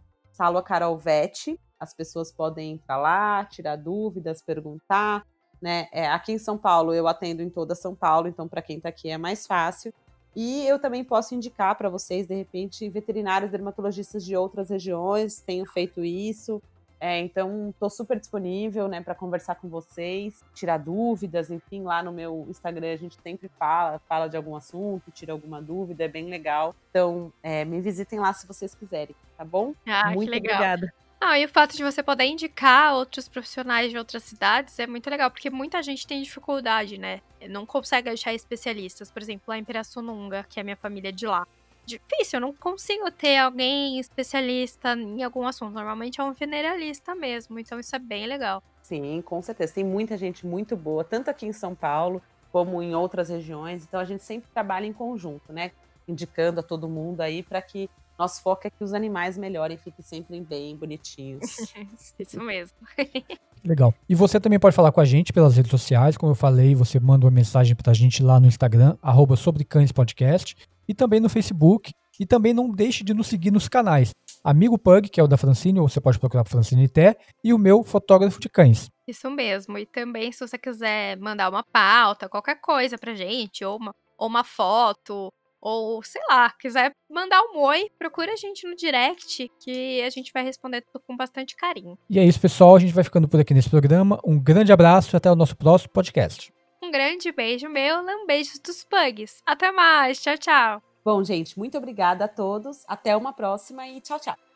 Carolvete. 0.64 1.58
As 1.80 1.94
pessoas 1.94 2.30
podem 2.30 2.72
entrar 2.72 2.98
lá, 2.98 3.44
tirar 3.46 3.76
dúvidas, 3.76 4.42
perguntar. 4.42 5.26
Né? 5.60 5.88
É, 5.90 6.06
aqui 6.08 6.32
em 6.32 6.38
São 6.38 6.56
Paulo, 6.56 6.94
eu 6.94 7.08
atendo 7.08 7.42
em 7.42 7.50
toda 7.50 7.74
São 7.74 7.94
Paulo, 7.94 8.28
então 8.28 8.46
para 8.46 8.62
quem 8.62 8.76
está 8.76 8.90
aqui 8.90 9.10
é 9.10 9.18
mais 9.18 9.46
fácil. 9.46 9.92
E 10.34 10.64
eu 10.66 10.78
também 10.78 11.02
posso 11.02 11.34
indicar 11.34 11.74
para 11.74 11.88
vocês, 11.88 12.26
de 12.26 12.34
repente, 12.34 12.88
veterinários 12.88 13.50
dermatologistas 13.50 14.24
de 14.24 14.36
outras 14.36 14.70
regiões 14.70 15.40
tenham 15.40 15.66
feito 15.66 16.04
isso. 16.04 16.62
É, 17.00 17.18
então, 17.18 17.70
estou 17.70 17.88
super 17.88 18.20
disponível 18.20 18.86
né, 18.86 19.00
para 19.00 19.14
conversar 19.14 19.54
com 19.54 19.68
vocês, 19.70 20.44
tirar 20.54 20.76
dúvidas, 20.76 21.50
enfim, 21.50 21.82
lá 21.82 22.02
no 22.02 22.12
meu 22.12 22.46
Instagram 22.50 22.92
a 22.92 22.96
gente 22.96 23.18
sempre 23.22 23.50
fala, 23.58 23.98
fala 24.00 24.28
de 24.28 24.36
algum 24.36 24.54
assunto, 24.54 25.10
tira 25.10 25.32
alguma 25.32 25.62
dúvida, 25.62 26.04
é 26.04 26.08
bem 26.08 26.28
legal. 26.28 26.74
Então, 26.90 27.32
é, 27.42 27.64
me 27.64 27.80
visitem 27.80 28.20
lá 28.20 28.34
se 28.34 28.46
vocês 28.46 28.74
quiserem, 28.74 29.16
tá 29.36 29.44
bom? 29.46 29.72
Ah, 29.86 30.10
Muito 30.10 30.28
obrigada. 30.28 30.92
Ah, 31.22 31.38
e 31.38 31.44
o 31.44 31.48
fato 31.48 31.76
de 31.76 31.84
você 31.84 32.02
poder 32.02 32.24
indicar 32.24 32.94
outros 32.94 33.28
profissionais 33.28 33.90
de 33.90 33.98
outras 33.98 34.24
cidades 34.24 34.78
é 34.78 34.86
muito 34.86 35.10
legal, 35.10 35.30
porque 35.30 35.50
muita 35.50 35.82
gente 35.82 36.06
tem 36.06 36.22
dificuldade, 36.22 36.96
né? 36.96 37.20
Não 37.46 37.66
consegue 37.66 38.08
achar 38.08 38.32
especialistas. 38.32 39.10
Por 39.10 39.20
exemplo, 39.20 39.44
lá 39.48 39.58
em 39.58 39.64
Pirassununga, 39.64 40.46
que 40.48 40.58
é 40.58 40.62
a 40.62 40.64
minha 40.64 40.76
família 40.76 41.12
de 41.12 41.26
lá. 41.26 41.46
Difícil, 41.84 42.38
eu 42.38 42.40
não 42.40 42.54
consigo 42.54 43.10
ter 43.10 43.36
alguém 43.36 44.00
especialista 44.00 44.94
em 44.94 45.22
algum 45.22 45.46
assunto. 45.46 45.74
Normalmente 45.74 46.20
é 46.20 46.24
um 46.24 46.32
generalista 46.32 47.14
mesmo, 47.14 47.58
então 47.58 47.78
isso 47.78 47.94
é 47.94 47.98
bem 47.98 48.26
legal. 48.26 48.62
Sim, 48.82 49.20
com 49.20 49.42
certeza. 49.42 49.74
Tem 49.74 49.84
muita 49.84 50.16
gente 50.16 50.46
muito 50.46 50.74
boa, 50.74 51.04
tanto 51.04 51.28
aqui 51.28 51.44
em 51.44 51.52
São 51.52 51.74
Paulo 51.74 52.22
como 52.50 52.82
em 52.82 52.94
outras 52.94 53.28
regiões. 53.28 53.84
Então 53.84 54.00
a 54.00 54.04
gente 54.04 54.22
sempre 54.22 54.48
trabalha 54.54 54.86
em 54.86 54.92
conjunto, 54.92 55.52
né? 55.52 55.72
Indicando 56.08 56.60
a 56.60 56.62
todo 56.62 56.88
mundo 56.88 57.20
aí 57.20 57.42
para 57.42 57.60
que 57.60 57.90
nosso 58.20 58.42
foco 58.42 58.66
é 58.66 58.70
que 58.70 58.84
os 58.84 58.92
animais 58.92 59.38
melhorem 59.38 59.76
e 59.76 59.80
fiquem 59.80 60.04
sempre 60.04 60.40
bem 60.40 60.76
bonitinhos. 60.76 61.40
Isso 62.18 62.38
mesmo. 62.40 62.76
Legal. 63.64 63.94
E 64.08 64.14
você 64.14 64.38
também 64.38 64.58
pode 64.58 64.76
falar 64.76 64.92
com 64.92 65.00
a 65.00 65.04
gente 65.04 65.32
pelas 65.32 65.56
redes 65.56 65.70
sociais, 65.70 66.16
como 66.16 66.32
eu 66.32 66.36
falei, 66.36 66.74
você 66.74 67.00
manda 67.00 67.24
uma 67.24 67.30
mensagem 67.30 67.74
pra 67.74 67.94
gente 67.94 68.22
lá 68.22 68.38
no 68.38 68.46
Instagram, 68.46 68.96
arroba 69.02 69.36
sobre 69.36 69.64
cães 69.64 69.90
podcast, 69.90 70.54
e 70.86 70.94
também 70.94 71.18
no 71.18 71.28
Facebook. 71.28 71.92
E 72.18 72.26
também 72.26 72.52
não 72.52 72.70
deixe 72.70 73.02
de 73.02 73.14
nos 73.14 73.28
seguir 73.28 73.50
nos 73.50 73.66
canais. 73.66 74.14
Amigo 74.44 74.78
Pug, 74.78 75.08
que 75.08 75.18
é 75.18 75.24
o 75.24 75.26
da 75.26 75.38
Francine, 75.38 75.80
ou 75.80 75.88
você 75.88 76.02
pode 76.02 76.18
procurar 76.18 76.44
por 76.44 76.50
Francine 76.50 76.86
Té, 76.86 77.16
e 77.42 77.54
o 77.54 77.58
meu 77.58 77.82
fotógrafo 77.82 78.38
de 78.38 78.50
cães. 78.50 78.90
Isso 79.08 79.30
mesmo. 79.30 79.78
E 79.78 79.86
também, 79.86 80.30
se 80.30 80.46
você 80.46 80.58
quiser 80.58 81.16
mandar 81.18 81.48
uma 81.48 81.62
pauta, 81.62 82.28
qualquer 82.28 82.60
coisa 82.60 82.98
pra 82.98 83.14
gente, 83.14 83.64
ou 83.64 83.78
uma, 83.78 83.94
ou 84.18 84.28
uma 84.28 84.44
foto, 84.44 85.32
ou 85.60 86.02
sei 86.02 86.22
lá, 86.28 86.50
quiser 86.50 86.94
mandar 87.10 87.40
um 87.52 87.58
oi, 87.58 87.90
procura 87.98 88.32
a 88.32 88.36
gente 88.36 88.66
no 88.66 88.74
direct 88.74 89.50
que 89.62 90.02
a 90.02 90.10
gente 90.10 90.32
vai 90.32 90.42
responder 90.42 90.80
tudo 90.80 91.02
com 91.06 91.16
bastante 91.16 91.56
carinho. 91.56 91.98
E 92.08 92.18
é 92.18 92.24
isso, 92.24 92.40
pessoal. 92.40 92.76
A 92.76 92.78
gente 92.78 92.94
vai 92.94 93.04
ficando 93.04 93.28
por 93.28 93.40
aqui 93.40 93.52
nesse 93.52 93.70
programa. 93.70 94.18
Um 94.24 94.38
grande 94.38 94.72
abraço 94.72 95.14
e 95.14 95.16
até 95.16 95.30
o 95.30 95.36
nosso 95.36 95.56
próximo 95.56 95.92
podcast. 95.92 96.52
Um 96.82 96.90
grande 96.90 97.30
beijo 97.30 97.68
meu, 97.68 97.98
um 98.00 98.26
beijo 98.26 98.52
dos 98.64 98.84
pugs. 98.84 99.42
Até 99.44 99.70
mais. 99.70 100.20
Tchau, 100.20 100.38
tchau. 100.38 100.82
Bom, 101.04 101.22
gente, 101.22 101.58
muito 101.58 101.76
obrigada 101.76 102.24
a 102.24 102.28
todos. 102.28 102.84
Até 102.88 103.16
uma 103.16 103.32
próxima 103.32 103.86
e 103.86 104.00
tchau, 104.00 104.18
tchau. 104.18 104.49